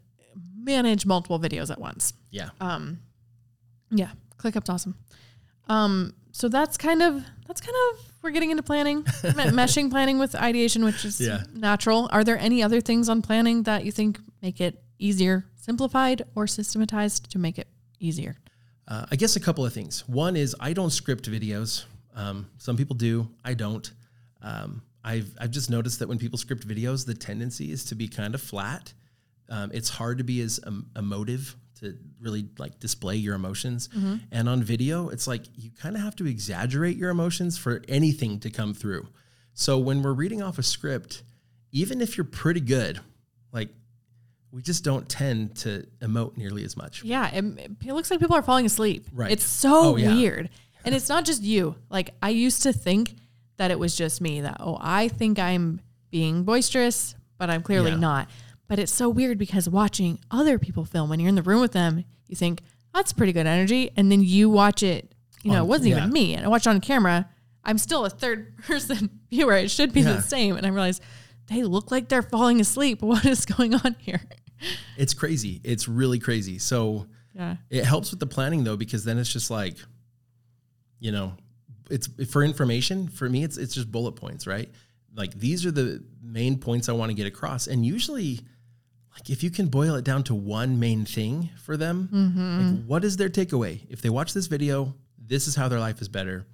manage 0.56 1.06
multiple 1.06 1.39
videos 1.39 1.69
at 1.71 1.80
once. 1.80 2.13
Yeah. 2.30 2.49
Um, 2.60 2.99
yeah, 3.89 4.12
ClickUp's 4.38 4.69
awesome. 4.69 4.95
Um, 5.67 6.13
so 6.32 6.47
that's 6.47 6.77
kind 6.77 7.01
of 7.01 7.23
that's 7.47 7.62
kind 7.62 7.75
of 7.93 8.12
we're 8.21 8.32
getting 8.32 8.51
into 8.51 8.63
planning, 8.63 8.97
me- 9.23 9.51
meshing 9.51 9.89
planning 9.89 10.19
with 10.19 10.36
ideation, 10.36 10.84
which 10.86 11.04
is 11.06 11.19
Yeah. 11.19 11.43
natural. 11.54 12.08
Are 12.12 12.23
there 12.23 12.38
any 12.38 12.63
other 12.63 12.80
things 12.82 13.10
on 13.10 13.21
planning 13.21 13.63
that 13.63 13.84
you 13.86 13.91
think 13.91 14.19
make 14.41 14.62
it 14.62 14.82
easier, 14.99 15.45
simplified, 15.56 16.23
or 16.36 16.47
systematized 16.47 17.32
to 17.32 17.39
make 17.39 17.58
it 17.58 17.67
easier? 17.99 18.38
Uh, 18.88 19.06
I 19.12 19.15
guess 19.15 19.36
a 19.36 19.39
couple 19.39 19.65
of 19.65 19.73
things. 19.73 20.08
One 20.08 20.36
is 20.36 20.56
I 20.60 20.73
don't 20.73 20.89
script 20.91 21.30
videos. 21.30 21.86
Um, 22.15 22.49
some 22.58 22.77
people 22.77 22.95
do. 22.95 23.30
I 23.43 23.54
don't. 23.54 23.89
Um, 24.41 24.82
I've 25.04 25.34
I've 25.40 25.52
just 25.52 25.70
noticed 25.70 26.00
that 26.00 26.08
when 26.10 26.18
people 26.20 26.38
script 26.38 26.68
videos, 26.68 27.06
the 27.06 27.14
tendency 27.16 27.72
is 27.72 27.86
to 27.86 27.96
be 27.96 28.08
kind 28.08 28.36
of 28.36 28.42
flat. 28.42 28.94
Um, 29.50 29.72
it's 29.74 29.90
hard 29.90 30.20
to 30.20 30.24
be 30.24 30.42
as 30.42 30.60
um, 30.66 30.88
emotive 30.96 31.56
to 31.80 31.98
really 32.20 32.48
like 32.60 32.80
display 32.80 33.16
your 33.16 33.34
emotions. 33.36 33.90
And 34.32 34.48
on 34.48 34.62
video, 34.64 35.10
it's 35.10 35.28
like 35.28 35.46
you 35.56 35.72
kind 35.72 35.96
of 35.96 36.02
have 36.04 36.16
to 36.18 36.28
exaggerate 36.28 36.96
your 36.96 37.10
emotions 37.10 37.58
for 37.58 37.82
anything 37.88 38.40
to 38.42 38.50
come 38.52 38.74
through. 38.74 39.08
So 39.56 39.78
when 39.80 40.02
we're 40.04 40.14
reading 40.14 40.42
off 40.44 40.58
a 40.60 40.64
script, 40.64 41.24
even 41.72 42.00
if 42.00 42.16
you're 42.18 42.24
pretty 42.26 42.60
good, 42.62 43.00
like 43.52 43.70
we 44.52 44.62
just 44.62 44.84
don't 44.84 45.10
tend 45.10 45.56
to 45.58 45.88
emote 46.02 46.38
nearly 46.38 46.64
as 46.64 46.78
much. 46.78 47.04
Yeah, 47.04 47.28
it, 47.34 47.44
it 47.86 47.94
looks 47.94 48.12
like 48.12 48.20
people 48.20 48.36
are 48.36 48.42
falling 48.44 48.66
asleep. 48.68 49.08
Right. 49.12 49.32
It's 49.32 49.44
so 49.46 49.94
Oh, 49.94 49.96
yeah. 49.96 50.14
weird. 50.14 50.50
And 50.86 50.94
it's 50.96 51.10
not 51.10 51.26
just 51.26 51.42
you. 51.42 51.76
Like 51.90 52.14
I 52.22 52.30
used 52.30 52.64
to 52.64 52.74
think 52.74 53.16
that 53.62 53.69
it 53.69 53.78
was 53.78 53.95
just 53.95 54.21
me 54.21 54.41
that 54.41 54.58
oh, 54.60 54.76
I 54.82 55.08
think 55.08 55.38
I'm 55.38 55.82
being 56.10 56.43
boisterous, 56.45 57.13
but 57.38 57.52
I'm 57.52 57.62
clearly 57.62 57.91
Yeah. 57.91 57.97
not. 57.97 58.28
But 58.67 58.80
it's 58.80 58.91
so 58.91 59.08
weird 59.08 59.38
because 59.38 59.69
watching 59.69 60.17
other 60.32 60.58
people 60.58 60.84
film 60.84 61.12
when 61.12 61.19
you're 61.19 61.30
in 61.30 61.36
the 61.36 61.43
room 61.43 61.62
with 61.62 61.74
them, 61.74 62.04
you 62.26 62.36
think, 62.36 62.63
that's 62.91 63.13
pretty 63.13 63.34
good 63.34 63.45
energy. 63.45 63.91
And 63.95 64.12
then 64.12 64.24
you 64.24 64.50
watch 64.50 64.82
it, 64.82 65.13
you 65.43 65.52
know, 65.52 65.58
On- 65.60 65.65
it 65.65 65.67
wasn't 65.67 65.89
yeah. 65.91 65.97
even 65.97 66.12
me. 66.12 66.34
And 66.34 66.43
I 66.43 66.47
watched 66.47 66.65
on 66.65 66.82
camera. 66.82 67.30
I'm 67.63 67.78
still 67.78 68.04
a 68.04 68.10
third 68.10 68.58
person 68.65 69.19
viewer. 69.30 69.54
It 69.54 69.69
should 69.69 69.93
be 69.93 70.02
Yeah. 70.02 70.13
the 70.13 70.21
same. 70.24 70.58
And 70.58 70.65
I 70.65 70.69
realized 70.69 71.04
they 71.45 71.62
look 71.62 71.91
like 71.91 72.10
they're 72.10 72.24
falling 72.24 72.60
asleep. 72.60 73.04
What 73.04 73.26
is 73.26 73.45
going 73.45 73.76
on 73.76 73.95
here? 74.00 74.21
It's 74.97 75.13
crazy. 75.13 75.62
It's 75.63 75.88
really 75.88 76.17
crazy. 76.17 76.58
So 76.58 77.06
Yeah. 77.36 77.58
it 77.69 77.86
helps 77.86 78.10
with 78.10 78.19
the 78.19 78.26
planning 78.28 78.63
though, 78.63 78.76
because 78.78 79.04
then 79.04 79.19
it's 79.19 79.32
just 79.32 79.52
like, 79.52 79.78
you 81.00 81.12
know, 81.12 81.34
it's 81.91 82.08
for 82.32 82.43
information. 82.43 83.08
For 83.08 83.30
me, 83.30 83.43
it's 83.43 83.58
it's 83.58 83.73
just 83.73 83.91
bullet 83.91 84.13
points, 84.13 84.47
right? 84.47 84.69
Like 85.13 85.34
these 85.38 85.65
are 85.65 85.71
the 85.71 86.04
main 86.21 86.58
points 86.58 86.89
I 86.89 86.93
want 86.93 87.10
to 87.10 87.15
get 87.15 87.27
across. 87.27 87.67
And 87.67 87.86
usually, 87.86 88.39
like 89.13 89.30
if 89.30 89.43
you 89.43 89.51
can 89.51 89.67
boil 89.67 89.95
it 89.95 90.06
down 90.06 90.23
to 90.23 90.36
one 90.36 90.80
main 90.80 91.06
thing 91.06 91.49
for 91.63 91.77
them, 91.77 92.10
mm-hmm. 92.12 92.75
like 92.75 92.86
what 92.86 93.04
is 93.04 93.17
their 93.17 93.30
takeaway? 93.30 93.82
If 93.89 94.01
they 94.01 94.10
watch 94.10 94.34
this 94.34 94.47
video, 94.47 94.95
this 95.17 95.47
is 95.47 95.56
how 95.56 95.67
their 95.67 95.80
life 95.80 96.01
is 96.01 96.08
better. 96.08 96.45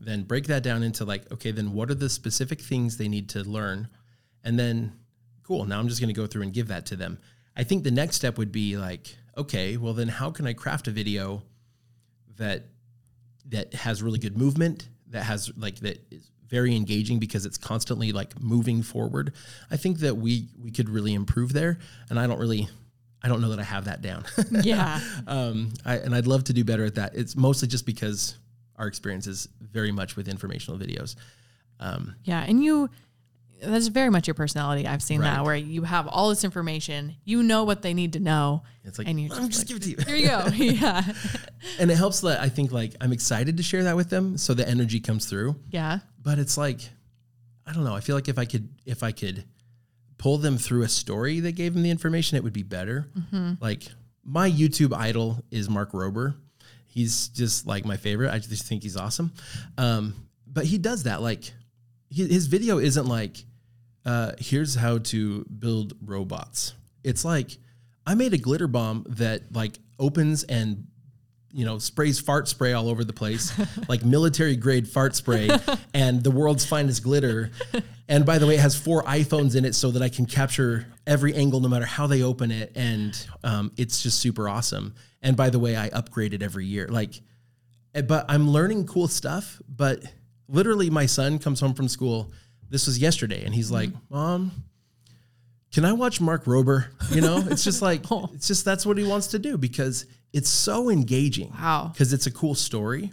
Then 0.00 0.24
break 0.24 0.46
that 0.46 0.62
down 0.62 0.82
into 0.82 1.04
like, 1.04 1.30
okay, 1.30 1.52
then 1.52 1.72
what 1.72 1.90
are 1.90 1.94
the 1.94 2.08
specific 2.08 2.60
things 2.60 2.96
they 2.96 3.08
need 3.08 3.28
to 3.30 3.44
learn? 3.44 3.88
And 4.42 4.58
then 4.58 4.94
cool, 5.42 5.64
now 5.64 5.78
I'm 5.78 5.88
just 5.88 6.00
going 6.00 6.12
to 6.12 6.18
go 6.20 6.26
through 6.26 6.42
and 6.42 6.52
give 6.52 6.68
that 6.68 6.86
to 6.86 6.96
them. 6.96 7.18
I 7.56 7.64
think 7.64 7.84
the 7.84 7.90
next 7.90 8.16
step 8.16 8.38
would 8.38 8.52
be 8.52 8.76
like, 8.76 9.16
okay, 9.36 9.76
well 9.76 9.92
then 9.92 10.08
how 10.08 10.30
can 10.30 10.46
I 10.46 10.54
craft 10.54 10.88
a 10.88 10.90
video 10.90 11.42
that 12.38 12.66
that 13.46 13.74
has 13.74 14.02
really 14.02 14.18
good 14.18 14.36
movement, 14.36 14.88
that 15.08 15.24
has 15.24 15.50
like 15.56 15.76
that 15.80 15.98
is 16.10 16.30
very 16.48 16.76
engaging 16.76 17.18
because 17.18 17.46
it's 17.46 17.56
constantly 17.58 18.12
like 18.12 18.40
moving 18.40 18.82
forward. 18.82 19.32
I 19.70 19.76
think 19.76 19.98
that 20.00 20.16
we 20.16 20.48
we 20.58 20.70
could 20.70 20.88
really 20.88 21.14
improve 21.14 21.52
there, 21.52 21.78
and 22.10 22.18
I 22.18 22.26
don't 22.26 22.38
really, 22.38 22.68
I 23.22 23.28
don't 23.28 23.40
know 23.40 23.50
that 23.50 23.58
I 23.58 23.64
have 23.64 23.86
that 23.86 24.02
down. 24.02 24.24
Yeah. 24.62 25.00
um, 25.26 25.72
I, 25.84 25.96
and 25.96 26.14
I'd 26.14 26.26
love 26.26 26.44
to 26.44 26.52
do 26.52 26.64
better 26.64 26.84
at 26.84 26.94
that. 26.96 27.14
It's 27.14 27.36
mostly 27.36 27.68
just 27.68 27.86
because 27.86 28.36
our 28.76 28.86
experience 28.86 29.26
is 29.26 29.48
very 29.60 29.92
much 29.92 30.16
with 30.16 30.28
informational 30.28 30.78
videos. 30.78 31.16
Um, 31.80 32.14
Yeah, 32.24 32.42
and 32.46 32.62
you 32.62 32.90
that's 33.62 33.86
very 33.86 34.10
much 34.10 34.26
your 34.26 34.34
personality. 34.34 34.86
I've 34.86 35.02
seen 35.02 35.20
that 35.20 35.44
where 35.44 35.54
you 35.56 35.82
have 35.82 36.08
all 36.08 36.28
this 36.28 36.44
information, 36.44 37.16
you 37.24 37.42
know 37.42 37.64
what 37.64 37.82
they 37.82 37.94
need 37.94 38.12
to 38.14 38.20
know, 38.20 38.62
it's 38.84 38.98
like 38.98 39.06
and 39.08 39.20
you 39.20 39.28
"Let 39.28 39.42
me 39.42 39.48
just, 39.48 39.66
just 39.66 39.70
like, 39.72 39.80
give 39.82 39.96
it 39.96 40.04
to 40.04 40.10
you. 40.12 40.16
here 40.16 40.16
you 40.16 40.28
go. 40.28 40.74
yeah, 40.86 41.02
and 41.78 41.90
it 41.90 41.96
helps 41.96 42.20
that 42.20 42.40
I 42.40 42.48
think 42.48 42.72
like 42.72 42.94
I'm 43.00 43.12
excited 43.12 43.56
to 43.56 43.62
share 43.62 43.84
that 43.84 43.96
with 43.96 44.10
them, 44.10 44.36
so 44.36 44.54
the 44.54 44.68
energy 44.68 45.00
comes 45.00 45.26
through. 45.26 45.56
yeah, 45.70 46.00
but 46.22 46.38
it's 46.38 46.56
like 46.58 46.80
i 47.64 47.72
don't 47.72 47.84
know 47.84 47.94
i 47.94 48.00
feel 48.00 48.16
like 48.16 48.28
if 48.28 48.38
i 48.40 48.44
could 48.44 48.68
if 48.86 49.04
i 49.04 49.12
could 49.12 49.44
pull 50.18 50.36
them 50.36 50.58
through 50.58 50.82
a 50.82 50.88
story 50.88 51.38
that 51.38 51.52
gave 51.52 51.74
them 51.74 51.84
the 51.84 51.90
information 51.90 52.36
it 52.36 52.42
would 52.42 52.52
be 52.52 52.64
better 52.64 53.06
like 53.60 53.84
my 54.24 54.50
youtube 54.50 54.92
idol 54.92 55.38
is 55.52 55.70
mark 55.70 55.92
rober 55.92 56.34
he's 56.88 57.28
just 57.28 57.64
like 57.64 57.84
my 57.84 57.96
favorite 57.96 58.32
i 58.32 58.38
just 58.40 58.64
think 58.66 58.82
he's 58.82 58.96
awesome 58.96 59.32
um, 59.78 60.12
but 60.44 60.64
he 60.64 60.76
does 60.76 61.04
that 61.04 61.22
like 61.22 61.52
his 62.10 62.48
video 62.48 62.78
isn't 62.78 63.06
like 63.06 63.44
uh, 64.04 64.32
here's 64.38 64.74
how 64.74 64.98
to 64.98 65.44
build 65.44 65.94
robots 66.04 66.74
it's 67.04 67.24
like 67.24 67.58
i 68.06 68.14
made 68.14 68.32
a 68.32 68.38
glitter 68.38 68.66
bomb 68.66 69.04
that 69.08 69.42
like 69.52 69.78
opens 69.98 70.44
and 70.44 70.86
you 71.52 71.66
know, 71.66 71.78
sprays 71.78 72.18
fart 72.18 72.48
spray 72.48 72.72
all 72.72 72.88
over 72.88 73.04
the 73.04 73.12
place, 73.12 73.52
like 73.88 74.04
military 74.04 74.56
grade 74.56 74.88
fart 74.88 75.14
spray, 75.14 75.50
and 75.94 76.22
the 76.22 76.30
world's 76.30 76.64
finest 76.64 77.02
glitter. 77.02 77.50
And 78.08 78.24
by 78.24 78.38
the 78.38 78.46
way, 78.46 78.54
it 78.54 78.60
has 78.60 78.74
four 78.76 79.02
iPhones 79.04 79.54
in 79.54 79.64
it 79.64 79.74
so 79.74 79.90
that 79.90 80.02
I 80.02 80.08
can 80.08 80.26
capture 80.26 80.86
every 81.06 81.34
angle 81.34 81.60
no 81.60 81.68
matter 81.68 81.84
how 81.84 82.06
they 82.06 82.22
open 82.22 82.50
it. 82.50 82.72
And 82.74 83.14
um, 83.44 83.72
it's 83.76 84.02
just 84.02 84.18
super 84.18 84.48
awesome. 84.48 84.94
And 85.20 85.36
by 85.36 85.50
the 85.50 85.58
way, 85.58 85.76
I 85.76 85.88
upgrade 85.88 86.34
it 86.34 86.42
every 86.42 86.66
year. 86.66 86.88
Like, 86.88 87.20
eh, 87.94 88.02
but 88.02 88.24
I'm 88.28 88.48
learning 88.48 88.86
cool 88.86 89.08
stuff. 89.08 89.60
But 89.68 90.02
literally, 90.48 90.90
my 90.90 91.06
son 91.06 91.38
comes 91.38 91.60
home 91.60 91.74
from 91.74 91.88
school. 91.88 92.32
This 92.72 92.86
was 92.86 92.98
yesterday, 92.98 93.44
and 93.44 93.54
he's 93.54 93.66
mm-hmm. 93.66 93.74
like, 93.74 93.90
Mom, 94.10 94.50
can 95.72 95.84
I 95.84 95.92
watch 95.92 96.20
Mark 96.22 96.46
Rober? 96.46 96.86
You 97.14 97.20
know, 97.20 97.44
it's 97.50 97.64
just 97.64 97.82
like, 97.82 98.02
Oh. 98.10 98.30
it's 98.32 98.48
just 98.48 98.64
that's 98.64 98.86
what 98.86 98.96
he 98.96 99.04
wants 99.04 99.28
to 99.28 99.38
do 99.38 99.58
because 99.58 100.06
it's 100.32 100.48
so 100.48 100.88
engaging. 100.88 101.50
Wow. 101.50 101.90
Because 101.92 102.14
it's 102.14 102.26
a 102.26 102.30
cool 102.30 102.54
story. 102.54 103.12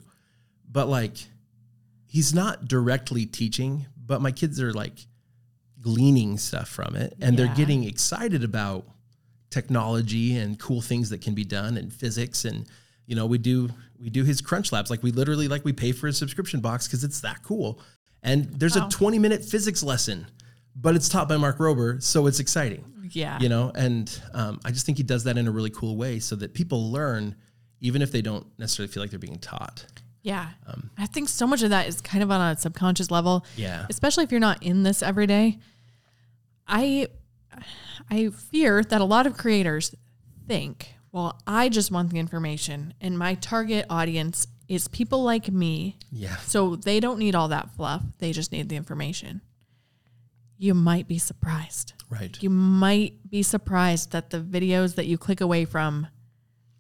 But 0.72 0.88
like, 0.88 1.18
he's 2.06 2.34
not 2.34 2.70
directly 2.70 3.26
teaching, 3.26 3.86
but 3.98 4.22
my 4.22 4.32
kids 4.32 4.62
are 4.62 4.72
like 4.72 5.06
gleaning 5.82 6.38
stuff 6.38 6.70
from 6.70 6.96
it 6.96 7.16
and 7.22 7.38
Yeah. 7.38 7.46
they're 7.46 7.56
getting 7.56 7.84
excited 7.84 8.44
about 8.44 8.86
technology 9.50 10.38
and 10.38 10.58
cool 10.58 10.82
things 10.82 11.10
that 11.10 11.22
can 11.22 11.34
be 11.34 11.44
done 11.44 11.78
and 11.78 11.92
physics 11.92 12.46
and 12.46 12.68
you 13.08 13.16
know 13.16 13.26
we 13.26 13.38
do 13.38 13.70
we 14.00 14.10
do 14.10 14.24
his 14.24 14.42
crunch 14.42 14.72
labs 14.72 14.90
like 14.92 15.02
we 15.02 15.12
literally 15.12 15.48
like 15.48 15.64
we 15.64 15.72
pay 15.74 15.92
for 15.94 16.08
his 16.08 16.18
subscription 16.18 16.60
box 16.60 16.86
because 16.86 17.04
it's 17.04 17.22
that 17.22 17.42
cool 17.44 17.80
and 18.24 18.46
there's 18.60 18.76
Wow. 18.78 18.88
a 18.88 18.90
20 18.92 19.20
minute 19.20 19.44
physics 19.46 19.82
lesson 19.84 20.28
but 20.76 20.96
it's 20.96 21.10
taught 21.10 21.28
by 21.30 21.38
mark 21.38 21.58
rober 21.58 22.02
so 22.02 22.28
it's 22.28 22.40
exciting 22.40 22.86
yeah, 23.12 23.40
you 23.40 23.50
know 23.50 23.72
and 23.74 24.22
um, 24.34 24.60
i 24.66 24.72
just 24.72 24.86
think 24.86 24.98
he 24.98 25.04
does 25.04 25.24
that 25.24 25.38
in 25.38 25.48
a 25.48 25.52
really 25.52 25.72
cool 25.72 25.98
way 25.98 26.20
so 26.20 26.36
that 26.36 26.54
people 26.54 26.92
learn 26.92 27.36
even 27.82 28.02
if 28.02 28.12
they 28.12 28.22
don't 28.22 28.46
necessarily 28.60 28.92
feel 28.92 29.02
like 29.02 29.10
they're 29.10 29.20
being 29.20 29.40
taught 29.40 29.86
yeah. 30.22 30.50
Um, 30.68 30.90
I 30.98 31.06
think 31.06 31.30
so 31.30 31.48
much 31.48 31.64
of 31.64 31.70
that 31.70 31.88
is 31.88 32.02
kind 32.02 32.22
of 32.22 32.30
on 32.30 32.42
a 32.52 32.58
subconscious 32.60 33.10
level. 33.10 33.46
yeah 33.56 33.86
especially 33.90 34.26
if 34.26 34.32
you're 34.32 34.42
not 34.42 34.62
in 34.62 34.84
this 34.84 35.02
every 35.02 35.26
day. 35.26 35.60
I 36.68 37.08
I 38.10 38.30
fear 38.30 38.84
that 38.84 39.00
a 39.02 39.06
lot 39.06 39.26
of 39.28 39.38
creators 39.38 39.96
think, 40.46 40.94
well, 41.14 41.40
I 41.48 41.70
just 41.70 41.90
want 41.90 42.10
the 42.12 42.20
information 42.20 42.94
and 43.00 43.18
my 43.18 43.36
target 43.36 43.86
audience 43.90 44.46
is 44.70 44.88
people 44.88 45.24
like 45.24 45.52
me. 45.52 45.98
yeah 46.12 46.38
So 46.38 46.78
they 46.78 47.02
don't 47.02 47.20
need 47.20 47.36
all 47.36 47.50
that 47.50 47.76
fluff. 47.76 48.04
They 48.20 48.32
just 48.32 48.52
need 48.54 48.70
the 48.70 48.78
information. 48.78 49.42
You 50.58 50.74
might 50.74 51.08
be 51.08 51.18
surprised. 51.18 51.94
right 52.10 52.38
You 52.42 52.50
might 52.50 53.30
be 53.30 53.44
surprised 53.44 54.12
that 54.12 54.30
the 54.30 54.40
videos 54.40 54.96
that 54.96 55.08
you 55.08 55.18
click 55.18 55.42
away 55.42 55.66
from 55.66 56.08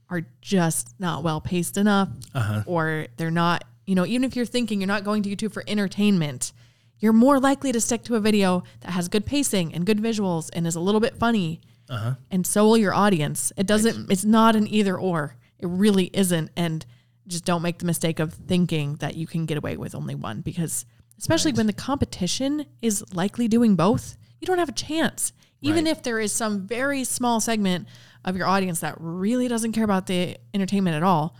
are 0.09 0.21
just 0.41 0.93
not 0.99 1.23
well 1.23 1.41
paced 1.41 1.77
enough 1.77 2.09
uh-huh 2.33 2.63
or 2.65 3.07
they're 3.17 3.31
not, 3.31 3.63
you 3.85 3.95
know, 3.95 4.05
even 4.05 4.23
if 4.23 4.35
you're 4.35 4.45
thinking 4.45 4.79
you're 4.79 4.87
not 4.87 5.03
going 5.03 5.23
to 5.23 5.35
YouTube 5.35 5.51
for 5.51 5.63
entertainment, 5.67 6.51
you're 6.99 7.13
more 7.13 7.39
likely 7.39 7.71
to 7.71 7.79
stick 7.81 8.03
to 8.03 8.15
a 8.15 8.19
video 8.19 8.63
that 8.81 8.91
has 8.91 9.07
good 9.07 9.25
pacing 9.25 9.73
and 9.73 9.85
good 9.85 9.99
visuals 9.99 10.49
and 10.53 10.67
is 10.67 10.75
a 10.75 10.79
little 10.79 11.01
bit 11.01 11.15
funny. 11.15 11.59
uh-huh 11.89 12.13
And 12.29 12.45
so 12.45 12.65
will 12.65 12.77
your 12.77 12.93
audience. 12.93 13.51
It 13.57 13.65
doesn't, 13.65 14.11
it's 14.11 14.25
not 14.25 14.55
an 14.55 14.67
either 14.67 14.95
or. 14.97 15.37
It 15.57 15.67
really 15.67 16.09
isn't. 16.13 16.51
And 16.55 16.85
just 17.29 17.45
don't 17.45 17.61
make 17.61 17.77
the 17.79 17.85
mistake 17.85 18.19
of 18.19 18.33
thinking 18.33 18.95
that 18.95 19.15
you 19.15 19.25
can 19.27 19.45
get 19.45 19.57
away 19.57 19.77
with 19.77 19.95
only 19.95 20.15
one 20.15 20.41
because, 20.41 20.85
especially 21.17 21.53
when 21.53 21.67
the 21.67 21.73
competition 21.73 22.65
is 22.81 23.03
likely 23.13 23.47
doing 23.47 23.75
both, 23.75 24.17
you 24.41 24.45
don't 24.47 24.57
have 24.59 24.69
a 24.69 24.73
chance. 24.73 25.31
Even 25.61 25.85
Right. 25.85 25.91
if 25.91 26.03
there 26.03 26.19
is 26.19 26.31
some 26.31 26.65
very 26.67 27.03
small 27.03 27.39
segment 27.39 27.87
of 28.25 28.35
your 28.37 28.47
audience 28.47 28.79
that 28.81 28.95
really 28.99 29.47
doesn't 29.47 29.71
care 29.73 29.83
about 29.83 30.07
the 30.07 30.37
entertainment 30.53 30.95
at 30.95 31.03
all, 31.03 31.35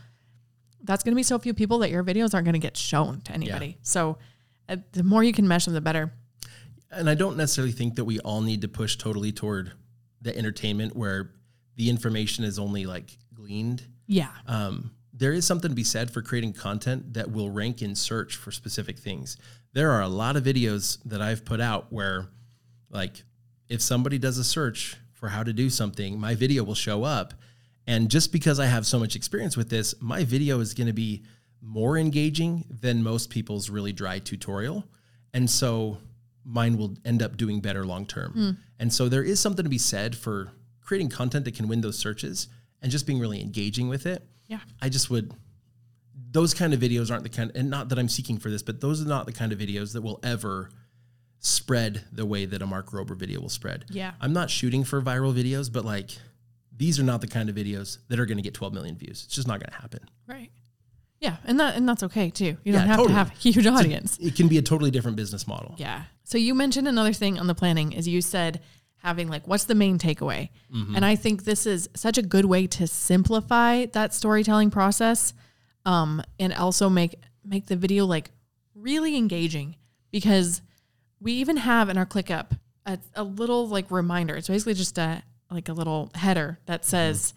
that's 0.84 1.04
going 1.04 1.14
to 1.14 1.16
be 1.16 1.24
so 1.24 1.38
few 1.40 1.54
people 1.54 1.80
that 1.80 1.90
your 1.90 2.04
videos 2.04 2.34
aren't 2.34 2.46
going 2.46 2.54
to 2.54 2.60
get 2.60 2.76
shown 2.78 3.22
to 3.22 3.32
anybody. 3.34 3.78
So 3.82 4.18
uh, 4.68 4.78
the 4.94 5.04
more 5.04 5.24
you 5.24 5.34
can 5.34 5.48
mesh 5.48 5.66
them, 5.66 5.74
the 5.74 5.82
better. 5.82 6.14
and 6.92 7.10
I 7.10 7.16
don't 7.16 7.38
necessarily 7.38 7.72
think 7.72 7.96
that 7.96 8.06
we 8.06 8.20
all 8.20 8.42
need 8.42 8.62
to 8.62 8.68
push 8.68 8.96
totally 8.98 9.32
toward 9.32 9.74
the 10.22 10.38
entertainment 10.38 10.96
where 10.96 11.32
the 11.76 11.90
information 11.90 12.44
is 12.44 12.60
only 12.60 12.86
like 12.86 13.18
gleaned. 13.34 13.84
Yeah. 14.08 14.30
Um, 14.48 14.92
there 15.20 15.34
is 15.34 15.46
something 15.46 15.70
to 15.70 15.76
be 15.76 15.84
said 15.84 16.10
for 16.10 16.22
creating 16.22 16.54
content 16.54 17.14
that 17.14 17.30
will 17.30 17.50
rank 17.52 17.82
in 17.82 17.94
search 17.94 18.38
for 18.38 18.52
specific 18.52 18.98
things. 18.98 19.38
There 19.74 19.92
are 19.92 20.02
a 20.02 20.08
lot 20.08 20.38
of 20.38 20.44
videos 20.44 20.98
that 21.04 21.22
I've 21.22 21.44
put 21.44 21.60
out 21.60 21.92
where, 21.92 22.30
like, 22.90 23.24
if 23.68 23.82
somebody 23.82 24.18
does 24.18 24.38
a 24.38 24.46
search 24.46 24.96
for 25.12 25.28
how 25.28 25.44
to 25.44 25.52
do 25.52 25.70
something, 25.70 26.18
my 26.18 26.36
video 26.36 26.64
will 26.64 26.74
show 26.74 27.04
up. 27.04 27.34
And 27.86 28.10
just 28.10 28.32
because 28.32 28.62
I 28.62 28.68
have 28.68 28.86
so 28.86 28.98
much 28.98 29.18
experience 29.18 29.58
with 29.58 29.70
this, 29.70 29.94
my 30.00 30.24
video 30.24 30.62
is 30.62 30.74
going 30.74 30.88
to 30.88 30.94
be 30.94 31.26
more 31.62 31.98
engaging 31.98 32.64
than 32.70 33.04
most 33.04 33.30
people's 33.30 33.70
really 33.70 33.92
dry 33.92 34.20
tutorial. 34.20 34.86
And 35.34 35.50
so 35.50 35.98
mine 36.46 36.78
will 36.78 36.96
end 37.04 37.22
up 37.22 37.36
doing 37.36 37.60
better 37.60 37.86
long 37.86 38.06
term. 38.06 38.32
Hmm. 38.32 38.52
And 38.80 38.94
so 38.94 39.10
there 39.10 39.24
is 39.24 39.42
something 39.42 39.64
to 39.64 39.70
be 39.70 39.78
said 39.78 40.16
for 40.16 40.54
creating 40.82 41.10
content 41.10 41.44
that 41.44 41.56
can 41.56 41.68
win 41.68 41.82
those 41.82 42.00
searches 42.00 42.48
and 42.82 42.90
just 42.90 43.06
being 43.06 43.20
really 43.20 43.42
engaging 43.42 43.90
with 43.90 44.06
it. 44.06 44.26
Yeah. 44.50 44.60
I 44.82 44.90
just 44.90 45.10
would 45.10 45.34
those 46.32 46.54
kind 46.54 46.74
of 46.74 46.80
videos 46.80 47.10
aren't 47.10 47.24
the 47.24 47.30
kind 47.30 47.52
and 47.56 47.70
not 47.70 47.90
that 47.90 47.98
I'm 47.98 48.10
seeking 48.10 48.38
for 48.38 48.50
this, 48.50 48.62
but 48.62 48.82
those 48.82 49.02
are 49.02 49.08
not 49.08 49.26
the 49.26 49.32
kind 49.32 49.52
of 49.54 49.58
videos 49.60 49.94
that 49.94 50.02
will 50.02 50.20
ever 50.24 50.70
spread 51.40 52.04
the 52.12 52.26
way 52.26 52.46
that 52.46 52.62
a 52.62 52.66
Mark 52.68 52.92
Rober 52.92 53.16
video 53.18 53.40
will 53.40 53.50
spread. 53.50 53.86
Yeah. 53.90 54.12
I'm 54.20 54.34
not 54.34 54.50
shooting 54.50 54.84
for 54.84 55.02
viral 55.02 55.34
videos, 55.34 55.72
but 55.72 55.86
like 55.86 56.12
these 56.76 57.00
are 57.00 57.04
not 57.04 57.22
the 57.22 57.28
kind 57.28 57.50
of 57.50 57.56
videos 57.56 58.00
that 58.10 58.20
are 58.20 58.26
going 58.26 58.38
to 58.38 58.44
get 58.44 58.54
12 58.54 58.74
million 58.74 58.96
views. 58.98 59.24
It's 59.26 59.36
just 59.36 59.48
not 59.48 59.60
going 59.60 59.72
to 59.72 59.78
happen. 59.82 60.00
Right. 60.28 60.52
Yeah. 61.20 61.38
And 61.46 61.60
that, 61.60 61.76
and 61.76 61.88
that's 61.88 62.04
okay 62.04 62.30
too. 62.30 62.58
You 62.64 62.74
Yeah, 62.74 62.80
don't 62.80 62.88
have 62.88 62.98
totally. 62.98 63.14
to 63.14 63.18
have 63.18 63.32
a 63.32 63.36
huge 63.36 63.68
audience. 63.68 64.18
It 64.20 64.36
can 64.36 64.48
be 64.48 64.58
a 64.58 64.62
totally 64.62 64.92
different 64.92 65.18
business 65.18 65.48
model. 65.48 65.76
Yeah. 65.78 66.04
So 66.24 66.38
you 66.38 66.54
mentioned 66.54 66.88
another 66.88 67.14
thing 67.14 67.40
on 67.40 67.48
the 67.48 67.56
planning 67.56 67.92
is 67.94 68.08
you 68.08 68.22
said 68.22 68.62
having 69.00 69.28
like 69.30 69.48
what's 69.48 69.64
the 69.66 69.76
main 69.76 69.98
takeaway. 69.98 70.50
And 70.96 71.04
I 71.06 71.16
think 71.16 71.44
this 71.44 71.66
is 71.66 71.90
such 71.96 72.18
a 72.18 72.22
good 72.22 72.46
way 72.46 72.68
to 72.68 72.86
simplify 72.88 73.86
that 73.88 74.14
storytelling 74.14 74.70
process 74.72 75.34
um, 75.86 76.22
and 76.40 76.54
also 76.54 76.90
make 76.90 77.16
make 77.44 77.66
the 77.68 77.76
video 77.76 78.06
like 78.06 78.32
really 78.76 79.16
engaging 79.18 79.76
because 80.12 80.62
we 81.20 81.34
even 81.34 81.58
have 81.58 81.90
in 81.90 81.98
our 81.98 82.06
ClickUp 82.06 82.58
a, 82.86 83.00
a 83.16 83.24
little 83.24 83.68
like 83.68 83.90
reminder. 83.92 84.36
It's 84.36 84.48
basically 84.48 84.74
just 84.76 84.98
a 84.98 85.24
like 85.52 85.70
a 85.70 85.74
little 85.74 86.12
header 86.14 86.60
that 86.66 86.86
says 86.86 87.34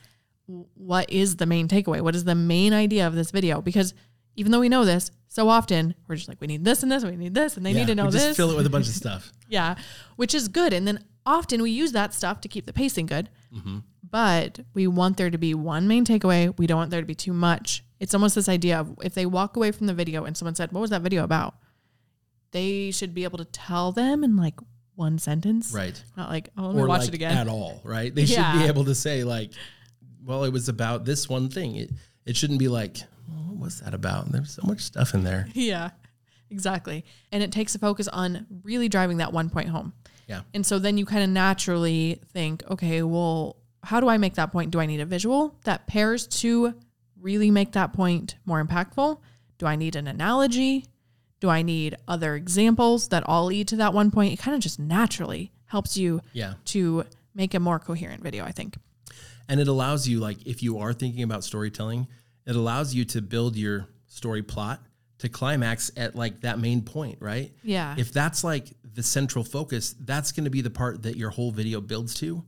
w- 0.47 0.67
what 0.75 1.11
is 1.11 1.37
the 1.37 1.47
main 1.47 1.69
takeaway? 1.69 2.01
What 2.01 2.15
is 2.15 2.25
the 2.25 2.35
main 2.35 2.73
idea 2.73 3.07
of 3.07 3.15
this 3.15 3.31
video? 3.31 3.61
Because 3.63 3.95
even 4.37 4.53
though 4.53 4.61
we 4.61 4.69
know 4.69 4.85
this, 4.85 5.11
so 5.29 5.49
often 5.49 5.95
we're 6.09 6.17
just 6.17 6.29
like 6.29 6.41
we 6.41 6.47
need 6.47 6.65
this 6.65 6.83
and 6.83 6.91
this, 6.93 7.05
we 7.05 7.17
need 7.17 7.35
this, 7.35 7.57
and 7.57 7.65
they 7.65 7.73
need 7.73 7.87
to 7.87 7.95
know 7.95 8.07
we 8.07 8.11
just 8.13 8.27
this. 8.29 8.37
fill 8.37 8.51
it 8.51 8.57
with 8.57 8.67
a 8.67 8.71
bunch 8.71 8.89
of 8.89 8.95
stuff. 9.05 9.33
Yeah, 9.49 9.77
which 10.17 10.35
is 10.35 10.49
good. 10.49 10.73
And 10.73 10.87
then 10.87 11.05
often 11.27 11.63
we 11.63 11.71
use 11.71 11.93
that 11.93 12.13
stuff 12.15 12.41
to 12.43 12.49
keep 12.49 12.67
the 12.67 12.73
pacing 12.73 13.07
good. 13.07 13.29
Mm-hmm. 13.55 13.79
But 14.11 14.61
we 14.75 14.87
want 14.87 15.17
there 15.17 15.31
to 15.31 15.39
be 15.39 15.55
one 15.55 15.89
main 15.89 16.05
takeaway. 16.05 16.57
We 16.59 16.67
don't 16.67 16.77
want 16.79 16.91
there 16.91 17.01
to 17.01 17.07
be 17.07 17.15
too 17.15 17.33
much. 17.33 17.83
It's 17.99 18.13
almost 18.15 18.35
this 18.35 18.49
idea 18.49 18.79
of 18.81 18.95
if 19.03 19.15
they 19.15 19.25
walk 19.27 19.57
away 19.57 19.73
from 19.73 19.87
the 19.87 19.95
video 19.95 20.25
and 20.25 20.37
someone 20.37 20.55
said, 20.55 20.73
What 20.73 20.81
was 20.81 20.91
that 20.91 21.03
video 21.03 21.25
about? 21.25 21.55
They 22.51 22.91
should 22.91 23.15
be 23.15 23.25
able 23.25 23.39
to 23.39 23.45
tell 23.47 23.93
them 23.93 24.23
in 24.23 24.37
like 24.37 24.59
one 24.95 25.19
sentence. 25.19 25.73
Right. 25.73 26.03
Not 26.17 26.29
like, 26.29 26.51
Oh, 26.59 26.67
let 26.67 26.75
me 26.77 26.83
or 26.83 26.87
watch 26.87 27.01
like 27.01 27.09
it 27.09 27.15
again. 27.15 27.37
at 27.37 27.49
all, 27.49 27.81
right? 27.85 28.15
They 28.15 28.27
should 28.27 28.45
be 28.53 28.65
able 28.65 28.85
to 28.85 28.95
say 28.95 29.25
like, 29.25 29.53
"Well, 30.23 30.45
it 30.45 30.53
was 30.53 30.69
about 30.69 31.05
this 31.07 31.29
one 31.29 31.49
thing." 31.49 31.77
It 31.77 31.91
it 32.27 32.37
shouldn't 32.37 32.59
be 32.59 32.69
like, 32.69 32.99
well, 33.29 33.39
"What 33.49 33.59
was 33.59 33.81
that 33.81 33.95
about?" 33.95 34.31
There's 34.31 34.53
so 34.53 34.63
much 34.67 34.81
stuff 34.81 35.15
in 35.15 35.25
there. 35.25 35.49
Yeah, 35.55 35.91
exactly. 36.51 37.05
And 37.31 37.43
it 37.43 37.51
takes 37.53 37.75
a 37.75 37.79
focus 37.79 38.07
on 38.09 38.47
really 38.63 38.89
driving 38.91 39.17
that 39.19 39.33
one 39.33 39.49
point 39.49 39.71
home. 39.71 39.95
Yeah, 40.33 40.43
And 40.55 40.65
so 40.65 40.79
then 40.79 40.99
you 40.99 41.07
kind 41.07 41.23
of 41.23 41.31
naturally 41.31 42.21
think, 42.33 42.63
okay, 42.71 43.03
well, 43.03 43.57
how 43.83 44.01
do 44.01 44.09
I 44.09 44.17
make 44.19 44.35
that 44.35 44.53
point? 44.53 44.71
Do 44.71 44.81
I 44.81 44.87
need 44.87 45.01
a 45.01 45.07
visual 45.07 45.57
that 45.65 45.87
pairs 45.87 46.27
to 46.43 46.75
really 47.21 47.51
make 47.51 47.73
that 47.73 47.93
point 47.93 48.37
more 48.45 48.65
impactful? 48.65 49.19
Do 49.59 49.67
I 49.67 49.77
need 49.77 49.97
an 49.97 50.07
analogy? 50.07 50.87
Do 51.41 51.49
I 51.49 51.63
need 51.63 51.97
other 52.07 52.35
examples 52.37 53.09
that 53.09 53.25
all 53.27 53.47
lead 53.47 53.69
to 53.69 53.77
that 53.77 53.93
one 53.93 54.11
point? 54.11 54.33
It 54.33 54.39
kind 54.39 54.55
of 54.55 54.61
just 54.61 54.79
naturally 54.79 55.53
helps 55.67 55.97
you 55.97 56.21
yeah, 56.33 56.55
to 56.67 57.05
make 57.35 57.55
a 57.55 57.61
more 57.61 57.79
coherent 57.79 58.23
video, 58.23 58.45
I 58.45 58.53
think. 58.53 58.77
and 59.49 59.61
it 59.61 59.69
allows 59.69 60.07
you 60.07 60.21
like 60.21 60.47
if 60.47 60.63
you 60.63 60.79
are 60.79 60.93
thinking 60.93 61.23
about 61.23 61.43
storytelling, 61.45 62.07
it 62.47 62.57
allows 62.57 62.95
you 62.95 63.05
to 63.07 63.23
build 63.23 63.57
your 63.57 63.89
story 64.07 64.43
plot 64.43 64.81
to 65.19 65.29
climax 65.29 65.91
at 65.97 66.15
like 66.17 66.41
that 66.43 66.59
main 66.59 66.83
point, 66.83 67.19
right? 67.21 67.53
Yeah. 67.63 67.95
If 67.97 68.13
that's 68.13 68.43
like 68.45 68.73
the 68.95 69.03
central 69.03 69.45
focus, 69.45 69.95
that's 70.01 70.33
going 70.33 70.45
to 70.45 70.51
be 70.51 70.61
the 70.61 70.71
part 70.71 71.03
that 71.03 71.17
your 71.17 71.31
whole 71.31 71.51
video 71.51 71.81
builds 71.81 72.15
to. 72.15 72.45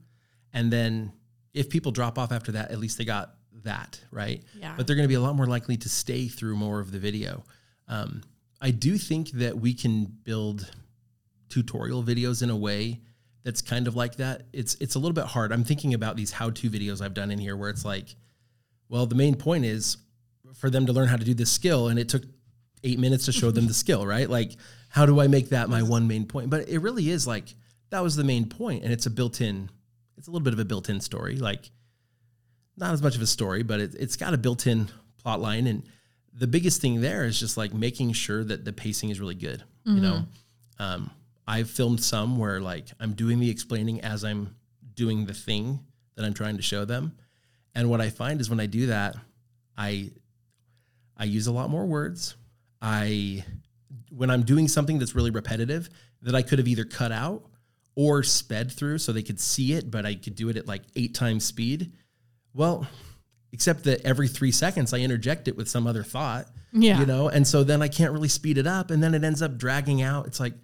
And 0.53 0.73
then 0.73 1.13
if 1.53 1.69
people 1.69 1.93
drop 1.93 2.19
off 2.19 2.33
after 2.33 2.53
that, 2.53 2.71
at 2.71 2.79
least 2.79 2.99
they 2.99 3.05
got 3.05 3.35
that, 3.63 4.01
right? 4.11 4.43
Yeah. 4.59 4.75
But 4.77 4.87
they're 4.87 4.97
going 4.97 5.05
to 5.05 5.09
be 5.09 5.15
a 5.15 5.21
lot 5.21 5.37
more 5.37 5.47
likely 5.47 5.77
to 5.79 5.89
stay 5.89 6.29
through 6.29 6.57
more 6.57 6.81
of 6.81 6.93
the 6.93 6.99
video. 6.99 7.45
Um, 7.89 8.23
I 8.61 8.71
do 8.71 8.97
think 8.97 9.31
that 9.33 9.59
we 9.59 9.75
can 9.75 10.05
build 10.05 10.71
tutorial 11.49 12.03
videos 12.03 12.43
in 12.43 12.51
a 12.51 12.57
way 12.57 13.01
that's 13.45 13.61
kind 13.61 13.87
of 13.87 13.95
like 13.95 14.17
that. 14.17 14.45
It's 14.53 14.75
it's 14.81 14.95
a 14.95 14.99
little 14.99 15.15
bit 15.15 15.27
hard. 15.27 15.53
I'm 15.53 15.65
thinking 15.65 15.95
about 15.95 16.17
these 16.17 16.33
how-to 16.33 16.71
videos 16.71 17.03
I've 17.03 17.15
done 17.15 17.31
in 17.31 17.39
here 17.39 17.57
where 17.57 17.69
it's 17.69 17.85
like, 17.85 18.17
well, 18.89 19.07
the 19.07 19.15
main 19.15 19.35
point 19.35 19.65
is 19.65 19.99
for 20.55 20.71
them 20.71 20.87
to 20.87 20.93
learn 20.93 21.09
how 21.09 21.17
to 21.17 21.25
do 21.25 21.35
this 21.35 21.51
skill, 21.51 21.89
and 21.89 21.99
it 21.99 22.09
took 22.09 22.23
eight 22.85 22.99
minutes 22.99 23.27
to 23.27 23.33
show 23.33 23.51
them 23.51 23.67
the 23.67 23.75
skill, 23.85 24.07
right? 24.07 24.29
Like, 24.29 24.53
how 24.95 25.07
do 25.07 25.21
I 25.21 25.27
make 25.27 25.49
that 25.49 25.69
my 25.69 25.83
one 25.83 26.07
main 26.07 26.25
point? 26.25 26.51
But 26.51 26.69
it 26.69 26.79
really 26.79 27.11
is 27.11 27.27
like 27.27 27.53
that 27.91 28.01
was 28.01 28.15
the 28.15 28.23
main 28.23 28.49
point, 28.49 28.85
and 28.85 28.93
it's 28.93 29.07
a 29.07 29.11
built-in. 29.11 29.69
It's 30.17 30.29
a 30.29 30.31
little 30.31 30.45
bit 30.45 30.53
of 30.53 30.61
a 30.61 30.65
built-in 30.65 31.01
story, 31.01 31.35
like 31.35 31.73
not 32.77 32.93
as 32.93 33.03
much 33.03 33.17
of 33.17 33.23
a 33.23 33.27
story, 33.27 33.65
but 33.65 33.81
it, 33.81 33.97
it's 33.97 34.15
got 34.15 34.35
a 34.35 34.39
built-in 34.39 34.89
plot 35.19 35.41
line, 35.41 35.67
and 35.67 35.83
the 36.33 36.47
biggest 36.47 36.81
thing 36.81 37.01
there 37.01 37.25
is 37.25 37.41
just 37.41 37.57
like 37.57 37.75
making 37.75 38.13
sure 38.13 38.45
that 38.45 38.65
the 38.65 38.73
pacing 38.73 39.11
is 39.11 39.19
really 39.19 39.35
good. 39.35 39.65
You 39.85 40.01
know, 40.01 40.25
um, 40.79 41.11
I've 41.45 41.69
filmed 41.69 42.01
some 42.01 42.39
where 42.39 42.61
like 42.61 42.87
I'm 43.01 43.15
doing 43.15 43.41
the 43.41 43.51
explaining 43.51 44.01
as 44.03 44.25
I'm 44.25 44.55
doing 44.95 45.27
the 45.27 45.35
thing 45.35 45.81
that 46.15 46.25
I'm 46.25 46.35
trying 46.35 46.57
to 46.57 46.63
show 46.63 46.85
them, 46.85 47.17
and 47.75 47.91
what 47.91 48.01
I 48.01 48.11
find 48.11 48.41
is 48.41 48.49
when 48.49 48.61
I 48.61 48.67
do 48.67 48.87
that, 48.87 49.17
I 49.77 50.13
I 51.17 51.25
use 51.25 51.49
a 51.49 51.53
lot 51.53 51.69
more 51.69 51.85
words. 51.85 52.37
I 52.81 53.45
when 54.17 54.31
I'm 54.31 54.43
doing 54.43 54.69
something 54.69 54.99
that's 54.99 55.15
really 55.15 55.31
repetitive 55.31 55.89
that 56.23 56.35
I 56.35 56.43
could 56.43 56.59
have 56.59 56.69
either 56.69 56.85
cut 56.85 57.13
out 57.13 57.45
or 57.97 58.23
sped 58.23 58.73
through 58.73 58.99
so 58.99 59.13
they 59.13 59.23
could 59.23 59.41
see 59.41 59.73
it, 59.73 59.91
but 59.91 60.05
I 60.05 60.15
could 60.15 60.35
do 60.35 60.49
it 60.49 60.57
at 60.57 60.67
like 60.67 60.83
eight 60.97 61.15
times 61.15 61.45
speed. 61.45 61.93
Well, 62.53 62.87
except 63.53 63.85
that 63.85 64.05
every 64.05 64.29
three 64.29 64.51
seconds 64.51 64.93
I 64.93 64.99
interject 64.99 65.49
it 65.49 65.57
with 65.57 65.69
some 65.69 65.87
other 65.87 66.03
thought. 66.03 66.47
Yeah. 66.73 66.99
You 66.99 67.07
know, 67.07 67.29
and 67.29 67.47
so 67.47 67.63
then 67.63 67.83
I 67.83 67.89
can't 67.89 68.13
really 68.13 68.29
speed 68.29 68.59
it 68.59 68.67
up 68.67 68.91
and 68.91 69.03
then 69.03 69.15
it 69.15 69.23
ends 69.23 69.43
up 69.43 69.57
dragging 69.57 70.03
out. 70.03 70.27
It's 70.27 70.41
like 70.41 70.55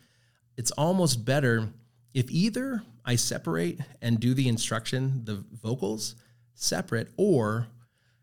it's 0.56 0.72
almost 0.72 1.24
better 1.24 1.68
if 2.14 2.30
either 2.30 2.82
I 3.04 3.16
separate 3.16 3.80
and 4.02 4.18
do 4.18 4.34
the 4.34 4.48
instruction, 4.48 5.22
the 5.24 5.44
vocals 5.52 6.16
separate, 6.54 7.08
or 7.16 7.68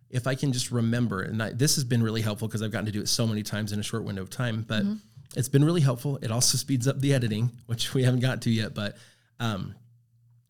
if 0.09 0.27
I 0.27 0.35
can 0.35 0.53
just 0.53 0.71
remember, 0.71 1.21
and 1.21 1.41
I, 1.41 1.51
this 1.51 1.75
has 1.75 1.83
been 1.83 2.03
really 2.03 2.21
helpful 2.21 2.47
because 2.47 2.61
I've 2.61 2.71
gotten 2.71 2.85
to 2.85 2.91
do 2.91 3.01
it 3.01 3.07
so 3.07 3.27
many 3.27 3.43
times 3.43 3.71
in 3.71 3.79
a 3.79 3.83
short 3.83 4.03
window 4.03 4.21
of 4.21 4.29
time, 4.29 4.65
but 4.67 4.83
mm-hmm. 4.83 4.95
It's 5.35 5.49
been 5.49 5.63
really 5.63 5.81
helpful. 5.81 6.17
It 6.21 6.31
also 6.31 6.57
speeds 6.57 6.87
up 6.87 6.99
the 6.99 7.13
editing, 7.13 7.51
which 7.65 7.93
we 7.93 8.03
haven't 8.03 8.21
got 8.21 8.41
to 8.43 8.49
yet. 8.49 8.73
But 8.73 8.97
um, 9.39 9.75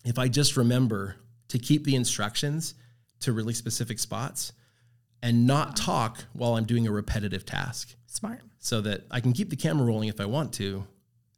if 0.05 0.17
I 0.19 0.27
just 0.27 0.55
remember 0.57 1.15
to 1.49 1.59
keep 1.59 1.83
the 1.83 1.95
instructions 1.95 2.75
to 3.21 3.33
really 3.33 3.53
specific 3.53 3.99
spots 3.99 4.53
and 5.23 5.47
not 5.47 5.75
talk 5.75 6.23
while 6.33 6.55
I'm 6.55 6.65
doing 6.65 6.87
a 6.87 6.91
repetitive 6.91 7.45
task 7.45 7.95
Smart. 8.05 8.41
so 8.59 8.81
that 8.81 9.05
I 9.09 9.19
can 9.19 9.33
keep 9.33 9.49
the 9.49 9.55
camera 9.55 9.85
rolling 9.85 10.09
if 10.09 10.21
I 10.21 10.25
want 10.25 10.53
to, 10.53 10.85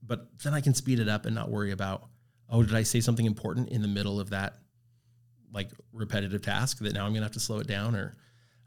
but 0.05 0.27
then 0.43 0.53
I 0.53 0.61
can 0.61 0.73
speed 0.73 0.99
it 0.99 1.07
up 1.07 1.25
and 1.25 1.33
not 1.33 1.49
worry 1.49 1.71
about, 1.71 2.07
oh, 2.49 2.63
did 2.63 2.75
I 2.75 2.83
say 2.83 2.99
something 2.99 3.25
important 3.25 3.69
in 3.69 3.81
the 3.81 3.87
middle 3.87 4.19
of 4.19 4.31
that 4.31 4.55
like 5.51 5.69
repetitive 5.93 6.41
task 6.41 6.79
that 6.79 6.93
now 6.93 7.05
I'm 7.05 7.13
gonna 7.13 7.25
have 7.25 7.31
to 7.33 7.39
slow 7.39 7.59
it 7.59 7.67
down? 7.67 7.95
Or 7.95 8.17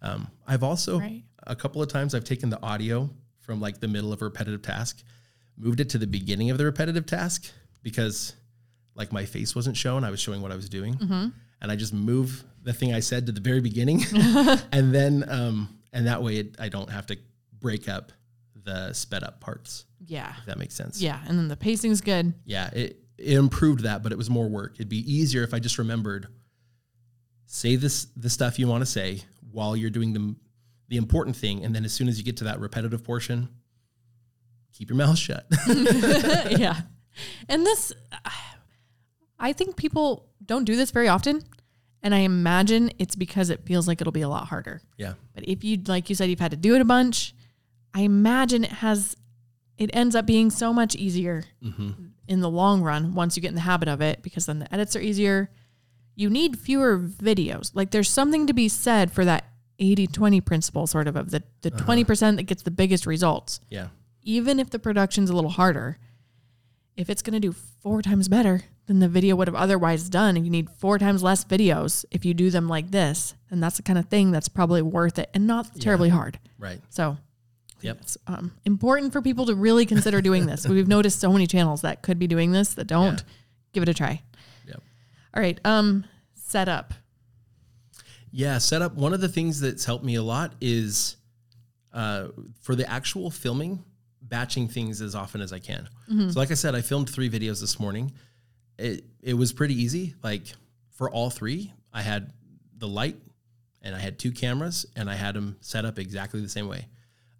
um, 0.00 0.28
I've 0.46 0.62
also 0.62 0.98
Right. 0.98 1.22
a 1.46 1.54
couple 1.54 1.82
of 1.82 1.88
times 1.88 2.14
I've 2.14 2.24
taken 2.24 2.48
the 2.48 2.60
audio 2.62 3.10
from 3.52 3.60
like 3.60 3.80
the 3.80 3.88
middle 3.88 4.14
of 4.14 4.22
a 4.22 4.24
repetitive 4.24 4.62
task, 4.62 5.02
moved 5.58 5.78
it 5.78 5.90
to 5.90 5.98
the 5.98 6.06
beginning 6.06 6.48
of 6.48 6.56
the 6.56 6.64
repetitive 6.64 7.04
task 7.04 7.50
because 7.82 8.32
like 8.94 9.12
my 9.12 9.26
face 9.26 9.54
wasn't 9.54 9.76
shown, 9.76 10.04
I 10.04 10.10
was 10.10 10.20
showing 10.20 10.40
what 10.40 10.50
I 10.50 10.56
was 10.56 10.70
doing, 10.70 10.96
and 11.60 11.70
I 11.70 11.76
just 11.76 11.92
move 11.92 12.44
the 12.62 12.72
thing 12.72 12.94
I 12.94 13.00
said 13.00 13.26
to 13.26 13.32
the 13.32 13.42
very 13.42 13.60
beginning, 13.60 14.00
and 14.72 14.94
then 14.94 15.26
um, 15.28 15.68
and 15.92 16.06
that 16.06 16.22
way 16.22 16.36
it, 16.38 16.56
I 16.58 16.70
don't 16.70 16.88
have 16.88 17.06
to 17.08 17.18
break 17.60 17.90
up 17.90 18.10
the 18.64 18.94
sped 18.94 19.22
up 19.22 19.40
parts. 19.40 19.84
Yeah. 20.06 20.32
If 20.38 20.46
that 20.46 20.58
makes 20.58 20.74
sense. 20.74 21.02
Yeah. 21.02 21.20
And 21.28 21.38
then 21.38 21.48
the 21.48 21.56
pacing's 21.56 22.00
good. 22.00 22.32
Yeah, 22.46 22.70
it, 22.72 23.00
it 23.18 23.36
improved 23.36 23.82
that, 23.82 24.02
but 24.02 24.12
it 24.12 24.18
was 24.18 24.30
more 24.30 24.48
work. 24.48 24.76
It'd 24.76 24.88
be 24.88 25.12
easier 25.12 25.42
if 25.42 25.52
I 25.52 25.58
just 25.58 25.76
remembered 25.78 26.28
say 27.44 27.76
this 27.76 28.06
the 28.16 28.30
stuff 28.30 28.58
you 28.58 28.66
want 28.66 28.80
to 28.80 28.86
say 28.86 29.22
while 29.50 29.76
you're 29.76 29.90
doing 29.90 30.14
the 30.14 30.34
the 30.92 30.98
important 30.98 31.34
thing, 31.34 31.64
and 31.64 31.74
then 31.74 31.86
as 31.86 31.92
soon 31.94 32.06
as 32.06 32.18
you 32.18 32.24
get 32.24 32.36
to 32.36 32.44
that 32.44 32.60
repetitive 32.60 33.02
portion, 33.02 33.48
keep 34.74 34.90
your 34.90 34.96
mouth 34.98 35.16
shut. 35.16 35.46
yeah. 35.66 36.82
And 37.48 37.64
this, 37.64 37.94
I 39.38 39.54
think 39.54 39.76
people 39.76 40.28
don't 40.44 40.64
do 40.64 40.76
this 40.76 40.90
very 40.90 41.08
often. 41.08 41.40
And 42.02 42.14
I 42.14 42.18
imagine 42.18 42.90
it's 42.98 43.16
because 43.16 43.48
it 43.48 43.64
feels 43.64 43.88
like 43.88 44.02
it'll 44.02 44.12
be 44.12 44.20
a 44.20 44.28
lot 44.28 44.48
harder. 44.48 44.82
yeah, 44.98 45.14
But 45.34 45.48
if 45.48 45.64
you, 45.64 45.78
like 45.86 46.10
you 46.10 46.14
said, 46.14 46.28
you've 46.28 46.40
had 46.40 46.50
to 46.50 46.58
do 46.58 46.74
it 46.74 46.82
a 46.82 46.84
bunch, 46.84 47.34
I 47.94 48.02
imagine 48.02 48.64
it 48.64 48.72
has, 48.72 49.16
it 49.78 49.88
ends 49.94 50.14
up 50.14 50.26
being 50.26 50.50
so 50.50 50.74
much 50.74 50.94
easier 50.94 51.44
mm-hmm. 51.64 51.90
in 52.28 52.40
the 52.40 52.50
long 52.50 52.82
run 52.82 53.14
once 53.14 53.34
you 53.34 53.40
get 53.40 53.48
in 53.48 53.54
the 53.54 53.62
habit 53.62 53.88
of 53.88 54.02
it 54.02 54.22
because 54.22 54.44
then 54.44 54.58
the 54.58 54.74
edits 54.74 54.94
are 54.94 55.00
easier. 55.00 55.48
You 56.16 56.28
need 56.28 56.58
fewer 56.58 56.98
videos. 56.98 57.70
Like 57.72 57.92
there's 57.92 58.10
something 58.10 58.46
to 58.46 58.52
be 58.52 58.68
said 58.68 59.10
for 59.10 59.24
that 59.24 59.51
80 59.82 60.06
20 60.06 60.40
principle, 60.40 60.86
sort 60.86 61.08
of, 61.08 61.16
of 61.16 61.30
the, 61.32 61.42
the 61.62 61.70
20% 61.72 62.36
that 62.36 62.44
gets 62.44 62.62
the 62.62 62.70
biggest 62.70 63.04
results 63.06 63.60
yeah, 63.68 63.88
even 64.22 64.60
if 64.60 64.70
the 64.70 64.78
production's 64.78 65.28
a 65.28 65.34
little 65.34 65.50
harder, 65.50 65.98
if 66.96 67.10
it's 67.10 67.22
going 67.22 67.34
to 67.34 67.40
do 67.40 67.52
four 67.82 68.00
times 68.02 68.28
better 68.28 68.62
than 68.86 69.00
the 69.00 69.08
video 69.08 69.34
would 69.36 69.48
have 69.48 69.54
otherwise 69.56 70.08
done, 70.08 70.36
if 70.36 70.44
you 70.44 70.50
need 70.50 70.68
four 70.70 70.98
times 70.98 71.22
less 71.22 71.44
videos, 71.44 72.04
if 72.10 72.24
you 72.24 72.32
do 72.34 72.50
them 72.50 72.68
like 72.68 72.90
this, 72.92 73.34
then 73.50 73.58
that's 73.60 73.76
the 73.76 73.82
kind 73.82 73.98
of 73.98 74.06
thing 74.06 74.30
that's 74.30 74.48
probably 74.48 74.82
worth 74.82 75.18
it 75.18 75.28
and 75.34 75.46
not 75.46 75.74
terribly 75.80 76.10
hard. 76.10 76.38
right. 76.58 76.80
So, 76.90 77.16
Yep. 77.80 77.98
it's 78.00 78.16
um, 78.28 78.52
important 78.64 79.12
for 79.12 79.20
people 79.20 79.46
to 79.46 79.56
really 79.56 79.86
consider 79.86 80.20
doing 80.22 80.46
this. 80.46 80.68
We've 80.68 80.86
noticed 80.86 81.18
so 81.18 81.32
many 81.32 81.48
channels 81.48 81.80
that 81.80 82.00
could 82.02 82.16
be 82.16 82.28
doing 82.28 82.52
this 82.52 82.74
that 82.74 82.86
don't. 82.86 83.18
Yeah. 83.18 83.24
Give 83.72 83.82
it 83.82 83.88
a 83.88 83.94
try. 83.94 84.22
Yep. 84.68 84.80
All 85.34 85.42
right. 85.42 85.58
Um, 85.64 86.04
setup. 86.34 86.94
Yeah, 88.32 88.58
setup. 88.58 88.94
One 88.94 89.12
of 89.12 89.20
the 89.20 89.28
things 89.28 89.60
that's 89.60 89.84
helped 89.84 90.04
me 90.04 90.14
a 90.14 90.22
lot 90.22 90.54
is 90.60 91.16
uh, 91.92 92.28
for 92.62 92.74
the 92.74 92.88
actual 92.90 93.30
filming, 93.30 93.84
batching 94.22 94.68
things 94.68 95.02
as 95.02 95.14
often 95.14 95.40
as 95.42 95.52
I 95.52 95.58
can. 95.58 95.88
So, 96.30 96.40
like 96.40 96.50
I 96.50 96.54
said, 96.54 96.74
I 96.74 96.80
filmed 96.80 97.08
three 97.10 97.28
videos 97.30 97.60
this 97.60 97.78
morning, 97.78 98.12
it 98.78 99.04
it 99.22 99.34
was 99.34 99.52
pretty 99.52 99.74
easy. 99.80 100.14
Like 100.22 100.42
for 100.90 101.10
all 101.10 101.30
three, 101.30 101.72
I 101.92 102.02
had 102.02 102.32
the 102.78 102.88
light, 102.88 103.16
and 103.82 103.94
I 103.94 103.98
had 103.98 104.18
two 104.18 104.32
cameras, 104.32 104.86
and 104.96 105.10
I 105.10 105.14
had 105.14 105.34
them 105.34 105.56
set 105.60 105.84
up 105.84 105.98
exactly 105.98 106.40
the 106.40 106.48
same 106.48 106.68
way. 106.68 106.86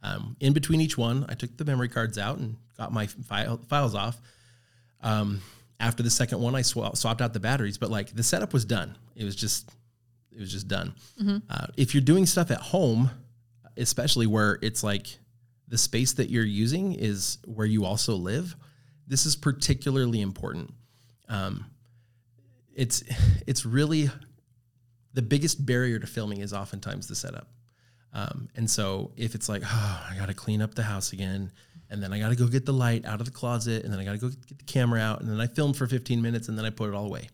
Um, 0.03 0.37
in 0.41 0.53
between 0.53 0.81
each 0.81 0.99
one, 0.99 1.25
I 1.29 1.35
took 1.35 1.57
the 1.57 1.65
memory 1.65 1.89
cards 1.89 2.19
out 2.19 2.39
and 2.39 2.57
got 2.77 2.93
my 2.93 3.07
file, 3.07 3.59
files 3.69 3.95
off. 3.95 4.21
Um, 5.01 5.41
after 5.81 6.03
the 6.03 6.11
second 6.11 6.41
one, 6.41 6.55
I 6.55 6.63
sw- 6.63 6.95
swapped 6.95 7.21
out 7.21 7.33
the 7.33 7.41
batteries, 7.41 7.79
but 7.79 7.91
like 7.91 8.15
the 8.15 8.23
setup 8.23 8.53
was 8.53 8.65
done. 8.65 8.97
It 9.17 9.25
was 9.25 9.35
just, 9.37 9.71
it 10.35 10.41
was 10.41 10.51
just 10.53 10.69
done. 10.69 10.95
Uh, 11.51 11.67
if 11.77 11.95
you're 11.95 12.03
doing 12.03 12.27
stuff 12.27 12.51
at 12.51 12.59
home, 12.61 13.11
especially 13.77 14.27
where 14.27 14.59
it's 14.63 14.83
like 14.83 15.07
the 15.69 15.79
space 15.79 16.13
that 16.15 16.31
you're 16.31 16.45
using 16.45 16.95
is 16.95 17.39
where 17.47 17.67
you 17.67 17.85
also 17.85 18.15
live, 18.15 18.57
this 19.07 19.27
is 19.27 19.37
particularly 19.37 20.21
important. 20.21 20.73
Um, 21.29 21.67
it's 22.75 23.03
it's 23.47 23.67
really 23.67 24.11
the 25.15 25.23
biggest 25.23 25.65
barrier 25.65 25.99
to 25.99 26.07
filming 26.07 26.41
is 26.41 26.53
oftentimes 26.53 27.07
the 27.07 27.15
setup. 27.15 27.49
Um, 28.15 28.49
and 28.57 28.71
so 28.71 29.13
if 29.17 29.35
it's 29.35 29.49
like, 29.49 29.63
oh, 29.65 30.07
I 30.11 30.17
got 30.17 30.27
to 30.29 30.35
clean 30.35 30.61
up 30.61 30.75
the 30.75 30.83
house 30.83 31.13
again, 31.13 31.51
and 31.91 32.03
then 32.03 32.13
I 32.13 32.19
got 32.19 32.29
to 32.29 32.37
go 32.37 32.47
get 32.47 32.67
the 32.67 32.73
light 32.73 33.05
out 33.07 33.21
of 33.21 33.27
the 33.27 33.33
closet, 33.33 33.85
and 33.85 33.93
then 33.93 34.01
I 34.01 34.05
got 34.05 34.13
to 34.13 34.19
go 34.19 34.29
get 34.29 34.59
the 34.59 34.65
camera 34.65 35.01
out, 35.01 35.21
and 35.21 35.31
then 35.31 35.41
I 35.41 35.47
film 35.47 35.73
for 35.73 35.87
15 35.87 36.21
minutes, 36.21 36.49
and 36.49 36.59
then 36.59 36.65
I 36.65 36.71
put 36.71 36.89
it 36.89 36.95
all 36.95 37.07
away. 37.07 37.29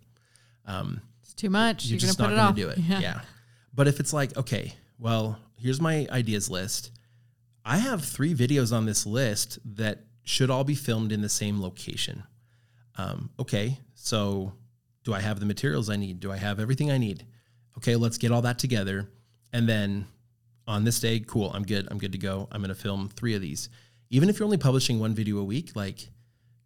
Um, 0.66 1.00
too 1.38 1.50
much. 1.50 1.86
you're, 1.86 1.92
You're, 1.92 2.00
just 2.00 2.18
gonna 2.18 2.34
not 2.36 2.54
put 2.54 2.60
it 2.60 2.64
going 2.64 2.76
to 2.76 2.76
do 2.76 2.94
it. 2.94 3.00
Yeah. 3.00 3.20
But 3.72 3.88
if 3.88 4.00
it's 4.00 4.12
like, 4.12 4.36
okay, 4.36 4.74
well, 4.98 5.38
here's 5.56 5.80
my 5.80 6.06
ideas 6.10 6.50
list. 6.50 6.90
I 7.64 7.78
have 7.78 8.04
three 8.04 8.34
videos 8.34 8.76
on 8.76 8.86
this 8.86 9.06
list 9.06 9.58
that 9.76 10.00
should 10.24 10.50
all 10.50 10.64
be 10.64 10.74
filmed 10.74 11.12
in 11.12 11.20
the 11.22 11.28
same 11.28 11.60
location. 11.60 12.24
Um, 12.96 13.30
okay, 13.38 13.78
so 13.94 14.52
do 15.04 15.14
I 15.14 15.20
have 15.20 15.40
the 15.40 15.46
materials 15.46 15.88
I 15.88 15.96
need? 15.96 16.20
Do 16.20 16.32
I 16.32 16.36
have 16.36 16.60
everything 16.60 16.90
I 16.90 16.98
need? 16.98 17.24
Okay, 17.76 17.96
let's 17.96 18.18
get 18.18 18.32
all 18.32 18.42
that 18.42 18.58
together. 18.58 19.08
And 19.52 19.68
then 19.68 20.06
on 20.66 20.84
this 20.84 21.00
day, 21.00 21.20
cool, 21.20 21.50
I'm 21.54 21.62
good. 21.62 21.88
I'm 21.90 21.98
good 21.98 22.12
to 22.12 22.18
go. 22.18 22.48
I'm 22.50 22.60
going 22.60 22.68
to 22.68 22.74
film 22.74 23.08
three 23.08 23.34
of 23.34 23.40
these. 23.40 23.68
Even 24.10 24.28
if 24.28 24.38
you're 24.38 24.44
only 24.44 24.58
publishing 24.58 24.98
one 24.98 25.14
video 25.14 25.38
a 25.38 25.44
week, 25.44 25.76
like, 25.76 26.08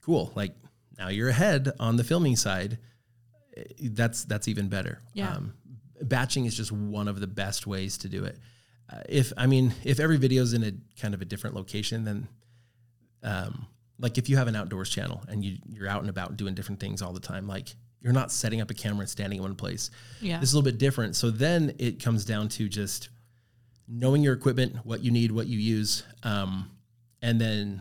cool. 0.01 0.33
Like, 0.35 0.55
now 0.99 1.09
you're 1.09 1.29
ahead 1.29 1.71
on 1.79 1.97
the 1.97 2.05
filming 2.05 2.37
side. 2.37 2.79
That's 3.81 4.25
that's 4.25 4.49
even 4.49 4.69
better. 4.69 5.01
Yeah. 5.15 5.35
Um, 5.35 5.55
batching 6.01 6.47
is 6.47 6.57
just 6.57 6.73
one 6.73 7.09
of 7.09 7.21
the 7.21 7.27
best 7.27 7.67
ways 7.67 7.99
to 7.99 8.09
do 8.09 8.25
it. 8.25 8.39
Uh, 8.91 9.01
if 9.09 9.33
I 9.37 9.47
mean, 9.47 9.75
if 9.85 10.01
every 10.01 10.19
video 10.19 10.43
is 10.43 10.53
in 10.53 10.65
a 10.65 10.73
kind 11.01 11.15
of 11.15 11.23
a 11.23 11.25
different 11.25 11.57
location, 11.57 12.05
then 12.05 12.29
um, 13.23 13.67
like 13.99 14.19
if 14.19 14.29
you 14.29 14.37
have 14.37 14.49
an 14.49 14.57
outdoors 14.57 14.91
channel 14.91 15.23
and 15.29 15.45
you 15.45 15.59
you're 15.67 15.89
out 15.89 16.01
and 16.01 16.11
about 16.11 16.37
doing 16.37 16.55
different 16.55 16.81
things 16.81 17.03
all 17.03 17.13
the 17.13 17.21
time, 17.21 17.47
like 17.47 17.75
you're 18.01 18.13
not 18.13 18.33
setting 18.33 18.61
up 18.61 18.71
a 18.71 18.75
camera 18.75 19.01
and 19.01 19.09
standing 19.09 19.39
in 19.39 19.43
one 19.43 19.55
place. 19.55 19.91
Yeah. 20.21 20.39
This 20.41 20.49
is 20.49 20.55
a 20.55 20.59
little 20.59 20.71
bit 20.71 20.79
different. 20.79 21.15
So 21.15 21.31
then 21.31 21.75
it 21.79 22.03
comes 22.03 22.25
down 22.25 22.49
to 22.51 22.69
just 22.69 23.11
knowing 23.87 24.23
your 24.23 24.35
equipment, 24.35 24.85
what 24.85 25.05
you 25.05 25.11
need, 25.11 25.31
what 25.31 25.47
you 25.47 25.59
use, 25.59 26.03
um, 26.25 26.71
and 27.21 27.41
then 27.41 27.81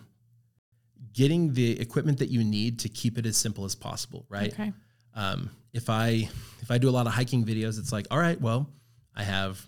getting 1.13 1.53
the 1.53 1.79
equipment 1.79 2.19
that 2.19 2.29
you 2.29 2.43
need 2.43 2.79
to 2.79 2.89
keep 2.89 3.17
it 3.17 3.25
as 3.25 3.35
simple 3.35 3.65
as 3.65 3.73
possible, 3.73 4.25
right? 4.29 4.53
Okay. 4.53 4.71
Um, 5.15 5.49
if 5.73 5.89
I 5.89 6.29
if 6.61 6.69
I 6.71 6.77
do 6.77 6.89
a 6.89 6.91
lot 6.91 7.07
of 7.07 7.13
hiking 7.13 7.43
videos, 7.45 7.79
it's 7.79 7.91
like, 7.91 8.07
all 8.11 8.19
right, 8.19 8.39
well, 8.39 8.69
I 9.15 9.23
have 9.23 9.65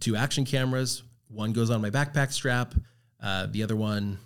two 0.00 0.16
action 0.16 0.44
cameras. 0.44 1.02
One 1.28 1.52
goes 1.52 1.70
on 1.70 1.80
my 1.80 1.90
backpack 1.90 2.32
strap. 2.32 2.74
Uh, 3.22 3.46
the 3.50 3.62
other 3.62 3.76
one, 3.76 4.18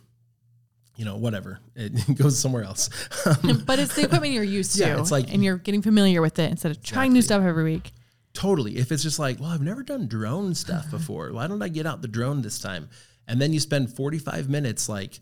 you 0.97 1.05
know, 1.05 1.17
whatever, 1.17 1.61
it 1.75 2.17
goes 2.19 2.39
somewhere 2.39 2.65
else. 2.65 2.89
but 3.67 3.79
it's 3.79 3.95
the 3.95 4.05
equipment 4.05 4.33
you're 4.33 4.43
used 4.43 4.75
to. 4.77 4.81
Yeah, 4.81 4.99
it's 5.01 5.11
like- 5.11 5.33
and 5.33 5.45
you're 5.45 5.59
getting 5.59 5.83
familiar 5.83 6.21
with 6.23 6.39
it 6.39 6.51
instead 6.51 6.71
of 6.73 6.83
trying 6.83 7.13
new 7.13 7.23
stuff 7.23 7.43
every 7.45 7.65
week. 7.65 7.93
totally. 8.33 8.77
If 8.79 8.91
it's 8.93 9.03
just 9.03 9.19
like, 9.19 9.39
well, 9.39 9.51
I've 9.51 9.63
never 9.63 9.83
done 9.83 10.07
drone 10.09 10.55
stuff 10.55 10.91
before. 10.91 11.33
Why 11.33 11.47
don't 11.47 11.63
I 11.63 11.69
get 11.69 11.87
out 11.87 12.03
the 12.03 12.09
drone 12.09 12.41
this 12.43 12.59
time? 12.59 12.89
And 13.29 13.41
then 13.41 13.53
you 13.53 13.61
spend 13.61 13.93
45 13.95 14.49
minutes 14.49 14.89
like 14.89 15.21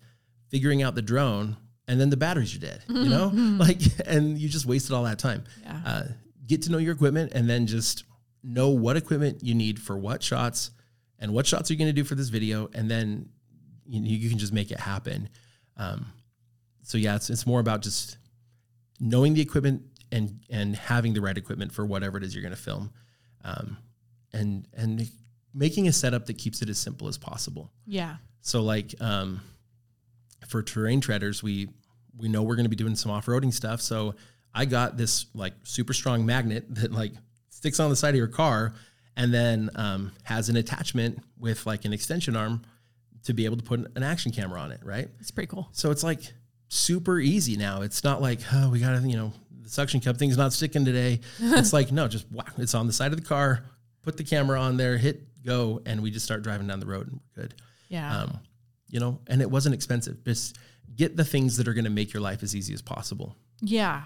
figuring 0.49 0.82
out 0.82 0.95
the 0.95 1.03
drone, 1.03 1.57
and 1.87 2.01
then 2.01 2.11
the 2.11 2.16
batteries 2.16 2.55
are 2.57 2.61
dead. 2.61 2.82
You 2.89 3.09
know, 3.09 3.30
like, 3.35 3.80
and 4.07 4.39
you 4.39 4.49
just 4.49 4.66
wasted 4.66 4.93
all 4.93 5.05
that 5.05 5.18
time. 5.18 5.45
Yeah. 5.62 5.80
Uh, 5.85 6.03
get 6.47 6.62
to 6.62 6.72
know 6.72 6.78
your 6.78 6.95
equipment, 6.95 7.32
and 7.35 7.49
then 7.49 7.66
just 7.66 8.05
know 8.43 8.70
what 8.70 8.97
equipment 8.97 9.43
you 9.43 9.55
need 9.55 9.80
for 9.80 9.97
what 9.97 10.22
shots, 10.22 10.70
and 11.18 11.32
what 11.32 11.47
shots 11.47 11.70
are 11.70 11.74
you 11.74 11.78
going 11.78 11.89
to 11.89 11.93
do 11.93 12.05
for 12.05 12.14
this 12.14 12.28
video, 12.28 12.68
and 12.74 12.91
then 12.91 13.28
you, 13.87 14.01
you 14.03 14.28
can 14.28 14.39
just 14.39 14.53
make 14.53 14.70
it 14.70 14.80
happen. 14.80 15.28
Um, 15.76 16.07
so 16.82 16.99
yeah, 16.99 17.16
it's 17.16 17.30
it's 17.30 17.47
more 17.47 17.61
about 17.61 17.82
just 17.82 18.18
knowing 19.01 19.35
the 19.35 19.41
equipment 19.41 19.82
and 20.12 20.41
and 20.51 20.76
having 20.76 21.14
the 21.14 21.20
right 21.20 21.37
equipment 21.37 21.72
for 21.72 21.85
whatever 21.85 22.18
it 22.18 22.24
is 22.24 22.35
you're 22.35 22.43
going 22.43 22.55
to 22.55 22.61
film, 22.61 22.91
um, 23.45 23.76
and 24.32 24.66
and 24.74 25.09
making 25.53 25.89
a 25.89 25.93
setup 25.93 26.26
that 26.26 26.39
keeps 26.39 26.62
it 26.62 26.68
as 26.68 26.78
simple 26.78 27.09
as 27.09 27.16
possible. 27.16 27.70
Yeah. 27.87 28.16
So 28.41 28.62
like 28.62 28.95
um, 29.01 29.41
for 30.47 30.62
terrain 30.62 31.01
treaders, 31.01 31.42
we 31.42 31.68
we 32.16 32.28
know 32.28 32.42
we're 32.42 32.57
going 32.57 32.64
to 32.64 32.70
be 32.70 32.76
doing 32.76 32.95
some 32.95 33.11
off 33.11 33.26
roading 33.26 33.53
stuff. 33.53 33.80
So 33.80 34.14
I 34.55 34.64
got 34.64 34.97
this 34.97 35.26
like 35.34 35.55
super 35.64 35.92
strong 35.92 36.24
magnet 36.24 36.66
that 36.76 36.92
like 36.92 37.12
sticks 37.49 37.80
on 37.80 37.90
the 37.90 37.97
side 37.97 38.11
of 38.11 38.16
your 38.16 38.28
car, 38.28 38.74
and 39.16 39.32
then 39.32 39.70
um, 39.74 40.12
has 40.24 40.49
an 40.49 40.57
attachment 40.57 41.22
with 41.38 41.66
like 41.66 41.84
an 41.84 41.92
extension 41.92 42.36
arm 42.36 42.62
to 43.24 43.32
be 43.32 43.45
able 43.47 43.57
to 43.57 43.62
put 43.62 43.80
an 43.97 44.03
action 44.03 44.30
camera 44.32 44.61
on 44.61 44.70
it, 44.70 44.80
right? 44.84 45.09
It's 45.18 45.30
pretty 45.30 45.49
cool. 45.49 45.68
So 45.72 45.90
it's 45.90 46.05
like 46.05 46.20
super 46.68 47.18
easy 47.18 47.57
now. 47.57 47.82
It's 47.82 48.05
not 48.05 48.20
like, 48.20 48.40
oh, 48.53 48.70
we 48.70 48.80
got 48.80 49.01
to, 49.01 49.09
you 49.09 49.16
know, 49.16 49.32
the 49.62 49.70
suction 49.70 50.01
cup 50.01 50.18
thing's 50.18 50.36
not 50.36 50.53
sticking 50.53 50.84
today. 50.84 51.20
it's 51.38 51.72
like, 51.72 51.90
no, 51.90 52.07
just. 52.07 52.26
It's 52.59 52.74
on 52.74 52.86
the 52.86 52.92
side 52.92 53.12
of 53.12 53.18
the 53.18 53.24
car, 53.24 53.64
put 54.03 54.16
the 54.18 54.24
camera 54.24 54.61
on 54.61 54.76
there, 54.76 54.99
hit 54.99 55.22
go, 55.45 55.80
and 55.86 56.03
we 56.03 56.11
just 56.11 56.24
start 56.24 56.42
driving 56.42 56.66
down 56.66 56.80
the 56.80 56.86
road 56.86 57.07
and 57.09 57.20
we're 57.36 57.42
good. 57.42 57.55
Yeah. 57.88 58.22
Um, 58.22 58.40
you 58.95 59.01
know, 59.01 59.18
and 59.26 59.42
it 59.42 59.51
wasn't 59.51 59.74
expensive. 59.74 60.22
Just 60.24 60.57
get 60.95 61.16
the 61.16 61.24
things 61.24 61.57
that 61.57 61.66
are 61.66 61.74
going 61.74 61.84
to 61.84 61.90
make 61.90 62.12
your 62.14 62.22
life 62.22 62.42
as 62.45 62.55
easy 62.55 62.72
as 62.72 62.80
possible. 62.80 63.36
Yeah. 63.61 64.03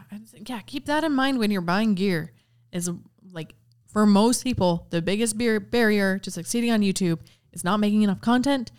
Yeah. 0.47 0.61
Keep 0.67 0.87
that 0.87 1.05
in 1.05 1.13
mind 1.15 1.39
when 1.39 1.51
you're 1.51 1.61
buying 1.61 1.95
gear. 1.95 2.33
Is 2.73 2.91
like 3.33 3.55
for 3.93 4.07
most 4.07 4.45
people, 4.45 4.87
the 4.91 5.03
biggest 5.03 5.37
bar- 5.37 5.61
barrier 5.61 6.19
to 6.21 6.31
succeeding 6.31 6.71
on 6.71 6.81
YouTube 6.81 7.19
is 7.53 7.65
not 7.65 7.79
making 7.81 8.01
enough 8.03 8.21
content 8.23 8.73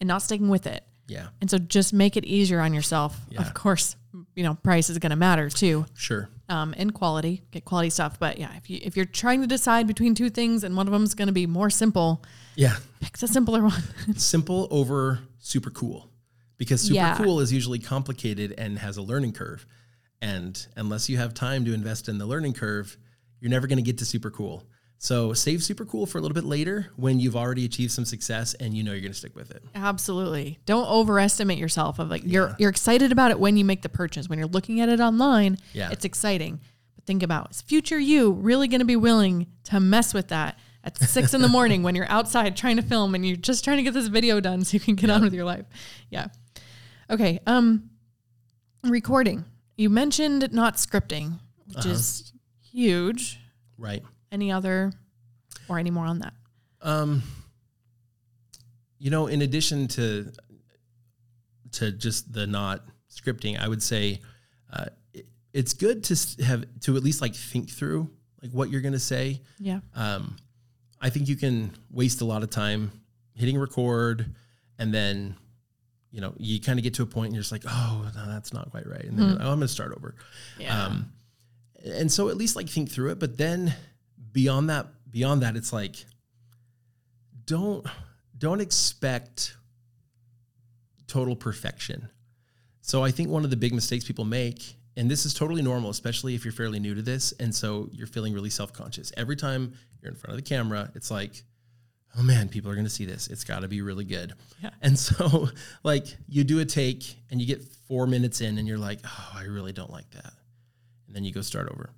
and 0.00 0.06
not 0.06 0.22
sticking 0.22 0.48
with 0.48 0.66
it. 0.66 0.84
Yeah, 1.08 1.28
And 1.40 1.50
so 1.50 1.56
just 1.58 1.92
make 1.94 2.16
it 2.18 2.24
easier 2.26 2.60
on 2.60 2.74
yourself. 2.74 3.18
Yeah. 3.30 3.40
Of 3.40 3.54
course, 3.54 3.96
you 4.36 4.42
know, 4.44 4.54
price 4.56 4.90
is 4.90 4.98
going 4.98 5.10
to 5.10 5.16
matter 5.16 5.48
too. 5.48 5.86
sure. 5.94 6.28
Um, 6.50 6.74
and 6.76 6.92
quality, 6.92 7.42
get 7.50 7.64
quality 7.64 7.88
stuff. 7.90 8.18
But 8.20 8.38
yeah, 8.38 8.50
if 8.56 8.68
you 8.70 8.78
if 8.82 8.94
you're 8.96 9.06
trying 9.06 9.40
to 9.40 9.46
decide 9.46 9.86
between 9.86 10.14
two 10.14 10.30
things 10.30 10.64
and 10.64 10.76
one 10.76 10.86
of 10.86 10.92
them 10.92 11.02
is 11.04 11.14
going 11.14 11.26
to 11.28 11.32
be 11.32 11.46
more 11.46 11.70
simple, 11.70 12.22
Yeah. 12.56 12.76
pick 13.00 13.16
the 13.18 13.26
simpler 13.28 13.62
one. 13.72 13.82
Simple 14.16 14.68
over 14.70 15.20
super 15.48 15.70
cool 15.70 16.10
because 16.58 16.80
super 16.82 16.94
Yeah. 16.94 17.16
cool 17.16 17.40
is 17.40 17.52
usually 17.52 17.78
complicated 17.78 18.54
and 18.58 18.78
has 18.78 18.96
a 18.96 19.02
learning 19.02 19.32
curve. 19.32 19.66
And 20.20 20.66
unless 20.76 21.08
you 21.08 21.16
have 21.16 21.32
time 21.34 21.64
to 21.64 21.72
invest 21.72 22.08
in 22.08 22.18
the 22.18 22.26
learning 22.26 22.54
curve, 22.54 22.96
you're 23.40 23.50
never 23.50 23.66
going 23.66 23.76
to 23.78 23.82
get 23.82 23.98
to 23.98 24.04
super 24.04 24.30
cool. 24.30 24.64
So 25.00 25.32
save 25.32 25.62
super 25.62 25.84
cool 25.84 26.06
for 26.06 26.18
a 26.18 26.20
little 26.20 26.34
bit 26.34 26.44
later 26.44 26.88
when 26.96 27.20
you've 27.20 27.36
already 27.36 27.64
achieved 27.64 27.92
some 27.92 28.04
success 28.04 28.54
and 28.54 28.74
you 28.76 28.82
know 28.82 28.90
you're 28.90 29.00
going 29.00 29.12
to 29.12 29.18
stick 29.18 29.36
with 29.36 29.52
it. 29.52 29.62
Absolutely. 29.76 30.58
Don't 30.66 30.88
overestimate 30.88 31.56
yourself 31.56 32.00
of 32.00 32.10
like 32.10 32.22
you're 32.26 32.54
you're 32.58 32.68
excited 32.70 33.12
about 33.12 33.30
it 33.30 33.38
when 33.38 33.56
you 33.56 33.64
make 33.64 33.82
the 33.82 33.88
purchase. 33.88 34.28
When 34.28 34.40
you're 34.40 34.48
looking 34.48 34.80
at 34.80 34.88
it 34.88 34.98
online, 35.00 35.58
Yeah. 35.72 35.90
it's 35.90 36.04
exciting. 36.04 36.58
But 36.96 37.04
think 37.06 37.22
about 37.22 37.52
is 37.52 37.62
future 37.62 37.98
you 37.98 38.32
really 38.32 38.66
going 38.66 38.80
to 38.80 38.84
be 38.84 38.96
willing 38.96 39.46
to 39.64 39.78
mess 39.78 40.12
with 40.12 40.28
that 40.28 40.58
at 40.88 41.08
six 41.08 41.34
in 41.34 41.42
the 41.42 41.48
morning 41.48 41.82
when 41.82 41.94
you're 41.94 42.08
outside 42.10 42.56
trying 42.56 42.76
to 42.76 42.82
film 42.82 43.14
and 43.14 43.26
you're 43.26 43.36
just 43.36 43.64
trying 43.64 43.76
to 43.76 43.82
get 43.82 43.94
this 43.94 44.08
video 44.08 44.40
done 44.40 44.64
so 44.64 44.74
you 44.74 44.80
can 44.80 44.94
get 44.94 45.10
on 45.10 45.22
with 45.22 45.34
your 45.34 45.44
life. 45.44 45.66
Yeah. 46.10 46.28
Okay. 47.10 47.40
Um 47.46 47.90
recording. 48.84 49.44
You 49.76 49.90
mentioned 49.90 50.52
not 50.52 50.74
scripting, 50.76 51.38
which 51.66 51.78
Uh-huh. 51.78 51.90
is 51.90 52.32
huge. 52.72 53.38
Right. 53.76 54.02
Any 54.32 54.50
other 54.52 54.92
or 55.68 55.78
any 55.78 55.90
more 55.90 56.06
on 56.06 56.18
that? 56.20 56.34
Um, 56.82 57.22
you 58.98 59.10
know, 59.10 59.26
in 59.26 59.42
addition 59.42 59.88
to 59.88 60.32
to 61.72 61.92
just 61.92 62.32
the 62.32 62.46
not 62.46 62.82
scripting, 63.10 63.58
I 63.60 63.68
would 63.68 63.82
say 63.82 64.20
uh, 64.72 64.86
it, 65.12 65.26
it's 65.52 65.74
good 65.74 66.02
to 66.04 66.44
have 66.44 66.64
to 66.80 66.96
at 66.96 67.02
least 67.02 67.20
like 67.20 67.34
think 67.34 67.68
through 67.70 68.10
like 68.42 68.52
what 68.52 68.70
you're 68.70 68.80
going 68.80 68.94
to 68.94 68.98
say. 68.98 69.42
Yeah. 69.58 69.80
Um, 69.94 70.36
I 71.00 71.10
think 71.10 71.28
you 71.28 71.36
can 71.36 71.72
waste 71.90 72.20
a 72.20 72.24
lot 72.24 72.42
of 72.42 72.50
time 72.50 72.90
hitting 73.34 73.58
record, 73.58 74.34
and 74.78 74.92
then 74.92 75.36
you 76.10 76.20
know 76.20 76.34
you 76.38 76.60
kind 76.60 76.78
of 76.78 76.82
get 76.82 76.94
to 76.94 77.02
a 77.02 77.06
point 77.06 77.26
and 77.26 77.34
you're 77.34 77.42
just 77.42 77.52
like, 77.52 77.64
oh, 77.66 78.10
no, 78.14 78.26
that's 78.26 78.52
not 78.52 78.70
quite 78.70 78.86
right, 78.86 79.04
and 79.04 79.18
then 79.18 79.26
you're 79.26 79.36
like, 79.36 79.46
oh, 79.46 79.52
I'm 79.52 79.58
going 79.58 79.60
to 79.60 79.68
start 79.68 79.92
over. 79.96 80.14
Yeah. 80.58 80.86
Um, 80.86 81.12
and 81.84 82.10
so 82.10 82.28
at 82.28 82.36
least 82.36 82.56
like 82.56 82.68
think 82.68 82.90
through 82.90 83.10
it, 83.12 83.18
but 83.18 83.38
then 83.38 83.74
beyond 84.32 84.70
that, 84.70 84.86
beyond 85.10 85.42
that, 85.42 85.56
it's 85.56 85.72
like 85.72 86.04
don't 87.44 87.86
don't 88.36 88.60
expect 88.60 89.56
total 91.06 91.36
perfection. 91.36 92.08
So 92.80 93.04
I 93.04 93.10
think 93.10 93.28
one 93.30 93.44
of 93.44 93.50
the 93.50 93.56
big 93.56 93.74
mistakes 93.74 94.04
people 94.04 94.24
make 94.24 94.77
and 94.98 95.08
this 95.08 95.24
is 95.24 95.32
totally 95.32 95.62
normal, 95.62 95.90
especially 95.90 96.34
if 96.34 96.44
you're 96.44 96.52
fairly 96.52 96.80
new 96.80 96.92
to 96.92 97.02
this. 97.02 97.32
And 97.38 97.54
so 97.54 97.88
you're 97.92 98.08
feeling 98.08 98.34
really 98.34 98.50
self 98.50 98.72
conscious. 98.72 99.12
Every 99.16 99.36
time 99.36 99.72
you're 100.02 100.10
in 100.10 100.18
front 100.18 100.32
of 100.32 100.44
the 100.44 100.48
camera, 100.48 100.90
it's 100.96 101.08
like, 101.08 101.44
oh 102.18 102.22
man, 102.22 102.48
people 102.48 102.68
are 102.68 102.74
going 102.74 102.84
to 102.86 102.90
see 102.90 103.04
this. 103.04 103.28
It's 103.28 103.44
got 103.44 103.60
to 103.60 103.68
be 103.68 103.80
really 103.80 104.04
good. 104.04 104.34
Yeah. 104.60 104.70
And 104.82 104.98
so, 104.98 105.50
like, 105.84 106.06
you 106.28 106.42
do 106.42 106.58
a 106.58 106.64
take 106.64 107.16
and 107.30 107.40
you 107.40 107.46
get 107.46 107.62
four 107.86 108.08
minutes 108.08 108.40
in 108.40 108.58
and 108.58 108.66
you're 108.66 108.76
like, 108.76 108.98
oh, 109.04 109.30
I 109.36 109.44
really 109.44 109.72
don't 109.72 109.90
like 109.90 110.10
that. 110.10 110.32
And 111.06 111.14
then 111.14 111.24
you 111.24 111.32
go 111.32 111.42
start 111.42 111.68
over. 111.70 111.90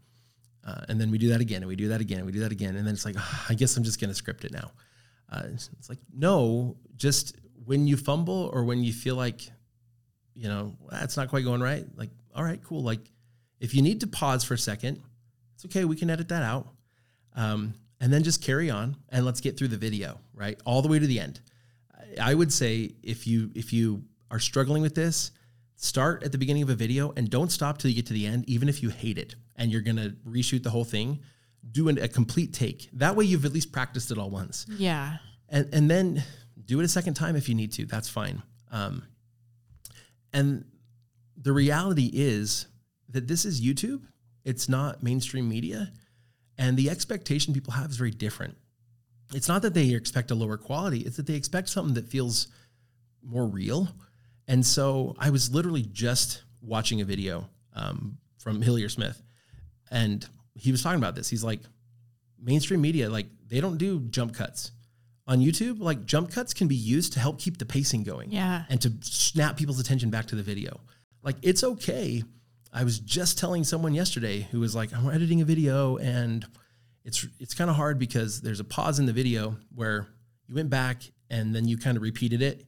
Uh, 0.66 0.82
and 0.90 1.00
then 1.00 1.10
we 1.10 1.16
do 1.16 1.30
that 1.30 1.40
again 1.40 1.62
and 1.62 1.68
we 1.68 1.76
do 1.76 1.88
that 1.88 2.02
again 2.02 2.18
and 2.18 2.26
we 2.26 2.32
do 2.32 2.40
that 2.40 2.52
again. 2.52 2.76
And 2.76 2.86
then 2.86 2.92
it's 2.92 3.06
like, 3.06 3.16
oh, 3.18 3.46
I 3.48 3.54
guess 3.54 3.78
I'm 3.78 3.82
just 3.82 3.98
going 3.98 4.10
to 4.10 4.14
script 4.14 4.44
it 4.44 4.52
now. 4.52 4.72
Uh, 5.32 5.44
it's, 5.54 5.70
it's 5.78 5.88
like, 5.88 6.00
no, 6.14 6.76
just 6.96 7.34
when 7.64 7.86
you 7.86 7.96
fumble 7.96 8.50
or 8.52 8.64
when 8.64 8.84
you 8.84 8.92
feel 8.92 9.16
like, 9.16 9.40
you 10.34 10.48
know, 10.48 10.76
that's 10.90 11.16
not 11.16 11.28
quite 11.30 11.44
going 11.44 11.62
right, 11.62 11.86
like, 11.96 12.10
all 12.34 12.44
right, 12.44 12.62
cool. 12.62 12.82
Like, 12.82 13.00
if 13.60 13.74
you 13.74 13.82
need 13.82 14.00
to 14.00 14.06
pause 14.06 14.44
for 14.44 14.54
a 14.54 14.58
second, 14.58 15.00
it's 15.54 15.64
okay. 15.66 15.84
We 15.84 15.96
can 15.96 16.10
edit 16.10 16.28
that 16.28 16.42
out. 16.42 16.68
Um, 17.34 17.74
and 18.00 18.12
then 18.12 18.22
just 18.22 18.42
carry 18.42 18.70
on 18.70 18.96
and 19.10 19.24
let's 19.26 19.40
get 19.40 19.58
through 19.58 19.68
the 19.68 19.76
video, 19.76 20.18
right? 20.34 20.58
All 20.64 20.80
the 20.82 20.88
way 20.88 20.98
to 20.98 21.06
the 21.06 21.20
end. 21.20 21.40
I 22.20 22.34
would 22.34 22.52
say 22.52 22.92
if 23.02 23.26
you 23.26 23.50
if 23.54 23.72
you 23.72 24.04
are 24.30 24.38
struggling 24.38 24.82
with 24.82 24.94
this, 24.94 25.30
start 25.76 26.22
at 26.24 26.32
the 26.32 26.38
beginning 26.38 26.62
of 26.62 26.70
a 26.70 26.74
video 26.74 27.12
and 27.16 27.28
don't 27.30 27.50
stop 27.52 27.78
till 27.78 27.90
you 27.90 27.96
get 27.96 28.06
to 28.06 28.14
the 28.14 28.26
end, 28.26 28.48
even 28.48 28.68
if 28.68 28.82
you 28.82 28.88
hate 28.88 29.18
it 29.18 29.34
and 29.56 29.70
you're 29.70 29.82
gonna 29.82 30.14
reshoot 30.26 30.62
the 30.62 30.70
whole 30.70 30.84
thing. 30.84 31.20
Do 31.70 31.88
an, 31.90 31.98
a 31.98 32.08
complete 32.08 32.54
take. 32.54 32.88
That 32.94 33.14
way, 33.16 33.26
you've 33.26 33.44
at 33.44 33.52
least 33.52 33.70
practiced 33.70 34.10
it 34.10 34.16
all 34.18 34.30
once, 34.30 34.64
Yeah. 34.78 35.18
and 35.50 35.68
and 35.74 35.90
then 35.90 36.24
do 36.64 36.80
it 36.80 36.84
a 36.84 36.88
second 36.88 37.14
time 37.14 37.36
if 37.36 37.48
you 37.50 37.54
need 37.54 37.72
to. 37.72 37.84
That's 37.84 38.08
fine. 38.08 38.42
Um, 38.72 39.02
and 40.32 40.64
the 41.40 41.52
reality 41.52 42.10
is 42.12 42.66
that 43.08 43.26
this 43.28 43.44
is 43.44 43.60
YouTube. 43.60 44.02
It's 44.44 44.68
not 44.68 45.02
mainstream 45.02 45.48
media, 45.48 45.92
and 46.58 46.76
the 46.76 46.90
expectation 46.90 47.52
people 47.54 47.72
have 47.72 47.90
is 47.90 47.96
very 47.96 48.10
different. 48.10 48.56
It's 49.34 49.48
not 49.48 49.62
that 49.62 49.74
they 49.74 49.90
expect 49.94 50.30
a 50.30 50.34
lower 50.34 50.56
quality; 50.56 51.00
it's 51.00 51.16
that 51.16 51.26
they 51.26 51.34
expect 51.34 51.68
something 51.68 51.94
that 51.94 52.08
feels 52.08 52.48
more 53.22 53.46
real. 53.46 53.88
And 54.48 54.64
so 54.66 55.14
I 55.18 55.30
was 55.30 55.52
literally 55.54 55.82
just 55.92 56.42
watching 56.60 57.00
a 57.00 57.04
video 57.04 57.48
um, 57.74 58.18
from 58.38 58.60
Hillier 58.62 58.88
Smith, 58.88 59.22
and 59.90 60.26
he 60.54 60.72
was 60.72 60.82
talking 60.82 60.98
about 60.98 61.14
this. 61.14 61.28
He's 61.28 61.44
like, 61.44 61.60
mainstream 62.42 62.80
media, 62.80 63.08
like 63.08 63.26
they 63.46 63.60
don't 63.60 63.78
do 63.78 64.00
jump 64.10 64.34
cuts 64.34 64.72
on 65.26 65.38
YouTube. 65.40 65.78
Like 65.80 66.06
jump 66.06 66.30
cuts 66.32 66.52
can 66.54 66.66
be 66.66 66.74
used 66.76 67.12
to 67.12 67.20
help 67.20 67.38
keep 67.38 67.58
the 67.58 67.66
pacing 67.66 68.02
going, 68.04 68.30
Yeah. 68.32 68.64
and 68.68 68.80
to 68.82 68.92
snap 69.02 69.56
people's 69.56 69.78
attention 69.80 70.10
back 70.10 70.26
to 70.26 70.34
the 70.36 70.42
video. 70.42 70.80
Like 71.22 71.36
it's 71.42 71.62
okay. 71.62 72.22
I 72.72 72.84
was 72.84 72.98
just 72.98 73.38
telling 73.38 73.64
someone 73.64 73.94
yesterday 73.94 74.48
who 74.50 74.60
was 74.60 74.74
like, 74.74 74.92
I'm 74.94 75.10
editing 75.10 75.40
a 75.40 75.44
video 75.44 75.96
and 75.96 76.46
it's 77.04 77.26
it's 77.38 77.54
kind 77.54 77.70
of 77.70 77.76
hard 77.76 77.98
because 77.98 78.40
there's 78.40 78.60
a 78.60 78.64
pause 78.64 78.98
in 78.98 79.06
the 79.06 79.12
video 79.12 79.56
where 79.74 80.06
you 80.46 80.54
went 80.54 80.70
back 80.70 81.02
and 81.30 81.54
then 81.54 81.66
you 81.66 81.78
kind 81.78 81.96
of 81.96 82.02
repeated 82.02 82.42
it 82.42 82.64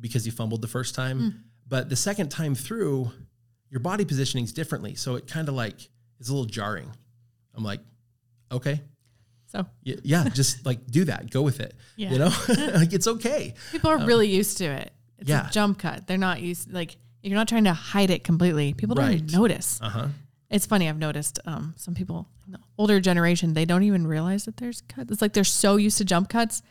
because 0.00 0.26
you 0.26 0.32
fumbled 0.32 0.62
the 0.62 0.68
first 0.68 0.94
time. 0.94 1.18
Hmm. 1.18 1.28
But 1.68 1.88
the 1.88 1.96
second 1.96 2.30
time 2.30 2.54
through, 2.54 3.10
your 3.70 3.80
body 3.80 4.04
positioning 4.04 4.44
is 4.44 4.52
differently. 4.52 4.94
So 4.94 5.14
it 5.16 5.26
kind 5.26 5.48
of 5.48 5.54
like 5.54 5.88
is 6.20 6.28
a 6.28 6.32
little 6.32 6.46
jarring. 6.46 6.90
I'm 7.54 7.64
like, 7.64 7.80
okay. 8.50 8.82
So 9.46 9.66
Y- 9.86 9.96
Yeah, 10.02 10.28
just 10.28 10.64
like 10.66 10.86
do 10.86 11.04
that. 11.04 11.30
Go 11.30 11.42
with 11.42 11.60
it. 11.60 11.74
Yeah. 11.96 12.12
You 12.12 12.18
know, 12.18 12.32
like 12.74 12.92
it's 12.92 13.06
okay. 13.06 13.54
people 13.70 13.90
are 13.90 13.98
um, 13.98 14.06
really 14.06 14.28
used 14.28 14.58
to 14.58 14.64
it. 14.64 14.92
It's 15.18 15.30
yeah. 15.30 15.48
a 15.48 15.50
jump 15.50 15.78
cut. 15.78 16.06
They're 16.06 16.18
not 16.18 16.40
used 16.40 16.72
like 16.72 16.96
you're 17.22 17.36
not 17.38 17.48
trying 17.48 17.64
to 17.64 17.72
hide 17.72 18.10
it 18.10 18.24
completely. 18.24 18.74
People 18.74 18.94
don't 18.94 19.12
even 19.12 19.26
notice. 19.26 19.80
Uh 19.82 19.88
huh. 19.88 20.06
It's 20.50 20.66
funny. 20.66 20.88
I've 20.88 20.98
noticed 20.98 21.38
um, 21.46 21.72
some 21.78 21.94
people, 21.94 22.28
in 22.46 22.52
the 22.52 22.58
older 22.76 23.00
generation, 23.00 23.54
they 23.54 23.64
don't 23.64 23.84
even 23.84 24.06
realize 24.06 24.44
that 24.44 24.58
there's 24.58 24.82
cuts. 24.82 25.10
It's 25.10 25.22
like 25.22 25.32
they're 25.32 25.44
so 25.44 25.76
used 25.76 25.96
to 25.98 26.04
jump 26.04 26.28
cuts 26.28 26.62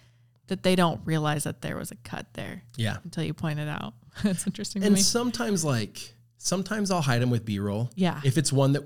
that 0.47 0.61
they 0.63 0.75
don't 0.75 1.01
realize 1.05 1.45
that 1.45 1.61
there 1.61 1.77
was 1.77 1.89
a 1.91 1.95
cut 2.03 2.27
there 2.33 2.61
Yeah. 2.77 2.97
until 3.03 3.23
you 3.23 3.33
point 3.33 3.59
it 3.59 3.67
out. 3.67 3.93
That's 4.23 4.45
interesting 4.45 4.81
to 4.81 4.85
And 4.87 4.95
me. 4.95 5.01
sometimes, 5.01 5.63
like, 5.65 6.13
sometimes 6.37 6.91
I'll 6.91 7.01
hide 7.01 7.21
them 7.21 7.29
with 7.31 7.43
B 7.45 7.57
roll. 7.59 7.89
Yeah. 7.95 8.19
If 8.23 8.37
it's 8.37 8.51
one 8.53 8.73
that 8.73 8.83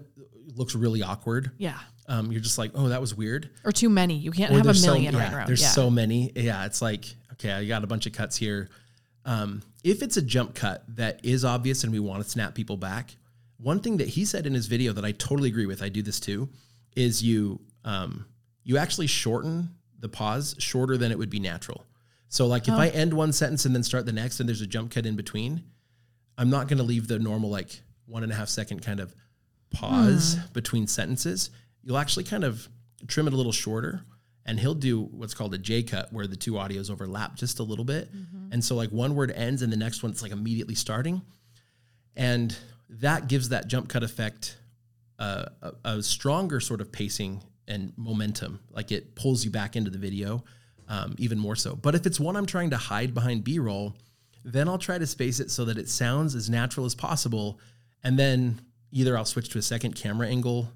looks 0.55 0.75
really 0.75 1.01
awkward, 1.03 1.51
Yeah. 1.57 1.79
um, 2.07 2.31
you're 2.31 2.39
just 2.41 2.57
like, 2.57 2.71
oh, 2.75 2.87
that 2.89 3.01
was 3.01 3.13
weird. 3.15 3.49
Or 3.65 3.71
too 3.73 3.89
many. 3.89 4.15
You 4.15 4.31
can't 4.31 4.51
Or 4.51 4.55
have 4.57 4.61
a 4.61 4.67
there's 4.67 4.81
so- 4.83 4.93
million 4.93 5.13
yeah, 5.15 5.23
right 5.25 5.33
around. 5.33 5.47
There's 5.47 5.61
yeah. 5.61 5.69
so 5.69 5.89
many. 5.89 6.31
Yeah, 6.35 6.65
it's 6.65 6.81
like, 6.81 7.05
okay, 7.33 7.51
I 7.51 7.65
got 7.65 7.83
a 7.83 7.87
bunch 7.87 8.05
of 8.05 8.13
cuts 8.13 8.37
here. 8.37 8.69
Um, 9.25 9.61
if 9.83 10.01
it's 10.03 10.17
a 10.17 10.21
jump 10.21 10.55
cut 10.55 10.83
that 10.95 11.19
is 11.23 11.43
obvious 11.43 11.83
and 11.83 11.91
we 11.91 11.99
want 11.99 12.23
to 12.23 12.29
snap 12.29 12.53
people 12.55 12.77
back, 12.77 13.15
one 13.57 13.79
thing 13.79 13.97
that 13.97 14.07
he 14.09 14.23
said 14.25 14.45
in 14.45 14.53
his 14.53 14.67
video 14.67 14.93
that 14.93 15.03
I 15.05 15.11
totally 15.13 15.49
agree 15.49 15.65
with, 15.65 15.81
I 15.81 15.89
do 15.89 16.01
this 16.01 16.19
too, 16.19 16.49
is 16.95 17.23
you 17.23 17.59
um, 17.83 18.25
you 18.63 18.77
actually 18.77 19.07
shorten 19.07 19.69
the 19.99 20.09
pause 20.09 20.55
shorter 20.59 20.97
than 20.97 21.11
it 21.11 21.17
would 21.17 21.29
be 21.29 21.39
natural. 21.39 21.85
So 22.29 22.47
like 22.47 22.67
if 22.67 22.73
Oh. 22.73 22.77
I 22.77 22.89
end 22.89 23.13
one 23.13 23.31
sentence 23.31 23.65
and 23.65 23.73
then 23.75 23.83
start 23.83 24.05
the 24.05 24.11
next 24.11 24.39
and 24.39 24.47
there's 24.49 24.61
a 24.61 24.67
jump 24.67 24.91
cut 24.91 25.05
in 25.05 25.15
between, 25.15 25.63
I'm 26.37 26.49
not 26.49 26.67
going 26.67 26.77
to 26.79 26.83
leave 26.83 27.07
the 27.07 27.19
normal 27.19 27.49
like 27.49 27.81
one 28.05 28.23
and 28.23 28.31
a 28.31 28.35
half 28.35 28.49
second 28.49 28.81
kind 28.81 28.99
of 28.99 29.13
pause 29.71 30.35
Hmm. 30.35 30.41
between 30.53 30.87
sentences. 30.87 31.49
You'll 31.83 31.97
actually 31.97 32.23
kind 32.25 32.43
of 32.43 32.67
trim 33.07 33.27
it 33.27 33.33
a 33.33 33.37
little 33.37 33.51
shorter 33.51 34.01
and 34.45 34.59
he'll 34.59 34.75
do 34.75 35.01
what's 35.01 35.33
called 35.33 35.53
a 35.53 35.57
J 35.57 35.83
cut 35.83 36.13
where 36.13 36.27
the 36.27 36.35
two 36.35 36.53
audios 36.53 36.91
overlap 36.91 37.35
just 37.35 37.59
a 37.59 37.63
little 37.63 37.85
bit. 37.85 38.13
Mm-hmm. 38.13 38.53
And 38.53 38.63
so 38.63 38.75
like 38.75 38.89
one 38.89 39.15
word 39.15 39.31
ends 39.31 39.61
and 39.61 39.71
the 39.71 39.77
next 39.77 40.03
one's 40.03 40.21
like 40.21 40.31
immediately 40.31 40.75
starting. 40.75 41.21
And 42.15 42.55
that 42.89 43.27
gives 43.27 43.49
that 43.49 43.67
jump 43.67 43.89
cut 43.89 44.03
effect 44.03 44.57
uh, 45.17 45.45
a, 45.61 45.73
a 45.83 46.03
stronger 46.03 46.59
sort 46.59 46.81
of 46.81 46.91
pacing 46.91 47.41
and 47.67 47.93
momentum. 47.97 48.59
Like 48.71 48.91
it 48.91 49.15
pulls 49.15 49.43
you 49.43 49.51
back 49.51 49.75
into 49.75 49.89
the 49.89 49.97
video 49.97 50.43
um, 50.87 51.15
even 51.17 51.39
more 51.39 51.55
so. 51.55 51.75
But 51.75 51.95
if 51.95 52.05
it's 52.05 52.19
one 52.19 52.35
I'm 52.35 52.45
trying 52.45 52.69
to 52.69 52.77
hide 52.77 53.13
behind 53.13 53.43
B 53.43 53.57
roll, 53.59 53.95
then 54.43 54.69
I'll 54.69 54.77
try 54.77 54.99
to 54.99 55.07
space 55.07 55.39
it 55.39 55.49
so 55.49 55.65
that 55.65 55.77
it 55.77 55.89
sounds 55.89 56.35
as 56.35 56.49
natural 56.49 56.85
as 56.85 56.93
possible. 56.93 57.59
And 58.03 58.19
then 58.19 58.61
either 58.91 59.17
I'll 59.17 59.25
switch 59.25 59.49
to 59.49 59.57
a 59.57 59.63
second 59.63 59.95
camera 59.95 60.27
angle 60.27 60.69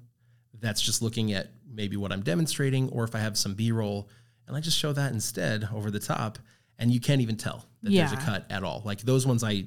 that's 0.60 0.82
just 0.82 1.00
looking 1.00 1.32
at 1.32 1.50
maybe 1.72 1.96
what 1.96 2.12
I'm 2.12 2.22
demonstrating, 2.22 2.88
or 2.90 3.04
if 3.04 3.14
I 3.14 3.18
have 3.18 3.38
some 3.38 3.54
B 3.54 3.72
roll 3.72 4.08
and 4.46 4.56
I 4.56 4.60
just 4.60 4.76
show 4.76 4.92
that 4.92 5.12
instead 5.12 5.68
over 5.72 5.90
the 5.90 6.00
top, 6.00 6.38
and 6.78 6.90
you 6.90 7.00
can't 7.00 7.20
even 7.20 7.36
tell 7.36 7.66
that 7.82 7.90
there's 7.92 8.12
a 8.12 8.16
cut 8.16 8.46
at 8.50 8.64
all. 8.64 8.82
Like 8.84 9.00
those 9.02 9.26
ones 9.26 9.44
I 9.44 9.66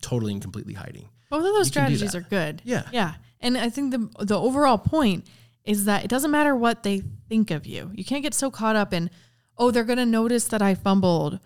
totally 0.00 0.32
and 0.32 0.42
completely 0.42 0.74
hiding. 0.74 1.08
Both 1.30 1.40
of 1.46 1.54
those 1.54 1.66
You 1.66 1.72
strategies 1.72 2.14
are 2.14 2.20
good. 2.20 2.60
Yeah. 2.64 2.84
Yeah. 2.92 3.14
And 3.40 3.56
I 3.58 3.68
think 3.68 3.92
the 3.92 4.24
the 4.24 4.38
overall 4.38 4.78
point 4.78 5.26
is 5.64 5.84
that 5.84 6.04
it 6.04 6.08
doesn't 6.08 6.30
matter 6.30 6.54
what 6.56 6.82
they 6.82 7.02
think 7.28 7.50
of 7.50 7.66
you. 7.66 7.90
You 7.94 8.04
can't 8.04 8.22
get 8.22 8.34
so 8.34 8.50
caught 8.50 8.76
up 8.76 8.92
in, 8.92 9.10
oh, 9.56 9.70
they're 9.70 9.84
gonna 9.84 10.06
notice 10.06 10.46
that 10.48 10.62
I 10.62 10.74
fumbled. 10.74 11.40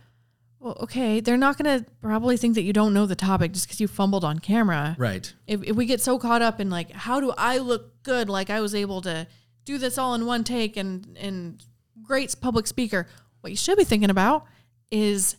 Well, 0.61 0.77
okay, 0.81 1.21
they're 1.21 1.37
not 1.37 1.57
gonna 1.57 1.85
probably 2.01 2.37
think 2.37 2.55
that 2.55 2.63
you 2.63 2.73
don't 2.73 2.93
know 2.95 3.07
the 3.07 3.15
topic 3.15 3.53
just 3.53 3.67
because 3.67 3.81
you 3.81 3.87
fumbled 3.87 4.25
on 4.25 4.39
camera. 4.39 4.97
Right. 4.99 5.33
If, 5.47 5.63
if 5.63 5.77
we 5.77 5.87
get 5.87 6.01
so 6.01 6.19
caught 6.19 6.43
up 6.43 6.61
in 6.61 6.71
like, 6.71 6.91
how 6.91 7.21
do 7.21 7.33
I 7.37 7.59
look 7.59 8.03
good? 8.03 8.29
Like 8.29 8.51
I 8.51 8.61
was 8.61 8.75
able 8.75 9.03
to 9.03 9.27
do 9.69 9.77
this 9.79 9.99
all 9.99 10.15
in 10.15 10.25
one 10.25 10.45
take 10.45 10.77
and 10.79 11.17
and 11.21 11.63
great 12.03 12.35
public 12.41 12.67
speaker. 12.67 13.07
What 13.43 13.51
you 13.51 13.57
should 13.57 13.77
be 13.77 13.85
thinking 13.85 14.09
about 14.11 14.47
is 14.91 15.37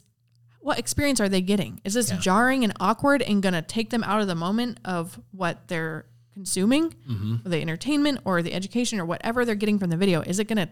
what 0.62 0.78
experience 0.78 1.20
are 1.20 1.28
they 1.30 1.42
getting? 1.42 1.82
Is 1.84 1.96
this 1.96 2.12
Yeah. 2.12 2.20
jarring 2.20 2.64
and 2.64 2.72
awkward 2.80 3.22
and 3.24 3.42
going 3.42 3.54
to 3.54 3.62
take 3.64 3.90
them 3.90 4.04
out 4.04 4.22
of 4.22 4.28
the 4.28 4.36
moment 4.36 4.80
of 4.86 5.20
what 5.32 5.68
they're 5.68 6.06
consuming, 6.34 6.92
Mm-hmm. 7.10 7.50
the 7.50 7.60
entertainment 7.62 8.20
or 8.24 8.42
the 8.44 8.54
education 8.54 9.00
or 9.00 9.06
whatever 9.06 9.46
they're 9.46 9.56
getting 9.56 9.80
from 9.80 9.90
the 9.90 9.98
video? 9.98 10.22
Is 10.22 10.38
it 10.40 10.46
going 10.48 10.58
to 10.68 10.70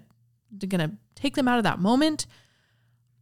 going 0.68 0.90
to 0.90 0.96
take 1.16 1.36
them 1.36 1.48
out 1.48 1.58
of 1.58 1.64
that 1.64 1.80
moment 1.80 2.28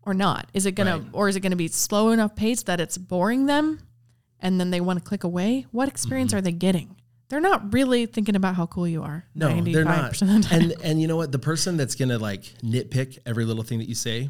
or 0.03 0.13
not? 0.13 0.49
Is 0.53 0.65
it 0.65 0.73
going 0.73 0.89
Right. 0.91 1.11
to 1.11 1.17
or 1.17 1.29
is 1.29 1.35
it 1.37 1.39
going 1.39 1.51
to 1.57 1.63
be 1.65 1.69
slow 1.69 2.09
enough 2.09 2.35
pace 2.35 2.61
that 2.63 2.79
it's 2.81 2.97
boring 2.97 3.45
them 3.45 3.79
and 4.41 4.59
then 4.59 4.69
they 4.71 4.81
want 4.81 4.99
to 4.99 5.05
click 5.05 5.23
away? 5.23 5.65
What 5.71 5.87
experience 5.87 6.33
are 6.33 6.41
they 6.41 6.51
getting? 6.51 6.97
They're 7.29 7.41
not 7.41 7.73
really 7.73 8.05
thinking 8.05 8.35
about 8.35 8.55
how 8.55 8.67
cool 8.67 8.87
you 8.87 9.03
are. 9.03 9.25
Mm-hmm. 9.37 9.65
No, 9.65 9.71
they're 9.71 9.85
not. 9.85 10.13
95% 10.13 10.21
of 10.21 10.43
the 10.43 10.49
time. 10.49 10.61
And 10.61 10.75
and 10.83 11.01
you 11.01 11.07
know 11.07 11.15
what? 11.15 11.31
The 11.31 11.39
person 11.39 11.77
that's 11.77 11.95
gonna 11.95 12.17
like 12.19 12.43
nitpick 12.63 13.19
every 13.25 13.45
little 13.45 13.63
thing 13.63 13.79
that 13.79 13.89
you 13.89 13.95
say, 13.95 14.29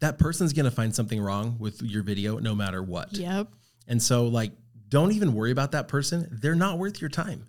that 0.00 0.18
person's 0.18 0.52
gonna 0.52 0.70
find 0.70 0.94
something 0.94 1.20
wrong 1.20 1.56
with 1.58 1.82
your 1.82 2.02
video 2.02 2.38
no 2.38 2.54
matter 2.54 2.82
what. 2.82 3.16
yep. 3.16 3.48
And 3.88 4.02
so 4.02 4.26
like, 4.26 4.52
don't 4.88 5.12
even 5.12 5.34
worry 5.34 5.50
about 5.50 5.72
that 5.72 5.88
person. 5.88 6.28
They're 6.30 6.54
not 6.54 6.78
worth 6.78 7.00
your 7.00 7.10
time. 7.10 7.44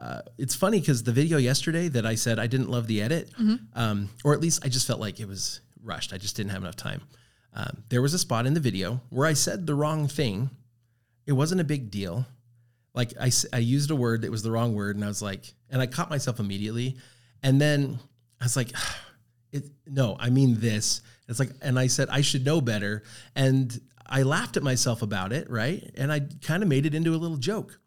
Uh, 0.00 0.22
it's 0.38 0.54
funny 0.54 0.80
because 0.80 1.02
the 1.02 1.12
video 1.12 1.36
yesterday 1.36 1.88
that 1.88 2.06
I 2.06 2.14
said 2.14 2.38
I 2.38 2.46
didn't 2.46 2.70
love 2.70 2.86
the 2.86 3.02
edit, 3.02 3.30
um, 3.74 4.08
or 4.24 4.32
at 4.32 4.40
least 4.40 4.64
I 4.64 4.68
just 4.68 4.86
felt 4.86 4.98
like 4.98 5.20
it 5.20 5.28
was 5.28 5.60
rushed. 5.82 6.14
I 6.14 6.18
just 6.18 6.36
didn't 6.36 6.52
have 6.52 6.62
enough 6.62 6.76
time. 6.76 7.02
Um, 7.52 7.82
there 7.90 8.00
was 8.00 8.14
a 8.14 8.18
spot 8.18 8.46
in 8.46 8.54
the 8.54 8.60
video 8.60 9.02
where 9.10 9.26
I 9.26 9.34
said 9.34 9.66
the 9.66 9.74
wrong 9.74 10.08
thing. 10.08 10.50
It 11.26 11.32
wasn't 11.32 11.60
a 11.60 11.64
big 11.64 11.90
deal. 11.90 12.24
Like 12.94 13.12
I, 13.20 13.30
I 13.52 13.58
used 13.58 13.90
a 13.90 13.96
word 13.96 14.22
that 14.22 14.30
was 14.30 14.42
the 14.42 14.50
wrong 14.50 14.74
word, 14.74 14.96
and 14.96 15.04
I 15.04 15.08
was 15.08 15.22
like, 15.22 15.54
and 15.70 15.80
I 15.80 15.86
caught 15.86 16.10
myself 16.10 16.40
immediately, 16.40 16.96
and 17.42 17.60
then 17.60 17.98
I 18.40 18.44
was 18.44 18.56
like, 18.56 18.72
it, 19.52 19.64
no, 19.86 20.16
I 20.18 20.30
mean 20.30 20.60
this. 20.60 21.02
It's 21.28 21.38
like, 21.38 21.50
and 21.62 21.78
I 21.78 21.86
said 21.86 22.08
I 22.10 22.22
should 22.22 22.44
know 22.44 22.60
better, 22.60 23.04
and 23.36 23.80
I 24.06 24.22
laughed 24.22 24.56
at 24.56 24.62
myself 24.62 25.02
about 25.02 25.32
it, 25.32 25.48
right? 25.48 25.88
And 25.96 26.12
I 26.12 26.22
kind 26.42 26.62
of 26.62 26.68
made 26.68 26.84
it 26.84 26.94
into 26.94 27.14
a 27.14 27.16
little 27.16 27.36
joke. 27.36 27.78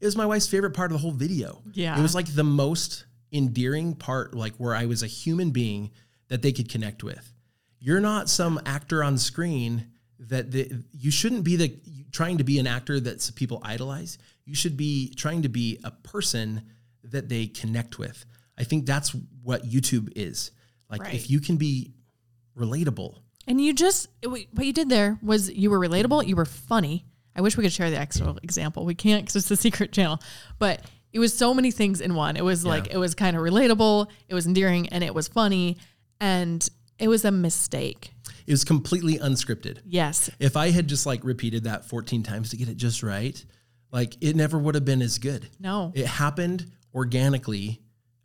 It 0.00 0.06
was 0.06 0.16
my 0.16 0.26
wife's 0.26 0.46
favorite 0.46 0.72
part 0.72 0.90
of 0.90 0.94
the 0.94 1.02
whole 1.02 1.12
video. 1.12 1.60
Yeah. 1.72 1.98
It 1.98 2.02
was 2.02 2.14
like 2.14 2.26
the 2.26 2.44
most 2.44 3.04
endearing 3.32 3.94
part, 3.94 4.34
like 4.34 4.54
where 4.56 4.74
I 4.74 4.86
was 4.86 5.02
a 5.02 5.06
human 5.06 5.50
being 5.50 5.90
that 6.28 6.40
they 6.40 6.52
could 6.52 6.70
connect 6.70 7.02
with. 7.02 7.32
You're 7.80 8.00
not 8.00 8.28
some 8.28 8.60
actor 8.64 9.04
on 9.04 9.18
screen 9.18 9.88
that 10.20 10.50
the, 10.50 10.70
you 10.92 11.10
shouldn't 11.10 11.44
be 11.44 11.56
the 11.56 11.78
trying 12.12 12.38
to 12.38 12.44
be 12.44 12.58
an 12.58 12.66
actor 12.66 12.98
that 12.98 13.30
people 13.36 13.60
idolize. 13.62 14.18
You 14.48 14.54
should 14.54 14.76
be 14.78 15.12
trying 15.14 15.42
to 15.42 15.48
be 15.50 15.78
a 15.84 15.90
person 15.90 16.62
that 17.04 17.28
they 17.28 17.46
connect 17.46 17.98
with. 17.98 18.24
I 18.56 18.64
think 18.64 18.86
that's 18.86 19.14
what 19.42 19.64
YouTube 19.64 20.10
is. 20.16 20.50
Like 20.90 21.02
Right. 21.02 21.14
if 21.14 21.28
you 21.30 21.38
can 21.40 21.58
be 21.58 21.92
relatable. 22.56 23.18
And 23.46 23.60
you 23.60 23.72
just 23.74 24.08
what 24.24 24.46
you 24.64 24.72
did 24.72 24.88
there 24.88 25.18
was 25.22 25.50
you 25.50 25.70
were 25.70 25.78
relatable, 25.78 26.26
you 26.26 26.34
were 26.34 26.44
funny. 26.46 27.04
I 27.36 27.40
wish 27.42 27.56
we 27.56 27.62
could 27.62 27.72
share 27.72 27.90
the 27.90 27.96
actual 27.98 28.38
example. 28.42 28.84
We 28.84 28.94
can't 28.94 29.22
because 29.24 29.36
it's 29.36 29.50
a 29.50 29.56
secret 29.68 29.92
channel. 29.92 30.18
But 30.58 30.82
it 31.12 31.18
was 31.18 31.32
so 31.36 31.52
many 31.54 31.70
things 31.70 32.00
in 32.00 32.14
one. 32.14 32.36
It 32.36 32.44
was 32.44 32.64
like 32.64 32.88
it 32.92 32.96
was 32.98 33.14
kind 33.14 33.36
of 33.36 33.42
relatable, 33.42 34.08
it 34.28 34.34
was 34.34 34.46
endearing, 34.46 34.88
and 34.88 35.04
it 35.04 35.14
was 35.14 35.28
funny, 35.28 35.76
and 36.20 36.66
it 36.98 37.08
was 37.08 37.24
a 37.24 37.30
mistake. 37.30 38.12
It 38.46 38.52
was 38.52 38.64
completely 38.64 39.18
unscripted. 39.18 39.80
Yes, 39.86 40.30
If 40.40 40.56
I 40.56 40.70
had 40.70 40.88
just 40.88 41.04
like 41.06 41.22
repeated 41.22 41.64
that 41.64 41.84
14 41.86 42.22
times 42.22 42.50
to 42.50 42.56
get 42.56 42.68
it 42.68 42.76
just 42.78 43.02
right, 43.02 43.42
like 43.90 44.16
it 44.20 44.36
never 44.36 44.58
would 44.58 44.74
have 44.74 44.84
been 44.84 45.02
as 45.02 45.18
good. 45.18 45.48
no, 45.58 45.92
It 45.94 46.06
happened 46.06 46.70
organically 46.94 47.80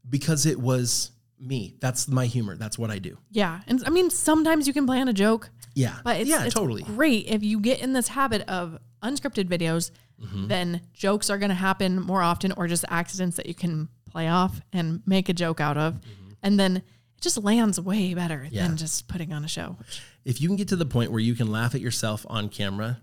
because 0.09 0.45
it 0.45 0.59
was 0.59 1.11
me. 1.39 1.75
That's 1.79 2.07
my 2.07 2.25
humor. 2.25 2.55
That's 2.57 2.77
what 2.77 2.91
I 2.91 2.99
do. 2.99 3.17
yeah. 3.31 3.61
And 3.67 3.83
I 3.85 3.89
mean, 3.89 4.09
sometimes 4.09 4.67
you 4.67 4.73
can 4.73 4.85
plan 4.85 5.07
a 5.07 5.13
joke, 5.13 5.49
Yeah. 5.75 5.95
but 6.03 6.17
it's, 6.21 6.29
yeah, 6.29 6.43
it's 6.45 6.53
totally. 6.53 6.83
great 6.83 7.27
if 7.27 7.43
you 7.43 7.59
get 7.59 7.81
in 7.81 7.93
this 7.93 8.07
habit 8.09 8.41
of 8.49 8.77
unscripted 9.01 9.45
videos. 9.49 9.91
Mm-hmm. 10.21 10.47
Then 10.47 10.81
jokes 10.93 11.29
are 11.29 11.37
going 11.37 11.49
to 11.49 11.55
happen 11.55 11.99
more 11.99 12.21
often, 12.21 12.53
or 12.53 12.67
just 12.67 12.85
accidents 12.87 13.35
that 13.37 13.45
you 13.47 13.53
can 13.53 13.89
play 14.09 14.29
off 14.29 14.61
and 14.71 15.01
make 15.05 15.27
a 15.27 15.33
joke 15.33 15.59
out 15.59 15.75
of, 15.77 15.99
and 16.41 16.57
then 16.57 16.77
it 16.77 16.83
just 17.21 17.43
lands 17.43 17.79
way 17.81 18.13
better 18.13 18.43
Mm-hmm. 18.45 18.55
Yeah. 18.55 18.67
than 18.67 18.77
just 18.77 19.07
putting 19.09 19.33
on 19.33 19.43
a 19.43 19.47
show. 19.49 19.75
If 20.23 20.39
you 20.39 20.47
can 20.47 20.55
get 20.55 20.69
to 20.69 20.75
the 20.77 20.85
point 20.85 21.11
where 21.11 21.19
you 21.19 21.33
can 21.35 21.51
laugh 21.51 21.75
at 21.75 21.81
yourself 21.81 22.25
on 22.29 22.47
camera, 22.49 23.01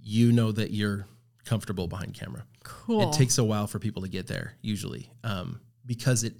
you 0.00 0.30
know 0.30 0.52
that 0.52 0.70
you're 0.72 1.06
comfortable 1.44 1.88
behind 1.88 2.14
camera. 2.14 2.44
Cool. 2.62 3.08
It 3.08 3.12
takes 3.12 3.38
a 3.38 3.44
while 3.44 3.66
for 3.66 3.78
people 3.78 4.02
to 4.02 4.08
get 4.08 4.26
there, 4.26 4.56
usually, 4.62 5.10
um, 5.24 5.60
because 5.84 6.24
it. 6.24 6.34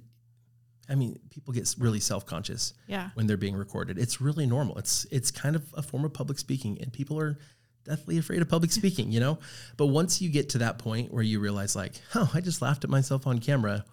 I 0.89 0.95
mean, 0.95 1.17
people 1.29 1.53
get 1.53 1.73
really 1.79 2.01
self 2.01 2.25
conscious 2.25 2.73
yeah. 2.87 3.11
when 3.13 3.25
they're 3.25 3.37
being 3.37 3.55
recorded. 3.55 3.97
It's 3.97 4.19
really 4.19 4.45
normal. 4.45 4.77
It's 4.77 5.05
it's 5.11 5.31
kind 5.31 5.55
of 5.55 5.63
a 5.75 5.81
form 5.81 6.03
of 6.03 6.13
public 6.13 6.37
speaking, 6.37 6.77
and 6.81 6.91
people 6.91 7.19
are 7.19 7.37
deathly 7.85 8.17
afraid 8.17 8.41
of 8.41 8.49
public 8.49 8.71
speaking, 8.81 9.11
you 9.11 9.19
know. 9.19 9.39
But 9.77 9.87
once 9.87 10.21
you 10.21 10.29
get 10.29 10.49
to 10.49 10.57
that 10.59 10.79
point 10.79 11.13
where 11.13 11.23
you 11.23 11.39
realize, 11.39 11.75
like, 11.75 11.93
oh, 12.15 12.29
I 12.33 12.41
just 12.41 12.61
laughed 12.61 12.83
at 12.83 12.89
myself 12.89 13.27
on 13.27 13.39
camera 13.39 13.85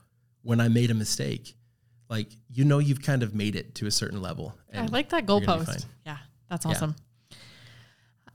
when 0.42 0.60
I 0.60 0.68
made 0.68 0.90
a 0.90 0.94
mistake, 0.94 1.54
like 2.08 2.28
you 2.52 2.64
know, 2.64 2.78
you've 2.78 3.02
kind 3.02 3.22
of 3.22 3.34
made 3.34 3.54
it 3.54 3.76
to 3.76 3.86
a 3.86 3.90
certain 3.90 4.20
level. 4.20 4.56
I 4.74 4.86
like 4.86 5.10
that 5.10 5.26
goalpost. 5.26 5.86
Yeah, 6.04 6.18
that's 6.48 6.66
awesome. 6.66 6.96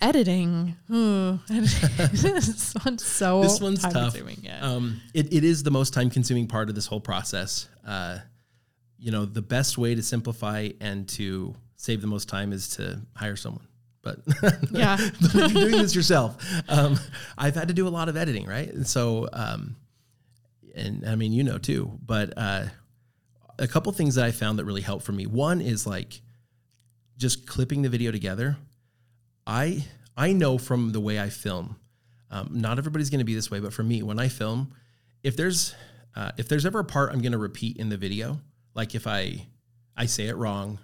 Editing. 0.01 0.75
Ooh, 0.91 1.39
this 1.47 2.73
one's 2.85 3.03
so 3.05 3.41
This 3.41 3.59
one's 3.61 3.81
tough. 3.81 3.93
time-consuming, 3.93 4.39
Yeah. 4.43 4.59
Um, 4.61 5.01
it, 5.13 5.33
it 5.33 5.43
is 5.43 5.63
the 5.63 5.71
most 5.71 5.93
time 5.93 6.09
consuming 6.09 6.47
part 6.47 6.69
of 6.69 6.75
this 6.75 6.85
whole 6.85 6.99
process. 6.99 7.67
Uh, 7.85 8.19
you 8.97 9.11
know, 9.11 9.25
the 9.25 9.41
best 9.41 9.77
way 9.77 9.95
to 9.95 10.03
simplify 10.03 10.69
and 10.81 11.07
to 11.09 11.55
save 11.75 12.01
the 12.01 12.07
most 12.07 12.27
time 12.29 12.51
is 12.53 12.69
to 12.75 13.01
hire 13.15 13.35
someone. 13.35 13.67
But 14.01 14.19
Yeah. 14.71 14.97
but 15.21 15.33
if 15.35 15.51
you're 15.53 15.69
doing 15.69 15.81
this 15.81 15.95
yourself, 15.95 16.37
um, 16.69 16.99
I've 17.37 17.55
had 17.55 17.69
to 17.69 17.73
do 17.73 17.87
a 17.87 17.89
lot 17.89 18.07
of 18.09 18.15
editing, 18.17 18.45
right? 18.45 18.71
And 18.71 18.85
so, 18.85 19.27
um, 19.33 19.75
and 20.75 21.07
I 21.07 21.15
mean, 21.15 21.31
you 21.33 21.43
know 21.43 21.57
too, 21.57 21.97
but 22.05 22.33
uh, 22.37 22.65
a 23.57 23.67
couple 23.67 23.91
things 23.93 24.15
that 24.15 24.25
I 24.25 24.31
found 24.31 24.59
that 24.59 24.65
really 24.65 24.81
helped 24.81 25.05
for 25.05 25.13
me. 25.13 25.25
One 25.25 25.61
is 25.61 25.87
like 25.87 26.21
just 27.17 27.47
clipping 27.47 27.81
the 27.81 27.89
video 27.89 28.11
together. 28.11 28.57
I 29.45 29.85
I 30.17 30.33
know 30.33 30.57
from 30.57 30.91
the 30.91 30.99
way 30.99 31.19
I 31.19 31.29
film, 31.29 31.75
um, 32.31 32.49
not 32.51 32.77
everybody's 32.77 33.09
going 33.09 33.19
to 33.19 33.25
be 33.25 33.35
this 33.35 33.51
way, 33.51 33.59
but 33.59 33.73
for 33.73 33.83
me, 33.83 34.01
when 34.03 34.19
I 34.19 34.27
film, 34.27 34.73
if 35.23 35.35
there's 35.35 35.75
uh, 36.15 36.31
if 36.37 36.47
there's 36.47 36.65
ever 36.65 36.79
a 36.79 36.85
part 36.85 37.11
I'm 37.11 37.21
going 37.21 37.33
to 37.33 37.37
repeat 37.37 37.77
in 37.77 37.89
the 37.89 37.97
video, 37.97 38.39
like 38.73 38.95
if 38.95 39.07
I 39.07 39.45
I 39.95 40.05
say 40.05 40.27
it 40.27 40.35
wrong, 40.35 40.79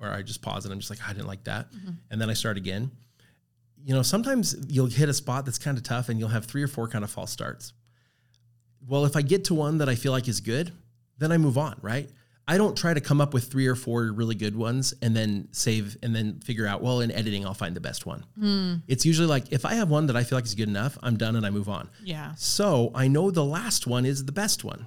or 0.00 0.08
I 0.08 0.22
just 0.22 0.42
pause 0.42 0.64
and 0.64 0.72
I'm 0.72 0.78
just 0.78 0.90
like 0.90 1.00
I 1.06 1.12
didn't 1.12 1.26
like 1.26 1.44
that, 1.44 1.68
and 2.10 2.20
then 2.20 2.30
I 2.30 2.34
start 2.34 2.56
again. 2.56 2.90
You 3.84 3.94
know, 3.94 4.02
sometimes 4.02 4.56
you'll 4.68 4.86
hit 4.86 5.08
a 5.08 5.14
spot 5.14 5.44
that's 5.44 5.58
kind 5.58 5.78
of 5.78 5.84
tough, 5.84 6.08
and 6.08 6.18
you'll 6.18 6.28
have 6.28 6.44
three 6.46 6.62
or 6.62 6.68
four 6.68 6.88
kind 6.88 7.04
of 7.04 7.10
false 7.10 7.30
starts. 7.30 7.72
Well, 8.86 9.04
if 9.04 9.16
I 9.16 9.22
get 9.22 9.44
to 9.46 9.54
one 9.54 9.78
that 9.78 9.88
I 9.88 9.94
feel 9.94 10.12
like 10.12 10.28
is 10.28 10.40
good, 10.40 10.72
then 11.18 11.32
I 11.32 11.38
move 11.38 11.58
on, 11.58 11.78
right? 11.82 12.08
I 12.50 12.56
don't 12.56 12.76
try 12.76 12.94
to 12.94 13.00
come 13.00 13.20
up 13.20 13.34
with 13.34 13.50
three 13.50 13.66
or 13.66 13.74
four 13.74 14.10
really 14.10 14.34
good 14.34 14.56
ones 14.56 14.94
and 15.02 15.14
then 15.14 15.48
save 15.52 15.98
and 16.02 16.16
then 16.16 16.40
figure 16.40 16.66
out, 16.66 16.82
well, 16.82 17.00
in 17.00 17.10
editing, 17.12 17.44
I'll 17.44 17.52
find 17.52 17.76
the 17.76 17.80
best 17.80 18.06
one. 18.06 18.24
Hmm. 18.40 18.74
It's 18.88 19.04
usually 19.04 19.28
like 19.28 19.52
if 19.52 19.66
I 19.66 19.74
have 19.74 19.90
one 19.90 20.06
that 20.06 20.16
I 20.16 20.24
feel 20.24 20.38
like 20.38 20.46
is 20.46 20.54
good 20.54 20.68
enough, 20.68 20.96
I'm 21.02 21.18
done 21.18 21.36
and 21.36 21.44
I 21.44 21.50
move 21.50 21.68
on. 21.68 21.90
yeah. 22.02 22.34
So 22.36 22.90
I 22.94 23.06
know 23.06 23.30
the 23.30 23.44
last 23.44 23.86
one 23.86 24.06
is 24.06 24.24
the 24.24 24.32
best 24.32 24.64
one. 24.64 24.86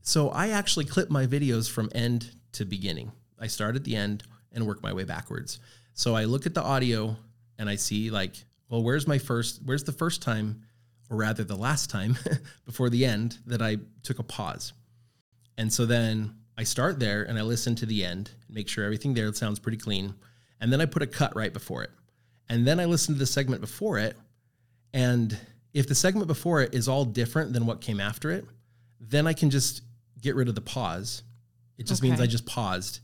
So 0.00 0.30
I 0.30 0.48
actually 0.48 0.86
clip 0.86 1.10
my 1.10 1.26
videos 1.26 1.70
from 1.70 1.90
end 1.94 2.30
to 2.52 2.64
beginning. 2.64 3.12
I 3.38 3.48
start 3.48 3.76
at 3.76 3.84
the 3.84 3.94
end 3.94 4.22
and 4.52 4.66
work 4.66 4.82
my 4.82 4.94
way 4.94 5.04
backwards. 5.04 5.60
So 5.92 6.16
I 6.16 6.24
look 6.24 6.46
at 6.46 6.54
the 6.54 6.62
audio 6.62 7.16
and 7.58 7.68
I 7.68 7.74
see 7.76 8.10
like, 8.10 8.36
well, 8.70 8.82
where's 8.82 9.06
my 9.06 9.18
first, 9.18 9.60
where's 9.64 9.84
the 9.84 9.92
first 9.92 10.22
time, 10.22 10.62
or 11.10 11.18
rather 11.18 11.44
the 11.44 11.56
last 11.56 11.90
time 11.90 12.16
before 12.64 12.88
the 12.88 13.04
end 13.04 13.38
that 13.46 13.60
I 13.60 13.76
took 14.02 14.18
a 14.18 14.22
pause. 14.22 14.72
And 15.58 15.70
so 15.72 15.84
then 15.84 16.36
I 16.58 16.64
start 16.64 16.98
there 16.98 17.22
and 17.22 17.38
I 17.38 17.42
listen 17.42 17.74
to 17.76 17.86
the 17.86 18.04
end, 18.04 18.30
make 18.48 18.68
sure 18.68 18.84
everything 18.84 19.14
there 19.14 19.32
sounds 19.32 19.58
pretty 19.58 19.78
clean. 19.78 20.14
And 20.60 20.72
then 20.72 20.80
I 20.80 20.86
put 20.86 21.02
a 21.02 21.06
cut 21.06 21.36
right 21.36 21.52
before 21.52 21.82
it. 21.82 21.90
And 22.48 22.66
then 22.66 22.80
I 22.80 22.86
listen 22.86 23.14
to 23.14 23.18
the 23.18 23.26
segment 23.26 23.60
before 23.60 23.98
it. 23.98 24.16
And 24.94 25.38
if 25.74 25.86
the 25.86 25.94
segment 25.94 26.28
before 26.28 26.62
it 26.62 26.74
is 26.74 26.88
all 26.88 27.04
different 27.04 27.52
than 27.52 27.66
what 27.66 27.80
came 27.80 28.00
after 28.00 28.30
it, 28.30 28.46
then 29.00 29.26
I 29.26 29.34
can 29.34 29.50
just 29.50 29.82
get 30.22 30.34
rid 30.34 30.48
of 30.48 30.54
the 30.54 30.62
pause. 30.62 31.22
It 31.76 31.86
just 31.86 32.02
means 32.02 32.20
I 32.20 32.26
just 32.26 32.46
paused 32.46 33.00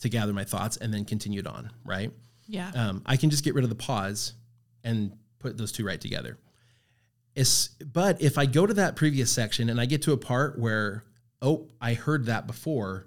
to 0.00 0.08
gather 0.10 0.34
my 0.34 0.44
thoughts 0.44 0.76
and 0.76 0.92
then 0.92 1.06
continued 1.06 1.46
on, 1.46 1.70
right? 1.84 2.12
Yeah. 2.46 2.70
um, 2.74 3.02
I 3.06 3.16
can 3.16 3.30
just 3.30 3.44
get 3.44 3.54
rid 3.54 3.64
of 3.64 3.70
the 3.70 3.76
pause 3.76 4.34
and 4.84 5.12
put 5.38 5.56
those 5.56 5.72
two 5.72 5.86
right 5.86 6.00
together. 6.00 6.36
It's, 7.34 7.68
but 7.68 8.20
if 8.20 8.36
I 8.36 8.44
go 8.44 8.66
to 8.66 8.74
that 8.74 8.96
previous 8.96 9.32
section 9.32 9.70
and 9.70 9.80
I 9.80 9.86
get 9.86 10.02
to 10.02 10.12
a 10.12 10.18
part 10.18 10.58
where, 10.58 11.04
oh, 11.42 11.68
I 11.80 11.92
heard 11.94 12.26
that 12.26 12.46
before 12.46 13.06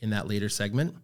in 0.00 0.10
that 0.10 0.26
later 0.26 0.48
segment, 0.48 0.96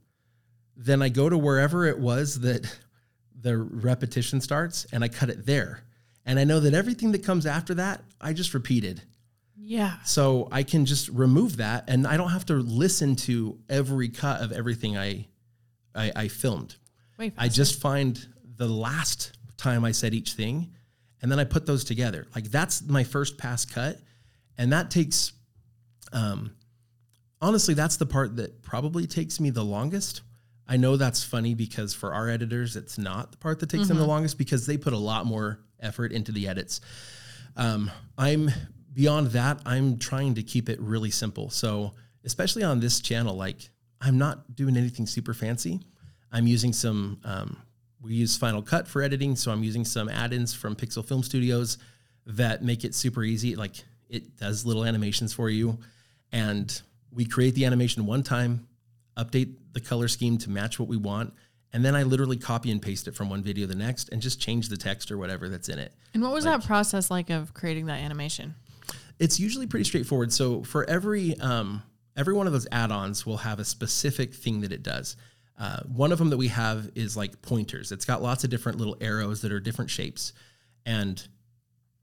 then 0.77 1.03
I 1.03 1.09
go 1.11 1.29
to 1.29 1.39
wherever 1.39 1.87
it 1.87 1.99
was 1.99 2.41
that 2.41 2.67
the 3.41 3.59
repetition 3.59 4.41
starts 4.41 4.87
and 4.93 5.05
I 5.05 5.09
cut 5.09 5.31
it 5.31 5.47
there. 5.47 5.85
And 6.25 6.39
I 6.39 6.45
know 6.45 6.61
that 6.61 6.75
everything 6.75 7.13
that 7.13 7.25
comes 7.25 7.47
after 7.47 7.75
that, 7.75 8.03
I 8.21 8.33
just 8.33 8.55
repeated. 8.55 9.03
yeah. 9.57 9.97
So 10.05 10.49
I 10.53 10.63
can 10.63 10.87
just 10.87 11.09
remove 11.09 11.57
that 11.59 11.85
and 11.89 12.07
I 12.07 12.17
don't 12.17 12.31
have 12.31 12.47
to 12.47 12.55
listen 12.55 13.17
to 13.17 13.59
every 13.69 14.09
cut 14.09 14.41
of 14.41 14.53
everything 14.53 14.97
I, 14.97 15.27
I, 15.95 16.13
I 16.15 16.29
filmed. 16.29 16.77
Wait. 17.19 17.35
I 17.37 17.49
just 17.49 17.81
find 17.81 18.25
the 18.57 18.69
last 18.69 19.37
time 19.57 19.85
I 19.85 19.93
said 19.93 20.15
each 20.15 20.33
thing 20.33 20.73
and 21.21 21.31
then 21.31 21.39
I 21.41 21.45
put 21.45 21.67
those 21.67 21.85
together. 21.85 22.27
Like 22.35 22.45
that's 22.45 22.83
my 22.83 23.05
first 23.05 23.37
pass 23.37 23.65
cut. 23.65 23.99
And 24.57 24.73
that 24.73 24.91
takes, 24.91 25.33
um, 26.13 26.53
honestly, 27.43 27.75
that's 27.75 27.97
the 27.97 28.07
part 28.07 28.37
that 28.37 28.63
probably 28.63 29.07
takes 29.07 29.41
me 29.41 29.51
the 29.51 29.65
longest. 29.65 30.23
I 30.67 30.77
know 30.77 30.97
that's 30.97 31.23
funny 31.23 31.55
because 31.55 31.93
for 31.93 32.15
our 32.15 32.31
editors, 32.31 32.77
it's 32.77 32.97
not 32.97 33.33
the 33.33 33.37
part 33.37 33.59
that 33.61 33.69
takes 33.69 33.89
them 33.89 33.99
the 33.99 34.07
longest 34.07 34.39
because 34.39 34.65
they 34.65 34.79
put 34.79 34.93
a 34.93 34.99
lot 34.99 35.27
more 35.27 35.59
effort 35.81 36.13
into 36.13 36.33
the 36.33 36.49
edits. 36.49 36.81
Um, 37.57 37.91
I'm 38.17 38.49
beyond 38.95 39.33
that, 39.33 39.61
I'm 39.67 39.99
trying 39.99 40.35
to 40.37 40.43
keep 40.43 40.69
it 40.69 40.81
really 40.81 41.11
simple. 41.11 41.51
So, 41.51 41.93
especially 42.25 42.63
on 42.63 42.79
this 42.79 43.01
channel, 43.01 43.35
like 43.35 43.71
I'm 44.01 44.17
not 44.17 44.55
doing 44.55 44.77
anything 44.77 45.07
super 45.07 45.35
fancy. 45.35 45.81
I'm 46.31 46.47
using 46.47 46.73
some, 46.73 47.21
um, 47.25 47.59
we 48.01 48.15
use 48.15 48.37
Final 48.37 48.63
Cut 48.63 48.89
for 48.89 49.03
editing. 49.03 49.37
So, 49.37 49.51
I'm 49.51 49.65
using 49.65 49.85
some 49.85 50.09
add 50.09 50.33
ins 50.33 50.55
from 50.55 50.77
Pixel 50.77 51.05
Film 51.05 51.23
Studios 51.23 51.77
that 52.25 52.63
make 52.63 52.85
it 52.85 52.95
super 52.95 53.25
easy. 53.25 53.57
Like 53.57 53.85
it 54.09 54.37
does 54.37 54.65
little 54.65 54.85
animations 54.85 55.35
for 55.35 55.51
you. 55.51 55.79
And 56.31 56.81
we 57.15 57.25
create 57.25 57.55
the 57.55 57.65
animation 57.65 58.07
one 58.07 58.23
time, 58.23 58.67
update 59.17 59.55
the 59.73 59.81
color 59.81 60.09
scheme 60.09 60.39
to 60.39 60.51
match 60.51 60.79
what 60.79 60.89
we 60.89 60.97
want. 60.97 61.35
And 61.75 61.85
then 61.85 61.95
I 61.95 62.03
literally 62.03 62.37
copy 62.37 62.71
and 62.71 62.83
paste 62.83 63.09
it 63.09 63.15
from 63.15 63.31
one 63.31 63.43
video 63.43 63.67
to 63.67 63.73
the 63.73 63.79
next 63.79 64.11
and 64.11 64.21
just 64.21 64.41
change 64.41 64.69
the 64.69 64.77
text 64.77 65.11
or 65.11 65.17
whatever 65.17 65.49
that's 65.49 65.69
in 65.69 65.79
it. 65.79 65.93
And 66.13 66.23
what 66.23 66.33
was 66.33 66.45
that 66.45 66.65
process 66.65 67.11
like 67.11 67.31
of 67.31 67.55
creating 67.55 67.87
that 67.87 68.01
animation? 68.01 68.55
It's 69.19 69.41
usually 69.41 69.67
pretty 69.67 69.85
straightforward. 69.85 70.33
So 70.33 70.63
for 70.65 70.89
every 70.89 71.39
um, 71.41 71.83
every 72.17 72.35
one 72.35 72.47
of 72.47 72.53
those 72.53 72.67
add-ons 72.71 73.25
will 73.25 73.39
have 73.39 73.59
a 73.59 73.65
specific 73.65 74.35
thing 74.35 74.61
that 74.61 74.73
it 74.73 74.83
does. 74.83 75.17
Uh, 75.59 75.81
one 75.85 76.13
of 76.13 76.19
them 76.19 76.31
that 76.31 76.37
we 76.37 76.49
have 76.49 76.91
is 76.95 77.17
like 77.17 77.41
pointers. 77.41 77.93
It's 77.93 78.05
got 78.05 78.23
lots 78.23 78.45
of 78.45 78.51
different 78.51 78.79
little 78.79 78.97
arrows 79.01 79.43
that 79.43 79.53
are 79.53 79.61
different 79.61 79.91
shapes, 79.91 80.33
and 80.85 81.27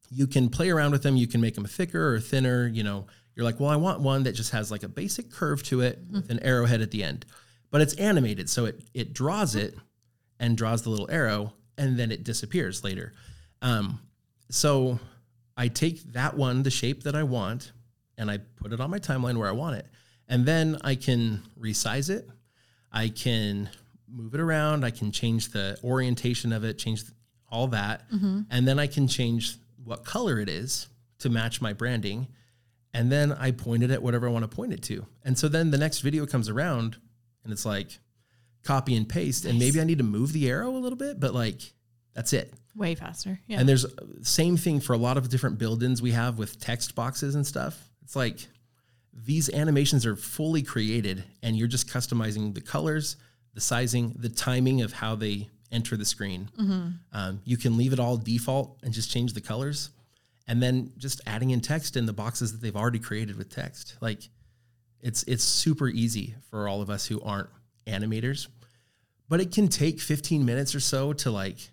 you 0.10 0.28
can 0.28 0.49
play 0.49 0.70
around 0.70 0.91
with 0.91 1.03
them. 1.03 1.16
You 1.16 1.28
can 1.28 1.41
make 1.41 1.55
them 1.55 1.66
thicker 1.66 2.14
or 2.14 2.20
thinner. 2.20 2.68
You 2.68 2.84
know, 2.84 3.07
you're 3.39 3.45
like, 3.45 3.57
well, 3.57 3.69
I 3.69 3.77
want 3.77 4.01
one 4.01 4.23
that 4.23 4.33
just 4.33 4.51
has 4.51 4.69
like 4.69 4.83
a 4.83 4.89
basic 4.89 5.31
curve 5.31 5.63
to 5.63 5.79
it 5.79 5.97
with 6.11 6.29
an 6.29 6.41
arrowhead 6.41 6.81
at 6.81 6.91
the 6.91 7.05
end, 7.05 7.25
but 7.71 7.79
it's 7.79 7.93
animated, 7.93 8.49
so 8.49 8.65
it 8.65 8.83
it 8.93 9.13
draws 9.13 9.55
it 9.55 9.75
and 10.41 10.57
draws 10.57 10.81
the 10.81 10.89
little 10.89 11.09
arrow, 11.09 11.53
and 11.77 11.97
then 11.97 12.11
it 12.11 12.25
disappears 12.25 12.83
later. 12.83 13.13
Um, 13.61 14.01
so 14.49 14.99
I 15.55 15.69
take 15.69 16.03
that 16.11 16.35
one, 16.35 16.63
the 16.63 16.69
shape 16.69 17.03
that 17.03 17.15
I 17.15 17.23
want, 17.23 17.71
and 18.17 18.29
I 18.29 18.39
put 18.57 18.73
it 18.73 18.81
on 18.81 18.89
my 18.89 18.99
timeline 18.99 19.37
where 19.37 19.47
I 19.47 19.53
want 19.53 19.77
it, 19.77 19.85
and 20.27 20.45
then 20.45 20.77
I 20.81 20.95
can 20.95 21.41
resize 21.57 22.09
it. 22.09 22.27
I 22.91 23.07
can 23.07 23.69
move 24.11 24.33
it 24.33 24.41
around. 24.41 24.83
I 24.83 24.91
can 24.91 25.13
change 25.13 25.51
the 25.51 25.79
orientation 25.81 26.51
of 26.51 26.65
it, 26.65 26.77
change 26.77 27.03
all 27.49 27.67
that, 27.67 28.03
and 28.49 28.67
then 28.67 28.79
I 28.79 28.87
can 28.87 29.07
change 29.07 29.55
what 29.81 30.03
color 30.03 30.41
it 30.41 30.49
is 30.49 30.89
to 31.19 31.29
match 31.29 31.61
my 31.61 31.71
branding. 31.71 32.27
And 32.93 33.11
then 33.11 33.31
I 33.31 33.51
point 33.51 33.83
it 33.83 33.91
at 33.91 34.01
whatever 34.01 34.27
I 34.27 34.31
want 34.31 34.49
to 34.49 34.55
point 34.55 34.73
it 34.73 34.81
to. 34.83 35.05
And 35.23 35.37
so 35.37 35.47
then 35.47 35.71
the 35.71 35.77
next 35.77 35.99
video 35.99 36.25
comes 36.25 36.49
around 36.49 36.97
and 37.43 37.53
it's 37.53 37.65
like 37.65 37.99
copy 38.63 38.95
and 38.95 39.07
paste. 39.07 39.45
And 39.45 39.59
maybe 39.59 39.79
I 39.79 39.83
need 39.83 39.99
to 39.99 40.03
move 40.03 40.33
the 40.33 40.49
arrow 40.49 40.69
a 40.69 40.79
little 40.79 40.97
bit, 40.97 41.19
but 41.19 41.33
like 41.33 41.73
that's 42.13 42.33
it. 42.33 42.53
Way 42.75 42.95
faster. 42.95 43.39
Yeah. 43.47 43.59
And 43.59 43.69
there's 43.69 43.85
same 44.23 44.57
thing 44.57 44.79
for 44.79 44.93
a 44.93 44.97
lot 44.97 45.17
of 45.17 45.29
different 45.29 45.57
build-ins 45.57 46.01
we 46.01 46.11
have 46.11 46.37
with 46.37 46.59
text 46.59 46.95
boxes 46.95 47.35
and 47.35 47.45
stuff. 47.45 47.89
It's 48.03 48.15
like 48.15 48.47
these 49.13 49.53
animations 49.53 50.05
are 50.05 50.15
fully 50.15 50.63
created 50.63 51.23
and 51.43 51.55
you're 51.55 51.67
just 51.67 51.87
customizing 51.87 52.53
the 52.53 52.61
colors, 52.61 53.17
the 53.53 53.61
sizing, 53.61 54.15
the 54.17 54.29
timing 54.29 54.81
of 54.81 54.93
how 54.93 55.15
they 55.15 55.49
enter 55.71 55.95
the 55.95 56.05
screen. 56.05 56.49
Um, 57.13 57.41
you 57.43 57.57
can 57.57 57.77
leave 57.77 57.93
it 57.93 57.99
all 57.99 58.17
default 58.17 58.79
and 58.81 58.91
just 58.93 59.11
change 59.11 59.33
the 59.33 59.41
colors 59.41 59.91
and 60.50 60.64
then 60.64 60.91
just 60.97 61.22
adding 61.28 61.52
in 61.52 61.62
text 61.62 61.95
in 61.95 62.08
the 62.08 62.12
boxes 62.12 62.52
that 62.52 62.60
they've 62.60 62.76
already 62.76 62.97
created 62.97 63.38
with 63.38 63.50
text. 63.50 63.95
Like 64.02 64.28
it's 65.00 65.22
it's 65.24 65.43
super 65.43 65.88
easy 65.88 66.36
for 66.50 66.68
all 66.68 66.82
of 66.82 66.89
us 66.89 67.06
who 67.06 67.22
aren't 67.22 67.50
animators. 67.86 68.47
But 69.30 69.39
it 69.39 69.52
can 69.52 69.68
take 69.68 70.02
15 70.02 70.43
minutes 70.43 70.74
or 70.74 70.80
so 70.80 71.14
to 71.14 71.30
like 71.30 71.70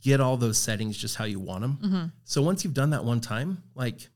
get 0.00 0.20
all 0.20 0.36
those 0.36 0.58
settings 0.58 0.96
just 0.96 1.16
how 1.16 1.24
you 1.24 1.40
want 1.40 1.62
them. 1.62 1.78
Mm-hmm. 1.82 2.04
So 2.22 2.40
once 2.40 2.62
you've 2.62 2.72
done 2.72 2.90
that 2.90 3.04
one 3.04 3.20
time, 3.20 3.64
like 3.74 4.08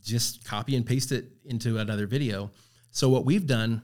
just 0.00 0.44
copy 0.44 0.76
and 0.76 0.86
paste 0.86 1.10
it 1.10 1.26
into 1.44 1.78
another 1.78 2.06
video. 2.06 2.52
So 2.92 3.08
what 3.08 3.24
we've 3.24 3.46
done 3.46 3.82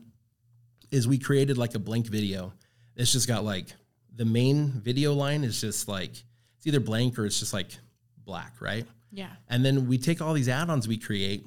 is 0.92 1.08
we 1.08 1.18
created 1.18 1.58
like 1.58 1.74
a 1.74 1.80
blank 1.80 2.06
video. 2.06 2.52
It's 2.94 3.12
just 3.12 3.26
got 3.26 3.42
like 3.42 3.66
the 4.14 4.24
main 4.24 4.68
video 4.68 5.12
line 5.12 5.42
is 5.42 5.60
just 5.60 5.88
like 5.88 6.12
it's 6.12 6.66
either 6.66 6.78
blank 6.78 7.18
or 7.18 7.26
it's 7.26 7.40
just 7.40 7.52
like 7.52 7.76
black, 8.24 8.52
right? 8.60 8.86
Yeah. 9.10 9.30
And 9.48 9.64
then 9.64 9.88
we 9.88 9.98
take 9.98 10.20
all 10.20 10.32
these 10.34 10.48
add-ons 10.48 10.86
we 10.86 10.98
create 10.98 11.46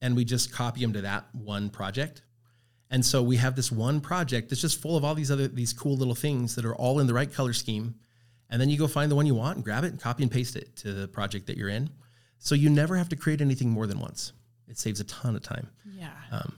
and 0.00 0.16
we 0.16 0.24
just 0.24 0.52
copy 0.52 0.80
them 0.80 0.92
to 0.94 1.02
that 1.02 1.26
one 1.32 1.70
project. 1.70 2.22
And 2.90 3.04
so 3.04 3.22
we 3.22 3.36
have 3.36 3.56
this 3.56 3.72
one 3.72 4.00
project 4.00 4.50
that's 4.50 4.60
just 4.60 4.80
full 4.80 4.96
of 4.96 5.04
all 5.04 5.14
these 5.14 5.30
other 5.30 5.48
these 5.48 5.72
cool 5.72 5.96
little 5.96 6.14
things 6.14 6.54
that 6.54 6.64
are 6.64 6.74
all 6.74 7.00
in 7.00 7.06
the 7.06 7.14
right 7.14 7.32
color 7.32 7.52
scheme. 7.52 7.94
And 8.50 8.60
then 8.60 8.68
you 8.68 8.78
go 8.78 8.86
find 8.86 9.10
the 9.10 9.16
one 9.16 9.26
you 9.26 9.34
want 9.34 9.56
and 9.56 9.64
grab 9.64 9.84
it 9.84 9.88
and 9.88 10.00
copy 10.00 10.22
and 10.22 10.30
paste 10.30 10.54
it 10.54 10.76
to 10.76 10.92
the 10.92 11.08
project 11.08 11.46
that 11.46 11.56
you're 11.56 11.70
in. 11.70 11.90
So 12.38 12.54
you 12.54 12.68
never 12.68 12.96
have 12.96 13.08
to 13.08 13.16
create 13.16 13.40
anything 13.40 13.70
more 13.70 13.86
than 13.86 13.98
once. 13.98 14.32
It 14.68 14.78
saves 14.78 15.00
a 15.00 15.04
ton 15.04 15.34
of 15.34 15.42
time. 15.42 15.68
Yeah. 15.96 16.10
Um, 16.30 16.56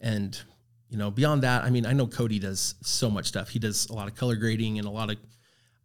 and 0.00 0.40
you 0.88 0.96
know, 0.96 1.10
beyond 1.10 1.42
that, 1.42 1.62
I 1.62 1.70
mean, 1.70 1.86
I 1.86 1.92
know 1.92 2.06
Cody 2.06 2.38
does 2.38 2.74
so 2.82 3.08
much 3.10 3.26
stuff. 3.26 3.50
He 3.50 3.58
does 3.58 3.88
a 3.90 3.92
lot 3.92 4.08
of 4.08 4.16
color 4.16 4.34
grading 4.34 4.78
and 4.78 4.88
a 4.88 4.90
lot 4.90 5.10
of 5.10 5.18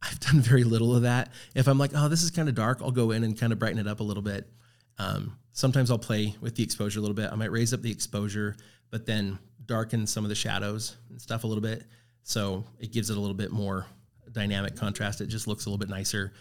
I've 0.05 0.19
done 0.19 0.39
very 0.41 0.63
little 0.63 0.95
of 0.95 1.01
that. 1.03 1.31
If 1.55 1.67
I'm 1.67 1.77
like, 1.79 1.91
oh, 1.95 2.07
this 2.07 2.21
is 2.23 2.31
kind 2.31 2.47
of 2.47 2.55
dark, 2.55 2.79
I'll 2.81 2.91
go 2.91 3.11
in 3.11 3.23
and 3.23 3.37
kind 3.37 3.51
of 3.51 3.59
brighten 3.59 3.79
it 3.79 3.87
up 3.87 3.99
a 3.99 4.03
little 4.03 4.23
bit. 4.23 4.47
Um, 4.99 5.37
sometimes 5.51 5.89
I'll 5.91 5.97
play 5.97 6.35
with 6.41 6.55
the 6.55 6.63
exposure 6.63 6.99
a 6.99 7.01
little 7.01 7.15
bit. 7.15 7.31
I 7.31 7.35
might 7.35 7.51
raise 7.51 7.73
up 7.73 7.81
the 7.81 7.91
exposure, 7.91 8.55
but 8.91 9.05
then 9.05 9.39
darken 9.65 10.05
some 10.07 10.23
of 10.23 10.29
the 10.29 10.35
shadows 10.35 10.95
and 11.09 11.19
stuff 11.21 11.43
a 11.43 11.47
little 11.47 11.61
bit. 11.61 11.83
So 12.23 12.63
it 12.79 12.91
gives 12.91 13.09
it 13.09 13.17
a 13.17 13.19
little 13.19 13.35
bit 13.35 13.51
more 13.51 13.85
dynamic 14.31 14.75
contrast. 14.75 15.21
It 15.21 15.27
just 15.27 15.47
looks 15.47 15.65
a 15.65 15.69
little 15.69 15.79
bit 15.79 15.89
nicer, 15.89 16.33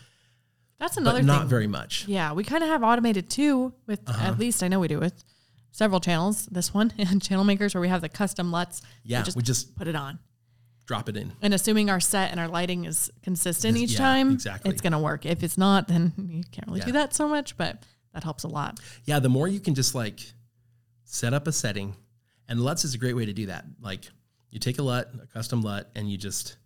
That's 0.79 0.95
but 0.97 1.03
another 1.03 1.23
not 1.23 1.41
thing. 1.41 1.49
very 1.49 1.67
much. 1.67 2.07
Yeah, 2.09 2.33
we 2.33 2.45
kind 2.45 2.63
of 2.63 2.69
have 2.71 2.83
automated 2.83 3.31
too 3.31 3.73
with 3.87 4.01
Uh-huh. 4.09 4.27
at 4.27 4.39
least 4.39 4.63
I 4.63 4.69
know 4.69 4.81
we 4.81 4.89
do 4.89 4.99
with 5.01 5.25
several 5.73 6.01
channels. 6.01 6.47
This 6.47 6.73
one 6.75 6.93
and 6.99 7.23
channel 7.23 7.45
makers 7.45 7.75
where 7.75 7.81
we 7.81 7.89
have 7.89 8.01
the 8.03 8.09
custom 8.09 8.51
LUTs. 8.51 8.83
Yeah, 9.05 9.23
just 9.23 9.37
we 9.37 9.43
just 9.43 9.75
put 9.77 9.89
it 9.89 9.95
on. 9.97 10.19
Drop 10.87 11.09
it 11.09 11.17
in. 11.17 11.33
And 11.43 11.55
assuming 11.55 11.91
our 11.91 12.01
set 12.01 12.31
and 12.31 12.39
our 12.39 12.49
lighting 12.49 12.85
is 12.85 13.11
consistent 13.23 13.77
each 13.77 13.93
yeah, 13.93 13.99
time, 13.99 14.33
exactly. 14.33 14.71
it's 14.71 14.81
gonna 14.81 15.01
work. 15.01 15.25
If 15.27 15.43
it's 15.43 15.59
not, 15.59 15.89
then 15.89 16.13
you 16.31 16.43
can't 16.51 16.69
really 16.69 16.81
do 16.81 16.93
that 16.93 17.15
so 17.15 17.29
much, 17.29 17.57
but 17.57 17.83
that 18.13 18.25
helps 18.25 18.45
a 18.45 18.49
lot. 18.49 18.81
Yeah, 19.05 19.19
the 19.19 19.29
more 19.29 19.49
you 19.49 19.61
can 19.61 19.75
just 19.75 19.95
like 19.95 20.21
set 21.05 21.35
up 21.35 21.47
a 21.47 21.53
setting, 21.53 21.97
and 22.49 22.61
LUTs 22.61 22.85
is 22.85 22.95
a 22.95 22.99
great 22.99 23.15
way 23.15 23.27
to 23.27 23.33
do 23.33 23.47
that. 23.47 23.65
Like 23.81 24.05
you 24.51 24.59
take 24.61 24.79
a 24.79 24.83
LUT, 24.83 25.09
a 25.23 25.27
custom 25.27 25.63
LUT, 25.63 25.91
and 25.95 26.11
you 26.11 26.17
just, 26.17 26.57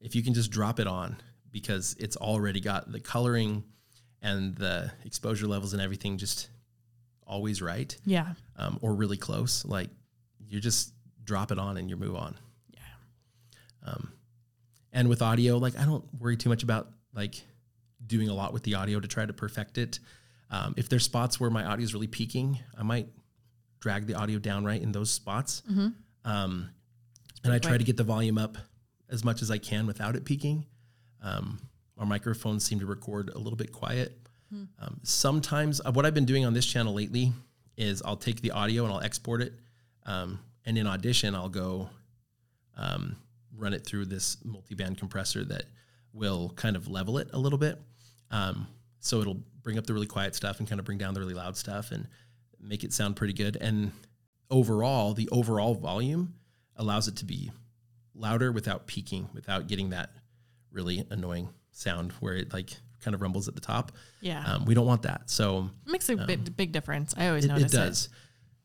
if 0.00 0.14
you 0.14 0.22
can 0.22 0.34
just 0.34 0.50
drop 0.50 0.80
it 0.80 0.86
on 0.86 1.16
because 1.50 1.94
it's 1.98 2.16
already 2.16 2.60
got 2.60 2.90
the 2.90 3.00
coloring 3.00 3.62
and 4.20 4.54
the 4.56 4.90
exposure 5.04 5.46
levels 5.46 5.72
and 5.72 5.82
everything 5.82 6.16
just 6.18 6.48
always 7.26 7.62
right 7.62 7.96
Yeah. 8.04 8.34
um, 8.56 8.78
or 8.82 8.94
really 8.94 9.16
close, 9.16 9.64
like 9.64 9.90
you 10.38 10.60
just 10.60 10.92
drop 11.24 11.52
it 11.52 11.58
on 11.58 11.76
and 11.76 11.88
you 11.88 11.96
move 11.96 12.16
on. 12.16 12.36
Um, 13.84 14.12
and 14.92 15.08
with 15.08 15.22
audio, 15.22 15.58
like 15.58 15.78
I 15.78 15.84
don't 15.84 16.04
worry 16.18 16.36
too 16.36 16.48
much 16.48 16.62
about 16.62 16.88
like 17.14 17.42
doing 18.06 18.28
a 18.28 18.34
lot 18.34 18.52
with 18.52 18.62
the 18.62 18.74
audio 18.74 19.00
to 19.00 19.08
try 19.08 19.24
to 19.26 19.32
perfect 19.32 19.78
it. 19.78 19.98
Um, 20.50 20.74
if 20.76 20.88
there's 20.88 21.04
spots 21.04 21.40
where 21.40 21.50
my 21.50 21.64
audio 21.64 21.84
is 21.84 21.94
really 21.94 22.06
peaking, 22.08 22.58
I 22.76 22.82
might 22.82 23.08
drag 23.80 24.06
the 24.06 24.14
audio 24.14 24.38
down 24.38 24.64
right 24.64 24.80
in 24.80 24.92
those 24.92 25.10
spots. 25.10 25.62
Um, 26.24 26.70
and 27.44 27.52
I 27.52 27.58
try 27.58 27.72
to 27.78 27.84
get 27.84 27.96
the 27.96 28.04
volume 28.04 28.38
up 28.38 28.56
as 29.10 29.24
much 29.24 29.42
as 29.42 29.50
I 29.50 29.58
can 29.58 29.86
without 29.86 30.14
it 30.14 30.24
peaking. 30.24 30.66
Um, 31.22 31.58
our 31.98 32.06
microphones 32.06 32.64
seem 32.64 32.80
to 32.80 32.86
record 32.86 33.30
a 33.34 33.38
little 33.38 33.56
bit 33.56 33.72
quiet. 33.72 34.18
Um, 34.80 35.00
sometimes 35.02 35.80
uh, 35.84 35.90
what 35.92 36.04
I've 36.04 36.14
been 36.14 36.26
doing 36.26 36.44
on 36.44 36.52
this 36.52 36.66
channel 36.66 36.94
lately 36.94 37.32
is 37.76 38.02
I'll 38.02 38.16
take 38.16 38.42
the 38.42 38.50
audio 38.50 38.84
and 38.84 38.92
I'll 38.92 39.00
export 39.00 39.40
it. 39.40 39.54
Um, 40.04 40.38
and 40.66 40.76
in 40.76 40.86
Audition, 40.86 41.34
I'll 41.34 41.48
go 41.48 41.88
um, 42.76 43.16
run 43.62 43.72
it 43.72 43.86
through 43.86 44.04
this 44.06 44.36
multi-band 44.44 44.98
compressor 44.98 45.44
that 45.44 45.64
will 46.12 46.50
kind 46.56 46.74
of 46.74 46.88
level 46.88 47.16
it 47.18 47.28
a 47.32 47.38
little 47.38 47.58
bit. 47.58 47.80
Um, 48.30 48.66
so 48.98 49.20
it'll 49.20 49.40
bring 49.62 49.78
up 49.78 49.86
the 49.86 49.94
really 49.94 50.06
quiet 50.06 50.34
stuff 50.34 50.58
and 50.58 50.68
kind 50.68 50.78
of 50.78 50.84
bring 50.84 50.98
down 50.98 51.14
the 51.14 51.20
really 51.20 51.34
loud 51.34 51.56
stuff 51.56 51.92
and 51.92 52.08
make 52.60 52.82
it 52.84 52.92
sound 52.92 53.16
pretty 53.16 53.32
good. 53.32 53.56
And 53.60 53.92
overall, 54.50 55.14
the 55.14 55.28
overall 55.30 55.74
volume 55.74 56.34
allows 56.76 57.06
it 57.08 57.16
to 57.16 57.24
be 57.24 57.52
louder 58.14 58.50
without 58.50 58.86
peaking, 58.86 59.28
without 59.32 59.68
getting 59.68 59.90
that 59.90 60.10
really 60.72 61.06
annoying 61.10 61.48
sound 61.70 62.12
where 62.20 62.34
it 62.34 62.52
like 62.52 62.70
kind 63.00 63.14
of 63.14 63.22
rumbles 63.22 63.48
at 63.48 63.54
the 63.54 63.60
top. 63.60 63.92
Yeah. 64.20 64.44
Um, 64.44 64.64
we 64.64 64.74
don't 64.74 64.86
want 64.86 65.02
that. 65.02 65.30
So 65.30 65.70
it 65.86 65.92
makes 65.92 66.08
a 66.08 66.16
big, 66.16 66.56
big 66.56 66.72
difference. 66.72 67.14
I 67.16 67.28
always 67.28 67.44
it, 67.44 67.50
it 67.50 67.54
notice 67.54 67.72
does. 67.72 68.08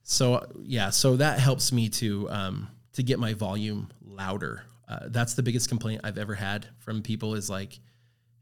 So 0.03 0.35
uh, 0.35 0.45
yeah, 0.61 0.89
so 0.89 1.17
that 1.17 1.39
helps 1.39 1.71
me 1.71 1.89
to 1.89 2.29
um, 2.29 2.67
to 2.93 3.03
get 3.03 3.19
my 3.19 3.33
volume 3.33 3.89
louder. 4.01 4.63
Uh, 4.87 4.99
that's 5.09 5.33
the 5.33 5.43
biggest 5.43 5.67
complaint 5.69 6.01
I've 6.03 6.17
ever 6.17 6.33
had 6.35 6.65
from 6.79 7.01
people 7.01 7.35
is 7.35 7.49
like, 7.49 7.79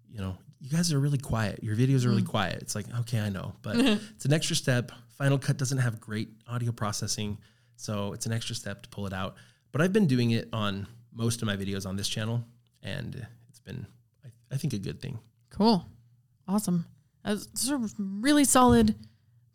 you 0.09 0.19
know, 0.19 0.37
you 0.59 0.69
guys 0.69 0.93
are 0.93 0.99
really 0.99 1.17
quiet. 1.17 1.63
Your 1.63 1.75
videos 1.75 2.05
are 2.05 2.09
really 2.09 2.23
quiet. 2.23 2.61
It's 2.61 2.75
like, 2.75 2.85
okay, 3.01 3.19
I 3.19 3.29
know, 3.29 3.53
but 3.61 3.75
it's 4.15 4.25
an 4.25 4.33
extra 4.33 4.55
step. 4.55 4.91
Final 5.17 5.37
Cut 5.39 5.57
doesn't 5.57 5.77
have 5.79 5.99
great 5.99 6.29
audio 6.47 6.71
processing, 6.71 7.37
so 7.77 8.13
it's 8.13 8.25
an 8.25 8.31
extra 8.33 8.55
step 8.55 8.83
to 8.83 8.89
pull 8.89 9.05
it 9.07 9.13
out. 9.13 9.35
But 9.71 9.81
I've 9.81 9.93
been 9.93 10.07
doing 10.07 10.31
it 10.31 10.47
on 10.53 10.87
most 11.13 11.41
of 11.41 11.45
my 11.47 11.55
videos 11.57 11.85
on 11.85 11.95
this 11.95 12.07
channel, 12.07 12.43
and 12.83 13.25
it's 13.49 13.59
been, 13.59 13.85
I, 14.23 14.29
I 14.51 14.57
think, 14.57 14.73
a 14.73 14.77
good 14.79 15.01
thing. 15.01 15.19
Cool. 15.49 15.85
Awesome. 16.47 16.85
Those 17.23 17.71
are 17.71 17.79
really 17.97 18.45
solid 18.45 18.95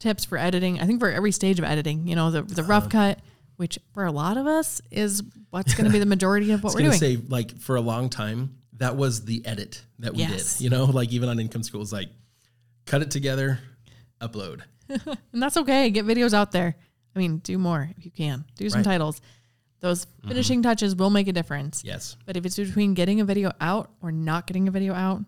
tips 0.00 0.24
for 0.24 0.36
editing. 0.38 0.80
I 0.80 0.86
think 0.86 0.98
for 1.00 1.10
every 1.10 1.30
stage 1.32 1.58
of 1.58 1.64
editing, 1.64 2.06
you 2.08 2.16
know, 2.16 2.30
the, 2.30 2.42
the 2.42 2.64
rough 2.64 2.84
Uh-huh. 2.86 3.14
cut, 3.14 3.20
which 3.60 3.78
for 3.92 4.06
a 4.06 4.10
lot 4.10 4.38
of 4.38 4.46
us 4.46 4.80
is 4.90 5.22
what's 5.50 5.74
going 5.74 5.84
to 5.84 5.92
be 5.92 5.98
the 5.98 6.06
majority 6.06 6.50
of 6.52 6.64
what 6.64 6.72
we're 6.74 6.80
doing. 6.80 6.92
say, 6.98 7.18
like 7.28 7.58
for 7.58 7.76
a 7.76 7.80
long 7.82 8.08
time, 8.08 8.56
that 8.78 8.96
was 8.96 9.26
the 9.26 9.44
edit 9.44 9.82
that 9.98 10.14
we 10.14 10.20
Yes. 10.20 10.56
did. 10.56 10.64
You 10.64 10.70
know, 10.70 10.84
like 10.86 11.12
even 11.12 11.28
on 11.28 11.38
income 11.38 11.62
schools, 11.62 11.92
like 11.92 12.08
cut 12.86 13.02
it 13.02 13.10
together, 13.10 13.58
upload. 14.18 14.62
and 14.88 15.42
that's 15.42 15.58
okay. 15.58 15.90
Get 15.90 16.06
videos 16.06 16.32
out 16.32 16.52
there. 16.52 16.74
I 17.14 17.18
mean, 17.18 17.36
do 17.38 17.58
more 17.58 17.90
if 17.98 18.04
you 18.06 18.10
can. 18.10 18.46
Do 18.56 18.68
some 18.70 18.78
Right. 18.78 18.82
Mm-hmm. 18.84 18.90
titles. 18.92 19.20
Those 19.80 20.06
finishing 20.26 20.62
touches 20.62 20.96
will 20.96 21.10
make 21.10 21.28
a 21.28 21.32
difference. 21.32 21.82
Yes, 21.84 22.16
But 22.24 22.38
if 22.38 22.46
it's 22.46 22.56
between 22.56 22.94
getting 22.94 23.20
a 23.20 23.24
video 23.26 23.52
out 23.60 23.90
or 24.00 24.10
not 24.10 24.46
getting 24.46 24.68
a 24.68 24.70
video 24.70 24.94
out, 24.94 25.22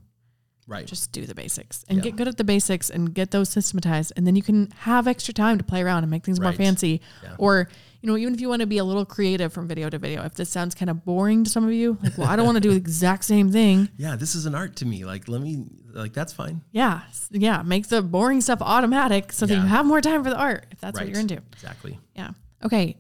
right. 0.67 0.87
just 0.87 1.13
do 1.13 1.27
the 1.27 1.35
basics 1.35 1.85
and 1.89 1.99
Yeah. 1.99 2.05
get 2.05 2.17
good 2.17 2.29
at 2.29 2.37
the 2.39 2.45
basics 2.45 2.89
and 2.89 3.13
get 3.15 3.31
those 3.31 3.49
systematized 3.51 4.13
and 4.17 4.27
then 4.27 4.37
you 4.37 4.43
can 4.43 4.71
have 4.79 5.07
extra 5.07 5.35
time 5.35 5.59
to 5.59 5.65
play 5.65 5.83
around 5.83 6.05
and 6.05 6.11
make 6.11 6.25
things 6.25 6.41
more 6.41 6.53
fancy 6.53 7.01
Yeah. 7.23 7.35
or 7.39 7.69
you 8.03 8.11
know, 8.11 8.17
even 8.17 8.35
if 8.35 8.41
you 8.41 8.49
want 8.49 8.61
to 8.61 8.67
be 8.67 8.79
a 8.79 8.85
little 8.85 9.05
creative 9.07 9.53
from 9.53 9.69
video 9.69 9.89
to 9.89 9.97
video, 9.97 10.25
if 10.25 10.35
this 10.35 10.51
sounds 10.51 10.75
kind 10.75 10.91
of 10.91 11.05
boring 11.05 11.45
to 11.45 11.51
some 11.51 11.65
of 11.65 11.73
you, 11.73 11.97
like, 12.03 12.19
well, 12.19 12.27
I 12.27 12.35
don't 12.35 12.45
want 12.45 12.57
to 12.57 12.61
do 12.61 12.71
the 12.71 12.77
exact 12.77 13.25
same 13.25 13.51
thing. 13.51 13.89
Yeah, 14.03 14.17
this 14.17 14.35
is 14.35 14.47
an 14.47 14.55
art 14.57 14.77
to 14.77 14.87
me. 14.87 15.05
Like, 15.05 15.29
let 15.29 15.41
me, 15.41 15.65
like, 15.93 16.13
that's 16.13 16.33
fine. 16.33 16.63
Yeah. 16.73 17.03
Yeah. 17.31 17.63
Make 17.63 17.87
the 17.87 18.03
boring 18.03 18.41
stuff 18.41 18.59
automatic 18.61 19.33
so 19.33 19.47
that 19.47 19.55
you 19.55 19.61
have 19.61 19.87
more 19.87 20.01
time 20.01 20.25
for 20.25 20.31
the 20.31 20.37
art 20.37 20.67
if 20.73 20.81
that's 20.81 20.99
right. 20.99 21.07
what 21.07 21.13
you're 21.13 21.21
into. 21.21 21.41
Exactly. 21.53 22.01
Yeah. 22.17 22.31
Okay. 22.65 22.97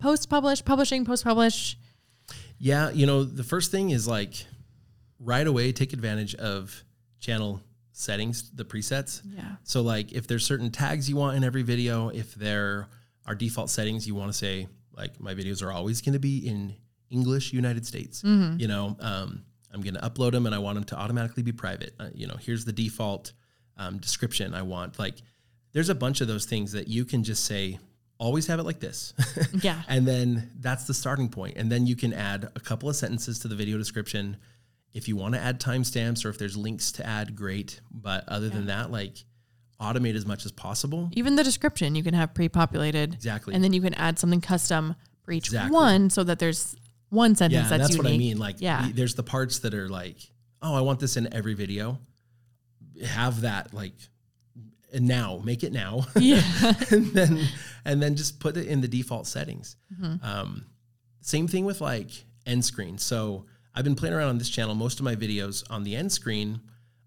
Post 0.00 0.28
publish, 0.28 0.64
publishing, 0.64 1.04
post 1.04 1.22
publish. 1.22 1.78
Yeah, 2.58 2.90
you 2.90 3.06
know, 3.06 3.22
the 3.22 3.44
first 3.44 3.70
thing 3.70 3.90
is 3.90 4.08
like 4.08 4.34
right 5.20 5.46
away 5.46 5.70
take 5.70 5.92
advantage 5.92 6.34
of 6.34 6.82
channel 7.20 7.62
settings, 7.92 8.50
the 8.50 8.64
presets. 8.64 9.22
Yeah. 9.24 9.56
So 9.62 9.82
like 9.82 10.12
if 10.12 10.26
there's 10.26 10.44
certain 10.44 10.70
tags 10.70 11.08
you 11.08 11.16
want 11.16 11.36
in 11.36 11.44
every 11.44 11.62
video, 11.62 12.08
if 12.08 12.34
there 12.34 12.88
are 13.26 13.34
default 13.34 13.70
settings 13.70 14.06
you 14.06 14.14
want 14.14 14.30
to 14.30 14.36
say 14.36 14.66
like 14.96 15.20
my 15.20 15.34
videos 15.34 15.62
are 15.62 15.72
always 15.72 16.00
going 16.00 16.12
to 16.14 16.18
be 16.18 16.46
in 16.46 16.74
English 17.10 17.52
United 17.52 17.86
States. 17.86 18.22
You 18.58 18.68
know, 18.68 18.96
um, 19.00 19.42
I'm 19.72 19.80
going 19.80 19.94
to 19.94 20.00
upload 20.00 20.32
them 20.32 20.46
and 20.46 20.54
I 20.54 20.58
want 20.58 20.76
them 20.76 20.84
to 20.84 20.96
automatically 20.96 21.42
be 21.42 21.52
private. 21.52 21.94
Uh, 21.98 22.08
you 22.14 22.26
know, 22.26 22.36
here's 22.40 22.64
the 22.64 22.72
default 22.72 23.32
um, 23.76 23.98
description 23.98 24.54
I 24.54 24.62
want. 24.62 24.98
Like 24.98 25.16
there's 25.72 25.88
a 25.88 25.94
bunch 25.94 26.20
of 26.20 26.28
those 26.28 26.44
things 26.44 26.72
that 26.72 26.88
you 26.88 27.04
can 27.04 27.24
just 27.24 27.44
say 27.44 27.78
always 28.18 28.46
have 28.48 28.58
it 28.58 28.64
like 28.64 28.80
this. 28.80 29.14
Yeah. 29.62 29.82
And 29.88 30.06
then 30.06 30.50
that's 30.60 30.84
the 30.84 30.94
starting 30.94 31.28
point. 31.28 31.56
And 31.56 31.70
then 31.72 31.86
you 31.86 31.96
can 31.96 32.12
add 32.12 32.48
a 32.54 32.60
couple 32.60 32.88
of 32.88 32.96
sentences 32.96 33.38
to 33.40 33.48
the 33.48 33.54
video 33.56 33.78
description. 33.78 34.36
If 34.92 35.08
you 35.08 35.16
want 35.16 35.34
to 35.34 35.40
add 35.40 35.60
timestamps 35.60 36.24
or 36.24 36.28
if 36.28 36.38
there's 36.38 36.56
links 36.56 36.92
to 36.92 37.06
add, 37.06 37.34
great. 37.34 37.80
But 37.90 38.28
other 38.28 38.48
than 38.48 38.66
that, 38.66 38.90
like 38.90 39.24
automate 39.80 40.14
as 40.14 40.26
much 40.26 40.44
as 40.46 40.52
possible. 40.52 41.08
Even 41.12 41.36
the 41.36 41.44
description 41.44 41.94
you 41.94 42.02
can 42.02 42.14
have 42.14 42.34
pre 42.34 42.48
populated. 42.48 43.14
Exactly. 43.14 43.54
And 43.54 43.64
then 43.64 43.72
you 43.72 43.80
can 43.80 43.94
add 43.94 44.18
something 44.18 44.40
custom 44.40 44.94
for 45.22 45.32
each 45.32 45.46
Exactly. 45.46 45.72
one 45.74 46.10
so 46.10 46.22
that 46.24 46.38
there's 46.38 46.76
one 47.08 47.34
sentence 47.34 47.64
yeah, 47.64 47.68
that's, 47.78 47.90
that's, 47.90 47.98
what 47.98 48.06
I 48.06 48.16
mean. 48.16 48.38
Like, 48.38 48.56
Yeah. 48.60 48.86
the- 48.86 48.92
there's 48.92 49.14
the 49.14 49.22
parts 49.22 49.60
that 49.60 49.74
are 49.74 49.88
like, 49.88 50.16
oh, 50.62 50.74
I 50.74 50.80
want 50.82 51.00
this 51.00 51.16
in 51.16 51.32
every 51.32 51.54
video. 51.54 51.98
Have 53.04 53.40
that 53.42 53.72
like 53.72 53.94
and 54.92 55.06
now, 55.06 55.40
make 55.44 55.62
it 55.62 55.72
now. 55.72 56.06
Yeah. 56.20 56.42
and 56.90 57.06
then 57.06 57.40
and 57.84 58.02
then 58.02 58.16
just 58.16 58.40
put 58.40 58.56
it 58.56 58.66
in 58.66 58.80
the 58.80 58.88
default 58.88 59.26
settings. 59.26 59.76
Mm-hmm. 59.94 60.24
Um, 60.24 60.66
same 61.20 61.48
thing 61.48 61.64
with 61.64 61.80
like 61.80 62.10
end 62.46 62.64
screen. 62.64 62.98
So 62.98 63.46
I've 63.74 63.84
been 63.84 63.94
playing 63.94 64.14
around 64.14 64.28
on 64.28 64.38
this 64.38 64.50
channel. 64.50 64.74
Most 64.74 64.98
of 64.98 65.04
my 65.04 65.14
videos 65.16 65.62
on 65.70 65.84
the 65.84 65.96
end 65.96 66.12
screen, 66.12 66.60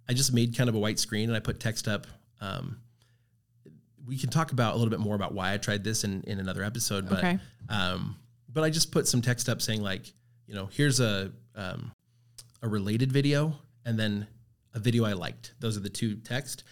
I 0.07 0.13
just 0.13 0.33
made 0.33 0.55
kind 0.57 0.69
of 0.69 0.75
a 0.75 0.79
white 0.79 0.99
screen 0.99 1.29
and 1.29 1.35
I 1.35 1.39
put 1.39 1.59
text 1.59 1.87
up. 1.87 2.07
Um, 2.43 2.79
we 4.05 4.17
can 4.17 4.29
talk 4.29 4.51
about 4.51 4.73
a 4.73 4.77
little 4.77 4.89
bit 4.91 4.99
more 4.99 5.15
about 5.15 5.33
why 5.33 5.53
I 5.53 5.57
tried 5.57 5.83
this 5.83 6.03
in, 6.03 6.23
in 6.27 6.39
another 6.39 6.63
episode, 6.63 7.07
but 7.09 7.19
Okay. 7.19 7.39
um, 7.69 8.17
but 8.49 8.63
I 8.63 8.69
just 8.69 8.91
put 8.91 9.07
some 9.07 9.21
text 9.21 9.47
up 9.49 9.61
saying 9.61 9.81
like, 9.81 10.11
you 10.45 10.53
know, 10.53 10.67
here's 10.71 10.99
a 10.99 11.31
um, 11.55 11.91
a 12.61 12.67
related 12.67 13.11
video 13.11 13.55
and 13.85 13.97
then 13.97 14.27
a 14.73 14.79
video 14.79 15.05
I 15.05 15.13
liked. 15.13 15.53
Those 15.59 15.77
are 15.77 15.79
the 15.79 15.89
two 15.89 16.15
text, 16.17 16.63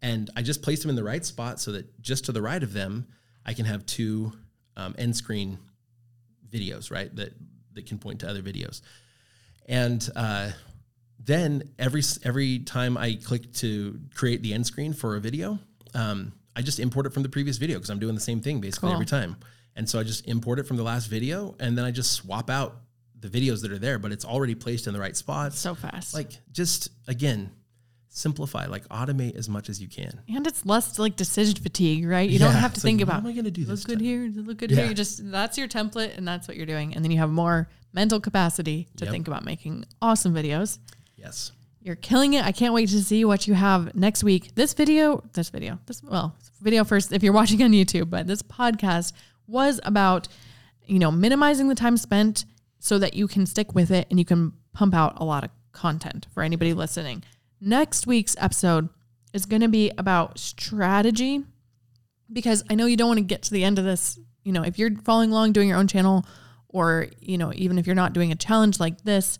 and 0.00 0.30
I 0.36 0.42
just 0.42 0.62
placed 0.62 0.82
them 0.82 0.90
in 0.90 0.96
the 0.96 1.04
right 1.04 1.24
spot 1.24 1.60
so 1.60 1.72
that 1.72 2.00
just 2.00 2.24
to 2.26 2.32
the 2.32 2.40
right 2.42 2.62
of 2.62 2.72
them, 2.72 3.06
I 3.44 3.52
can 3.52 3.66
have 3.66 3.84
two 3.84 4.32
um, 4.76 4.94
end 4.98 5.14
screen 5.16 5.58
videos, 6.50 6.90
right? 6.90 7.14
That 7.16 7.34
that 7.74 7.86
can 7.86 7.98
point 7.98 8.20
to 8.20 8.28
other 8.30 8.42
videos, 8.42 8.80
and 9.66 10.08
uh, 10.16 10.50
then 11.18 11.70
every 11.78 12.02
every 12.22 12.60
time 12.60 12.96
I 12.96 13.14
click 13.22 13.52
to 13.54 13.98
create 14.14 14.42
the 14.42 14.54
end 14.54 14.66
screen 14.66 14.92
for 14.92 15.16
a 15.16 15.20
video, 15.20 15.58
um, 15.94 16.32
I 16.56 16.62
just 16.62 16.78
import 16.80 17.06
it 17.06 17.12
from 17.12 17.22
the 17.22 17.28
previous 17.28 17.56
video 17.58 17.76
because 17.76 17.90
I'm 17.90 17.98
doing 17.98 18.14
the 18.14 18.20
same 18.20 18.40
thing 18.40 18.60
basically 18.60 18.88
Cool. 18.88 18.94
every 18.94 19.06
time. 19.06 19.36
And 19.76 19.88
so 19.88 19.98
I 20.00 20.02
just 20.02 20.26
import 20.26 20.58
it 20.58 20.64
from 20.66 20.76
the 20.76 20.82
last 20.82 21.06
video, 21.06 21.54
and 21.60 21.78
then 21.78 21.84
I 21.84 21.90
just 21.92 22.12
swap 22.12 22.50
out 22.50 22.80
the 23.20 23.28
videos 23.28 23.62
that 23.62 23.72
are 23.72 23.78
there, 23.78 23.98
but 23.98 24.12
it's 24.12 24.24
already 24.24 24.54
placed 24.54 24.86
in 24.86 24.92
the 24.92 25.00
right 25.00 25.16
spot. 25.16 25.52
so 25.54 25.74
fast. 25.74 26.14
like 26.14 26.30
just 26.52 26.88
again, 27.08 27.50
simplify, 28.08 28.66
like 28.66 28.88
automate 28.88 29.36
as 29.36 29.48
much 29.48 29.68
as 29.68 29.80
you 29.80 29.88
can. 29.88 30.20
and 30.28 30.46
it's 30.46 30.64
less 30.66 30.98
like 30.98 31.14
decision 31.16 31.56
fatigue, 31.62 32.06
right? 32.06 32.28
You 32.30 32.38
don't 32.38 32.52
have 32.54 32.74
to 32.74 32.80
think 32.80 33.00
like, 33.00 33.08
what 33.08 33.14
about 33.18 33.24
am 33.24 33.32
I 33.32 33.36
gonna 33.36 33.50
do 33.50 33.64
look 33.66 33.84
good 33.84 33.98
time? 33.98 34.04
here, 34.04 34.30
look 34.34 34.56
good 34.58 34.70
Yeah. 34.70 34.76
here. 34.78 34.86
You 34.86 34.94
just 34.94 35.30
that's 35.30 35.58
your 35.58 35.68
template 35.68 36.16
and 36.16 36.26
that's 36.26 36.48
what 36.48 36.56
you're 36.56 36.66
doing. 36.66 36.94
And 36.94 37.04
then 37.04 37.10
you 37.12 37.18
have 37.18 37.30
more 37.30 37.68
mental 37.92 38.20
capacity 38.20 38.88
to 38.96 39.04
Yep. 39.04 39.12
think 39.12 39.28
about 39.28 39.44
making 39.44 39.84
awesome 40.02 40.34
videos. 40.34 40.78
Yes. 41.18 41.52
You're 41.82 41.96
killing 41.96 42.34
it. 42.34 42.44
I 42.44 42.52
can't 42.52 42.72
wait 42.72 42.88
to 42.88 43.02
see 43.02 43.24
what 43.24 43.46
you 43.46 43.54
have 43.54 43.94
next 43.94 44.24
week. 44.24 44.54
This 44.54 44.72
video, 44.72 45.22
this 45.34 45.50
video, 45.50 45.78
this 45.86 46.02
well, 46.02 46.36
video 46.60 46.84
first 46.84 47.12
if 47.12 47.22
you're 47.22 47.32
watching 47.32 47.62
on 47.62 47.72
YouTube, 47.72 48.08
but 48.08 48.26
this 48.26 48.42
podcast 48.42 49.12
was 49.46 49.80
about 49.84 50.28
you 50.88 50.98
know, 50.98 51.10
minimizing 51.10 51.68
the 51.68 51.74
time 51.74 51.96
spent 51.96 52.46
so 52.80 52.98
that 52.98 53.14
you 53.14 53.28
can 53.28 53.46
stick 53.46 53.74
with 53.74 53.90
it 53.90 54.06
and 54.10 54.18
you 54.18 54.24
can 54.24 54.52
pump 54.72 54.94
out 54.94 55.20
a 55.20 55.24
lot 55.24 55.44
of 55.44 55.50
content 55.72 56.26
for 56.32 56.42
anybody 56.42 56.72
listening. 56.72 57.22
Next 57.60 58.06
week's 58.06 58.34
episode 58.38 58.88
is 59.32 59.46
going 59.46 59.62
to 59.62 59.68
be 59.68 59.92
about 59.98 60.38
strategy 60.38 61.44
because 62.32 62.64
I 62.70 62.74
know 62.74 62.86
you 62.86 62.96
don't 62.96 63.08
want 63.08 63.18
to 63.18 63.24
get 63.24 63.42
to 63.42 63.52
the 63.52 63.64
end 63.64 63.78
of 63.78 63.84
this. 63.84 64.18
You 64.44 64.52
know, 64.52 64.62
if 64.62 64.78
you're 64.78 64.96
following 65.04 65.30
along 65.30 65.52
doing 65.52 65.68
your 65.68 65.78
own 65.78 65.88
channel 65.88 66.24
or, 66.68 67.08
you 67.20 67.36
know, 67.36 67.52
even 67.54 67.78
if 67.78 67.86
you're 67.86 67.94
not 67.94 68.12
doing 68.12 68.32
a 68.32 68.36
challenge 68.36 68.80
like 68.80 69.02
this, 69.02 69.38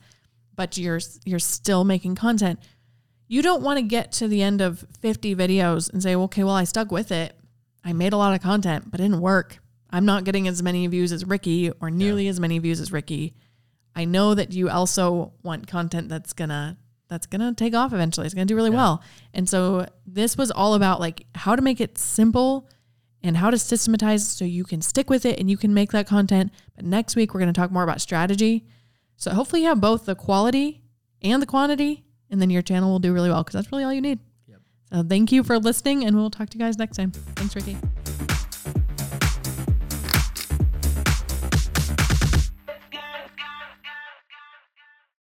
but 0.59 0.77
you're 0.77 0.99
you're 1.25 1.39
still 1.39 1.85
making 1.85 2.17
content, 2.17 2.59
you 3.29 3.43
don't 3.43 3.63
want 3.63 3.79
to 3.79 3.83
get 3.83 4.11
to 4.11 4.27
the 4.27 4.43
end 4.43 4.61
of 4.61 4.85
50 5.01 5.37
videos 5.37 5.91
and 5.91 6.03
say, 6.03 6.17
okay, 6.17 6.43
well, 6.43 6.57
I 6.57 6.65
stuck 6.65 6.91
with 6.91 7.13
it. 7.13 7.39
I 7.85 7.93
made 7.93 8.13
a 8.13 8.17
lot 8.17 8.35
of 8.35 8.43
content, 8.43 8.91
but 8.91 8.99
it 8.99 9.05
didn't 9.05 9.21
work. 9.21 9.61
I'm 9.89 10.05
not 10.05 10.25
getting 10.25 10.49
as 10.49 10.61
many 10.61 10.85
views 10.89 11.13
as 11.13 11.25
Ricky 11.25 11.71
or 11.81 11.93
nearly 11.93 12.27
as 12.27 12.41
many 12.41 12.59
views 12.59 12.81
as 12.81 12.91
Ricky. 12.91 13.37
I 13.95 14.05
know 14.05 14.35
that 14.35 14.53
you 14.53 14.69
also 14.69 15.33
want 15.45 15.69
content 15.69 16.09
that's 16.09 16.33
gonna 16.33 16.77
that's 17.07 17.27
gonna 17.27 17.55
take 17.55 17.75
off 17.75 17.93
eventually. 17.93 18.27
It's 18.27 18.35
gonna 18.35 18.45
do 18.45 18.57
really 18.57 18.69
well. 18.69 19.05
And 19.33 19.49
so 19.49 19.87
this 20.09 20.37
was 20.37 20.51
all 20.51 20.75
about 20.75 20.99
like 20.99 21.25
how 21.37 21.55
to 21.55 21.63
make 21.63 21.81
it 21.81 21.99
simple 21.99 22.69
and 23.23 23.37
how 23.37 23.51
to 23.51 23.59
systematize 23.59 24.27
so 24.27 24.45
you 24.45 24.65
can 24.65 24.83
stick 24.83 25.09
with 25.09 25.25
it 25.25 25.39
and 25.39 25.49
you 25.49 25.57
can 25.57 25.73
make 25.73 25.93
that 25.93 26.09
content. 26.09 26.51
But 26.75 26.85
next 26.85 27.15
week 27.15 27.33
we're 27.33 27.41
gonna 27.41 27.53
talk 27.53 27.71
more 27.71 27.85
about 27.85 28.01
strategy. 28.01 28.67
So 29.19 29.33
hopefully 29.33 29.63
you 29.63 29.69
have 29.69 29.81
both 29.81 30.07
the 30.07 30.15
quality 30.15 30.85
and 31.21 31.43
the 31.43 31.47
quantity, 31.47 32.05
and 32.31 32.41
then 32.41 32.51
your 32.51 32.63
channel 32.63 32.91
will 32.91 33.01
do 33.01 33.13
really 33.13 33.29
well 33.29 33.43
because 33.43 33.55
that's 33.55 33.73
really 33.73 33.85
all 33.85 33.93
you 33.93 34.01
need. 34.01 34.21
Yep. 34.47 34.61
So 34.93 35.03
thank 35.03 35.33
you 35.33 35.43
for 35.43 35.59
listening, 35.59 36.05
and 36.05 36.17
we'll 36.17 36.31
talk 36.31 36.49
to 36.51 36.59
you 36.59 36.65
guys 36.65 36.79
next 36.79 36.97
time. 36.97 37.11
Thanks, 37.11 37.55
Ricky. 37.57 37.77